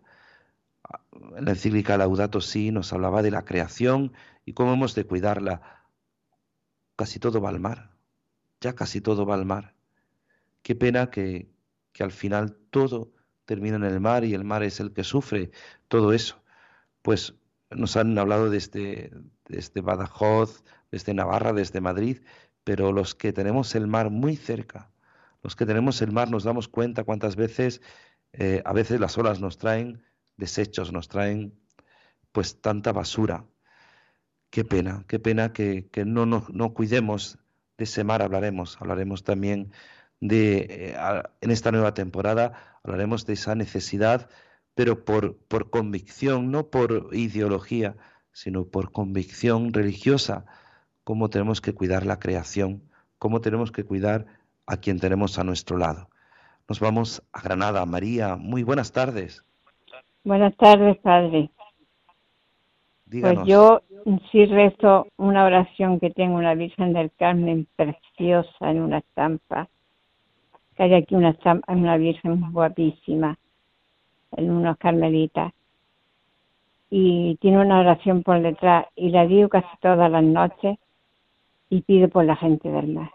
En 1.37 1.45
la 1.45 1.51
encíclica 1.51 1.99
Laudato 1.99 2.41
Si 2.41 2.71
nos 2.71 2.93
hablaba 2.93 3.23
de 3.23 3.31
la 3.31 3.45
creación 3.45 4.13
y 4.45 4.55
cómo 4.55 4.73
hemos 4.73 4.95
de 4.95 5.05
cuidarla. 5.05 5.85
Casi 6.97 7.19
todo 7.19 7.41
va 7.41 7.51
al 7.51 7.61
mar, 7.61 7.93
ya 8.61 8.75
casi 8.75 9.01
todo 9.01 9.27
va 9.27 9.35
al 9.35 9.45
mar. 9.45 9.75
Qué 10.63 10.75
pena 10.75 11.11
que, 11.11 11.49
que 11.93 12.03
al 12.03 12.13
final 12.13 12.57
todo 12.71 13.13
termina 13.45 13.77
en 13.77 13.85
el 13.85 14.01
mar 14.01 14.25
y 14.25 14.35
el 14.35 14.45
mar 14.45 14.63
es 14.63 14.81
el 14.81 14.93
que 14.93 15.05
sufre 15.05 15.51
todo 15.89 16.13
eso. 16.13 16.43
Pues 17.03 17.35
nos 17.71 17.97
han 17.97 18.19
hablado 18.19 18.51
desde, 18.51 19.13
desde 19.47 19.81
Badajoz, 19.81 20.65
desde 20.91 21.15
Navarra, 21.15 21.53
desde 21.53 21.81
Madrid, 21.81 22.19
pero 22.65 22.93
los 22.93 23.15
que 23.15 23.33
tenemos 23.33 23.75
el 23.75 23.87
mar 23.87 24.11
muy 24.11 24.37
cerca, 24.37 24.91
los 25.43 25.57
que 25.57 25.67
tenemos 25.67 26.03
el 26.03 26.13
mar 26.13 26.31
nos 26.31 26.45
damos 26.45 26.69
cuenta 26.69 27.05
cuántas 27.05 27.37
veces, 27.37 27.81
eh, 28.33 28.63
a 28.65 28.73
veces 28.73 29.01
las 29.01 29.17
olas 29.19 29.41
nos 29.41 29.59
traen 29.59 30.03
desechos, 30.37 30.93
nos 30.93 31.09
traen 31.09 31.59
pues 32.33 32.61
tanta 32.61 32.93
basura. 32.93 33.45
Qué 34.51 34.65
pena, 34.65 35.05
qué 35.09 35.19
pena 35.19 35.53
que, 35.53 35.89
no, 36.07 36.27
no, 36.27 36.75
cuidemos 36.75 37.39
de 37.77 37.85
ese 37.85 38.05
mar, 38.05 38.23
hablaremos, 38.23 38.79
hablaremos 38.81 39.23
también 39.23 39.73
de, 40.21 40.67
eh, 40.71 40.97
en 41.41 41.51
esta 41.51 41.71
nueva 41.71 41.95
temporada, 41.95 42.81
hablaremos 42.83 43.27
de 43.27 43.35
esa 43.35 43.55
necesidad, 43.55 44.31
pero 44.75 45.05
por, 45.05 45.37
por 45.37 45.71
convicción, 45.71 46.51
no 46.51 46.71
por 46.71 47.11
ideología, 47.13 47.97
sino 48.33 48.67
por 48.67 48.91
convicción 48.93 49.73
religiosa, 49.73 50.47
cómo 51.05 51.31
tenemos 51.31 51.61
que 51.61 51.75
cuidar 51.75 52.07
la 52.07 52.19
creación, 52.19 52.89
cómo 53.19 53.41
tenemos 53.41 53.73
que 53.73 53.85
cuidar 53.85 54.38
a 54.69 54.77
quien 54.77 55.01
tenemos 55.01 55.39
a 55.39 55.45
nuestro 55.45 55.79
lado. 55.79 56.09
Nos 56.69 56.79
vamos 56.81 57.23
a 57.33 57.41
Granada. 57.41 57.85
María, 57.87 58.37
muy 58.37 58.63
buenas 58.63 58.93
tardes. 58.93 59.43
Buenas 60.25 60.55
tardes, 60.57 60.99
Padre. 60.99 61.51
Pues 63.11 63.39
yo 63.47 63.81
sí 64.31 64.45
rezo 64.45 65.07
una 65.17 65.45
oración 65.45 65.99
que 65.99 66.11
tengo 66.11 66.37
una 66.37 66.55
Virgen 66.55 66.93
del 66.93 67.11
Carmen 67.13 67.67
preciosa 67.75 68.71
en 68.71 68.83
una 68.83 68.99
estampa. 68.99 69.69
Que 70.77 70.83
hay 70.83 70.95
aquí 70.95 71.15
una 71.15 71.31
estampa, 71.31 71.73
una 71.73 71.97
Virgen 71.97 72.53
guapísima. 72.53 73.39
en 74.37 74.51
unos 74.51 74.77
carmelitas 74.77 75.53
y 76.91 77.37
tiene 77.37 77.59
una 77.61 77.81
oración 77.81 78.23
por 78.23 78.41
detrás 78.41 78.87
y 78.97 79.11
la 79.11 79.27
digo 79.27 79.49
casi 79.49 79.69
todas 79.81 80.11
las 80.11 80.25
noches 80.25 80.79
y 81.71 81.83
pido 81.83 82.09
por 82.09 82.25
la 82.25 82.37
gente 82.37 82.69
del 82.71 82.89
mar. 82.89 83.11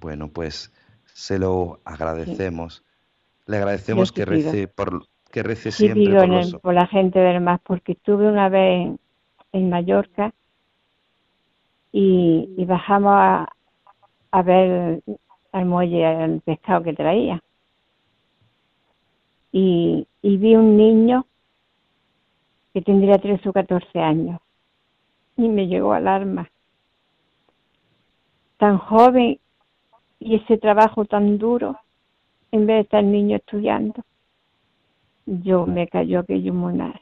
Bueno, 0.00 0.28
pues 0.28 0.72
se 1.04 1.38
lo 1.38 1.80
agradecemos. 1.84 2.84
Le 3.46 3.56
agradecemos 3.58 4.12
que 4.12 4.24
rece 4.24 4.68
por 4.68 5.06
que 5.30 5.42
rece 5.42 5.70
siempre 5.70 6.14
por, 6.14 6.60
por, 6.60 6.74
la 6.74 6.86
gente 6.86 7.18
del 7.18 7.40
mar 7.40 7.58
porque 7.64 7.92
estuve 7.92 8.28
una 8.28 8.50
vez 8.50 8.94
en, 9.52 9.70
Mallorca 9.70 10.34
y, 11.90 12.50
y 12.56 12.64
bajamos 12.66 13.14
a, 13.16 13.48
a 14.30 14.42
ver 14.42 15.02
al 15.52 15.64
muelle 15.64 16.24
el 16.24 16.42
pescado 16.42 16.82
que 16.82 16.92
traía 16.92 17.42
y, 19.52 20.06
y 20.22 20.36
vi 20.38 20.56
un 20.56 20.76
niño 20.76 21.26
que 22.72 22.80
tendría 22.80 23.18
13 23.18 23.50
o 23.50 23.52
14 23.52 24.00
años 24.00 24.40
y 25.36 25.48
me 25.48 25.66
llegó 25.66 25.92
al 25.92 26.08
alma. 26.08 26.50
Tan 28.56 28.78
joven 28.78 29.38
y 30.24 30.36
ese 30.36 30.58
trabajo 30.58 31.04
tan 31.04 31.38
duro 31.38 31.78
en 32.50 32.66
vez 32.66 32.76
de 32.76 32.80
estar 32.82 33.00
el 33.00 33.10
niño 33.10 33.36
estudiando. 33.36 34.02
Yo 35.26 35.66
me 35.66 35.88
cayó 35.88 36.20
aquello 36.20 36.52
monar. 36.52 37.00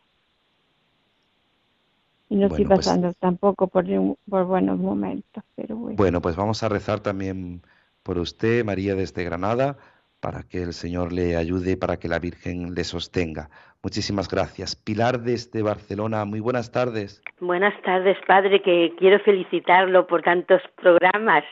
Y 2.28 2.36
no 2.36 2.46
estoy 2.46 2.64
pues 2.64 2.78
pasando 2.78 3.12
tampoco 3.14 3.66
por, 3.66 3.84
por 4.28 4.44
buenos 4.44 4.78
momentos, 4.78 5.42
pero 5.56 5.76
bueno. 5.76 5.96
Bueno, 5.96 6.22
pues 6.22 6.36
vamos 6.36 6.62
a 6.62 6.68
rezar 6.68 7.00
también 7.00 7.62
por 8.02 8.18
usted, 8.18 8.64
María 8.64 8.94
desde 8.94 9.24
Granada, 9.24 9.76
para 10.20 10.42
que 10.44 10.62
el 10.62 10.72
Señor 10.72 11.12
le 11.12 11.36
ayude, 11.36 11.76
para 11.76 11.98
que 11.98 12.08
la 12.08 12.18
Virgen 12.20 12.74
le 12.74 12.84
sostenga. 12.84 13.50
Muchísimas 13.82 14.28
gracias. 14.28 14.76
Pilar 14.76 15.20
desde 15.22 15.62
Barcelona, 15.62 16.24
muy 16.24 16.40
buenas 16.40 16.70
tardes. 16.70 17.22
Buenas 17.40 17.74
tardes, 17.82 18.16
Padre, 18.26 18.62
que 18.62 18.94
quiero 18.98 19.18
felicitarlo 19.20 20.06
por 20.06 20.22
tantos 20.22 20.60
programas. 20.80 21.42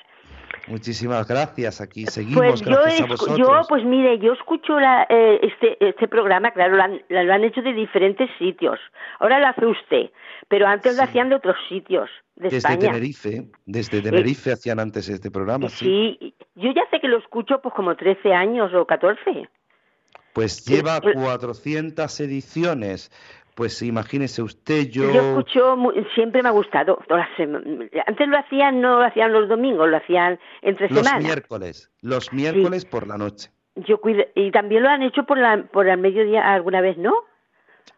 Muchísimas 0.68 1.26
gracias. 1.26 1.80
Aquí 1.80 2.04
pues 2.04 2.14
seguimos. 2.14 2.62
Pues 2.62 2.62
yo, 2.62 3.36
yo, 3.36 3.60
pues 3.68 3.84
mire, 3.84 4.18
yo 4.18 4.32
escucho 4.32 4.78
la, 4.78 5.06
eh, 5.08 5.40
este, 5.42 5.76
este 5.86 6.08
programa, 6.08 6.50
claro, 6.52 6.76
lo 6.76 6.82
han, 6.82 7.02
lo 7.08 7.32
han, 7.32 7.44
hecho 7.44 7.62
de 7.62 7.72
diferentes 7.72 8.30
sitios. 8.38 8.78
Ahora 9.18 9.38
lo 9.38 9.46
hace 9.46 9.66
usted, 9.66 10.10
pero 10.48 10.66
antes 10.66 10.96
lo 10.96 11.02
hacían 11.02 11.28
de 11.28 11.36
otros 11.36 11.56
sitios 11.68 12.08
de 12.36 12.48
desde 12.50 12.76
Tenerife, 12.76 13.48
desde 13.66 13.98
eh, 13.98 14.02
Tenerife 14.02 14.52
hacían 14.52 14.78
antes 14.80 15.08
este 15.08 15.30
programa. 15.30 15.68
Sí. 15.68 16.16
sí, 16.20 16.34
yo 16.54 16.72
ya 16.72 16.82
sé 16.90 17.00
que 17.00 17.08
lo 17.08 17.18
escucho 17.18 17.60
pues 17.60 17.74
como 17.74 17.96
13 17.96 18.32
años 18.32 18.72
o 18.74 18.86
14. 18.86 19.48
Pues 20.32 20.64
lleva 20.64 21.00
400 21.00 22.20
ediciones. 22.20 23.10
Pues 23.58 23.82
imagínese 23.82 24.40
usted, 24.40 24.88
yo... 24.88 25.12
Yo 25.12 25.20
escucho, 25.20 25.76
siempre 26.14 26.44
me 26.44 26.48
ha 26.48 26.52
gustado. 26.52 27.00
Antes 28.06 28.28
lo 28.28 28.38
hacían, 28.38 28.80
no 28.80 29.00
lo 29.00 29.04
hacían 29.04 29.32
los 29.32 29.48
domingos, 29.48 29.90
lo 29.90 29.96
hacían 29.96 30.38
entre 30.62 30.86
semanas. 30.86 31.14
Los 31.14 31.24
miércoles, 31.24 31.90
los 32.00 32.32
miércoles 32.32 32.84
por 32.84 33.08
la 33.08 33.18
noche. 33.18 33.50
Yo 33.74 34.00
cuido, 34.00 34.22
y 34.36 34.52
también 34.52 34.84
lo 34.84 34.88
han 34.88 35.02
hecho 35.02 35.24
por, 35.24 35.38
la, 35.38 35.64
por 35.72 35.88
el 35.88 35.98
mediodía 35.98 36.54
alguna 36.54 36.80
vez, 36.80 36.98
¿no? 36.98 37.12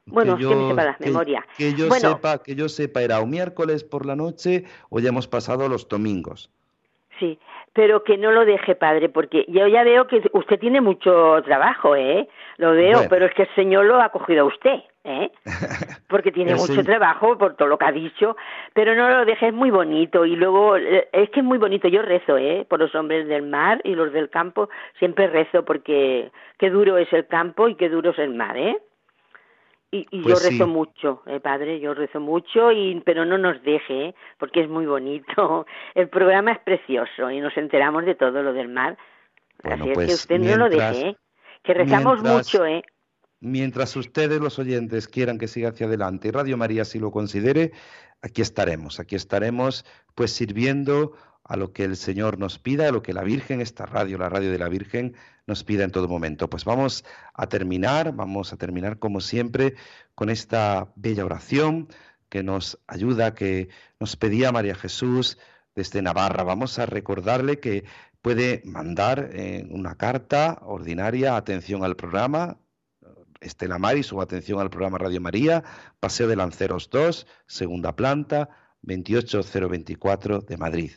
Bueno, 0.06 0.38
que, 0.38 0.44
yo, 0.44 0.50
me 0.50 0.70
sepa 0.70 0.84
las 0.84 1.00
memorias. 1.00 1.44
Que 1.58 1.74
yo, 1.74 1.90
sepa, 1.90 2.42
que 2.42 2.54
yo 2.54 2.70
sepa, 2.70 3.02
era 3.02 3.20
o 3.20 3.26
miércoles 3.26 3.84
por 3.84 4.06
la 4.06 4.16
noche 4.16 4.64
o 4.88 4.98
ya 4.98 5.10
hemos 5.10 5.28
pasado 5.28 5.68
los 5.68 5.86
domingos. 5.90 6.50
Sí, 7.20 7.38
pero 7.74 8.02
que 8.02 8.16
no 8.16 8.32
lo 8.32 8.44
deje, 8.44 8.74
padre, 8.74 9.10
porque 9.10 9.44
yo 9.46 9.66
ya 9.68 9.84
veo 9.84 10.06
que 10.06 10.22
usted 10.32 10.58
tiene 10.58 10.80
mucho 10.80 11.40
trabajo, 11.44 11.94
¿eh? 11.94 12.26
Lo 12.56 12.72
veo, 12.72 13.02
pero 13.08 13.26
es 13.26 13.34
que 13.34 13.42
el 13.42 13.54
Señor 13.54 13.84
lo 13.84 14.00
ha 14.00 14.08
cogido 14.08 14.42
a 14.42 14.48
usted, 14.48 14.80
¿eh? 15.04 15.30
Porque 16.08 16.32
tiene 16.32 16.54
mucho 16.54 16.82
trabajo 16.82 17.38
por 17.38 17.54
todo 17.54 17.68
lo 17.68 17.78
que 17.78 17.84
ha 17.84 17.92
dicho, 17.92 18.36
pero 18.74 18.94
no 18.94 19.08
lo 19.08 19.24
deje, 19.24 19.48
es 19.48 19.54
muy 19.54 19.70
bonito. 19.70 20.24
Y 20.24 20.34
luego, 20.34 20.76
eh, 20.76 21.08
es 21.12 21.30
que 21.30 21.40
es 21.40 21.46
muy 21.46 21.58
bonito, 21.58 21.86
yo 21.88 22.02
rezo, 22.02 22.36
¿eh? 22.38 22.66
Por 22.68 22.80
los 22.80 22.94
hombres 22.94 23.28
del 23.28 23.42
mar 23.42 23.80
y 23.84 23.94
los 23.94 24.12
del 24.12 24.30
campo, 24.30 24.68
siempre 24.98 25.28
rezo 25.28 25.64
porque 25.64 26.32
qué 26.58 26.70
duro 26.70 26.98
es 26.98 27.12
el 27.12 27.26
campo 27.26 27.68
y 27.68 27.76
qué 27.76 27.88
duro 27.88 28.10
es 28.10 28.18
el 28.18 28.34
mar, 28.34 28.56
¿eh? 28.56 28.76
Y, 29.92 30.06
y 30.12 30.18
yo 30.18 30.34
pues 30.34 30.48
rezo 30.48 30.68
mucho, 30.68 31.22
eh, 31.26 31.40
padre, 31.40 31.80
yo 31.80 31.94
rezo 31.94 32.20
mucho, 32.20 32.70
y, 32.70 33.00
pero 33.04 33.24
no 33.24 33.38
nos 33.38 33.60
deje, 33.62 34.06
¿eh? 34.06 34.14
porque 34.38 34.60
es 34.60 34.68
muy 34.68 34.86
bonito. 34.86 35.66
El 35.94 36.08
programa 36.08 36.52
es 36.52 36.60
precioso 36.60 37.30
y 37.30 37.40
nos 37.40 37.56
enteramos 37.56 38.04
de 38.04 38.14
todo 38.14 38.42
lo 38.42 38.52
del 38.52 38.68
mar. 38.68 38.96
Así 39.64 39.82
es 39.82 39.88
que 39.88 39.92
pues 39.94 40.14
usted 40.14 40.38
no 40.38 40.56
lo 40.56 40.68
deje, 40.68 41.08
¿eh? 41.08 41.16
que 41.62 41.74
rezamos 41.74 42.22
mucho, 42.22 42.64
¿eh? 42.64 42.82
Mientras 43.40 43.96
ustedes, 43.96 44.38
los 44.40 44.58
oyentes, 44.58 45.08
quieran 45.08 45.38
que 45.38 45.48
siga 45.48 45.70
hacia 45.70 45.86
adelante 45.86 46.28
y 46.28 46.30
Radio 46.30 46.56
María 46.56 46.84
si 46.84 46.98
lo 46.98 47.10
considere, 47.10 47.72
aquí 48.22 48.42
estaremos, 48.42 49.00
aquí 49.00 49.16
estaremos 49.16 49.84
pues 50.14 50.30
sirviendo 50.30 51.12
a 51.50 51.56
lo 51.56 51.72
que 51.72 51.82
el 51.82 51.96
Señor 51.96 52.38
nos 52.38 52.60
pida, 52.60 52.88
a 52.88 52.92
lo 52.92 53.02
que 53.02 53.12
la 53.12 53.24
Virgen, 53.24 53.60
esta 53.60 53.84
radio, 53.84 54.18
la 54.18 54.28
radio 54.28 54.52
de 54.52 54.58
la 54.58 54.68
Virgen, 54.68 55.16
nos 55.48 55.64
pida 55.64 55.82
en 55.82 55.90
todo 55.90 56.06
momento. 56.06 56.48
Pues 56.48 56.64
vamos 56.64 57.04
a 57.34 57.48
terminar, 57.48 58.14
vamos 58.14 58.52
a 58.52 58.56
terminar 58.56 59.00
como 59.00 59.20
siempre 59.20 59.74
con 60.14 60.30
esta 60.30 60.92
bella 60.94 61.24
oración 61.24 61.88
que 62.28 62.44
nos 62.44 62.78
ayuda, 62.86 63.34
que 63.34 63.68
nos 63.98 64.14
pedía 64.14 64.52
María 64.52 64.76
Jesús 64.76 65.38
desde 65.74 66.02
Navarra. 66.02 66.44
Vamos 66.44 66.78
a 66.78 66.86
recordarle 66.86 67.58
que 67.58 67.82
puede 68.22 68.62
mandar 68.64 69.30
una 69.70 69.96
carta 69.96 70.60
ordinaria, 70.62 71.34
atención 71.34 71.82
al 71.82 71.96
programa, 71.96 72.58
Estela 73.40 73.78
Maris 73.78 74.06
su 74.06 74.20
atención 74.20 74.60
al 74.60 74.70
programa 74.70 74.98
Radio 74.98 75.20
María, 75.20 75.64
Paseo 75.98 76.28
de 76.28 76.36
Lanceros 76.36 76.90
2, 76.90 77.26
segunda 77.46 77.96
planta, 77.96 78.50
28024 78.82 80.40
de 80.46 80.56
Madrid. 80.56 80.90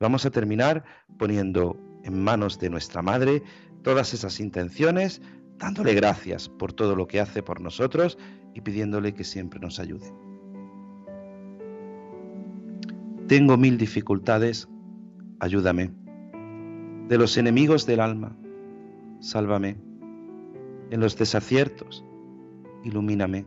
Vamos 0.00 0.26
a 0.26 0.30
terminar 0.30 0.84
poniendo 1.18 1.76
en 2.04 2.22
manos 2.22 2.58
de 2.58 2.70
nuestra 2.70 3.02
Madre 3.02 3.42
todas 3.82 4.14
esas 4.14 4.40
intenciones, 4.40 5.22
dándole 5.58 5.94
gracias 5.94 6.48
por 6.48 6.72
todo 6.72 6.96
lo 6.96 7.06
que 7.06 7.20
hace 7.20 7.42
por 7.42 7.60
nosotros 7.60 8.18
y 8.54 8.60
pidiéndole 8.60 9.14
que 9.14 9.24
siempre 9.24 9.60
nos 9.60 9.78
ayude. 9.78 10.12
Tengo 13.28 13.56
mil 13.56 13.76
dificultades, 13.76 14.68
ayúdame. 15.40 15.90
De 17.08 17.18
los 17.18 17.36
enemigos 17.36 17.86
del 17.86 18.00
alma, 18.00 18.36
sálvame. 19.20 19.76
En 20.90 21.00
los 21.00 21.16
desaciertos, 21.16 22.04
ilumíname. 22.84 23.44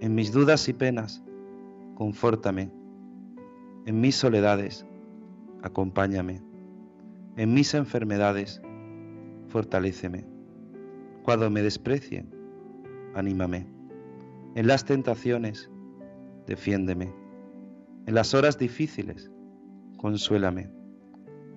En 0.00 0.14
mis 0.14 0.32
dudas 0.32 0.68
y 0.68 0.72
penas, 0.72 1.23
confórtame. 1.94 2.70
En 3.86 4.00
mis 4.00 4.16
soledades, 4.16 4.86
acompáñame. 5.62 6.42
En 7.36 7.54
mis 7.54 7.74
enfermedades, 7.74 8.60
fortaléceme. 9.48 10.26
Cuando 11.22 11.50
me 11.50 11.62
desprecien, 11.62 12.30
anímame. 13.14 13.66
En 14.54 14.66
las 14.66 14.84
tentaciones, 14.84 15.70
defiéndeme. 16.46 17.12
En 18.06 18.14
las 18.14 18.34
horas 18.34 18.58
difíciles, 18.58 19.30
consuélame. 19.96 20.70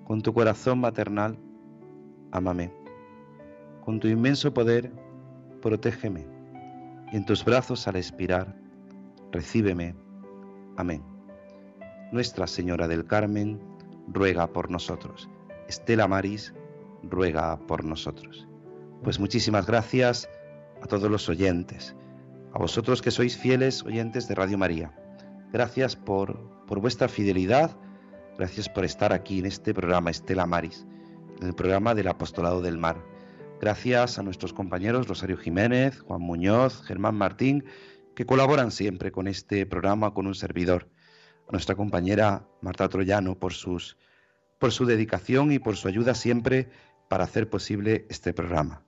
Con 0.04 0.22
tu 0.22 0.32
corazón 0.32 0.80
maternal, 0.80 1.38
ámame. 2.32 2.72
Con 3.84 4.00
tu 4.00 4.08
inmenso 4.08 4.52
poder, 4.52 4.90
protégeme. 5.60 6.26
Y 7.12 7.16
en 7.16 7.24
tus 7.24 7.44
brazos 7.44 7.86
al 7.88 7.96
expirar, 7.96 8.54
recíbeme 9.32 9.94
Amén. 10.78 11.02
Nuestra 12.12 12.46
Señora 12.46 12.86
del 12.86 13.04
Carmen, 13.04 13.60
ruega 14.06 14.46
por 14.46 14.70
nosotros. 14.70 15.28
Estela 15.66 16.06
Maris, 16.06 16.54
ruega 17.02 17.58
por 17.66 17.82
nosotros. 17.82 18.46
Pues 19.02 19.18
muchísimas 19.18 19.66
gracias 19.66 20.30
a 20.80 20.86
todos 20.86 21.10
los 21.10 21.28
oyentes, 21.28 21.96
a 22.52 22.60
vosotros 22.60 23.02
que 23.02 23.10
sois 23.10 23.36
fieles 23.36 23.82
oyentes 23.82 24.28
de 24.28 24.36
Radio 24.36 24.56
María. 24.56 24.94
Gracias 25.52 25.96
por, 25.96 26.38
por 26.68 26.78
vuestra 26.78 27.08
fidelidad, 27.08 27.76
gracias 28.38 28.68
por 28.68 28.84
estar 28.84 29.12
aquí 29.12 29.40
en 29.40 29.46
este 29.46 29.74
programa 29.74 30.10
Estela 30.10 30.46
Maris, 30.46 30.86
en 31.40 31.48
el 31.48 31.54
programa 31.56 31.96
del 31.96 32.06
Apostolado 32.06 32.62
del 32.62 32.78
Mar. 32.78 33.02
Gracias 33.60 34.16
a 34.20 34.22
nuestros 34.22 34.52
compañeros 34.52 35.08
Rosario 35.08 35.38
Jiménez, 35.38 35.98
Juan 36.02 36.22
Muñoz, 36.22 36.82
Germán 36.84 37.16
Martín 37.16 37.64
que 38.18 38.26
colaboran 38.26 38.72
siempre 38.72 39.12
con 39.12 39.28
este 39.28 39.64
programa, 39.64 40.12
con 40.12 40.26
un 40.26 40.34
servidor. 40.34 40.88
Nuestra 41.52 41.76
compañera 41.76 42.48
Marta 42.62 42.88
Troyano 42.88 43.38
por, 43.38 43.52
sus, 43.52 43.96
por 44.58 44.72
su 44.72 44.86
dedicación 44.86 45.52
y 45.52 45.60
por 45.60 45.76
su 45.76 45.86
ayuda 45.86 46.16
siempre 46.16 46.68
para 47.08 47.22
hacer 47.22 47.48
posible 47.48 48.06
este 48.10 48.32
programa. 48.32 48.82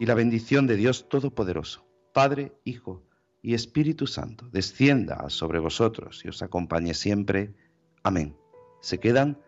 Y 0.00 0.06
la 0.06 0.14
bendición 0.14 0.66
de 0.66 0.74
Dios 0.74 1.08
Todopoderoso, 1.08 1.86
Padre, 2.12 2.54
Hijo 2.64 3.04
y 3.40 3.54
Espíritu 3.54 4.08
Santo, 4.08 4.48
descienda 4.50 5.30
sobre 5.30 5.60
vosotros 5.60 6.24
y 6.24 6.28
os 6.28 6.42
acompañe 6.42 6.92
siempre. 6.94 7.54
Amén. 8.02 8.36
Se 8.80 8.98
quedan 8.98 9.38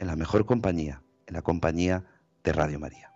en 0.00 0.08
la 0.08 0.16
mejor 0.16 0.44
compañía, 0.44 1.02
en 1.26 1.32
la 1.32 1.40
compañía 1.40 2.04
de 2.44 2.52
Radio 2.52 2.78
María. 2.78 3.15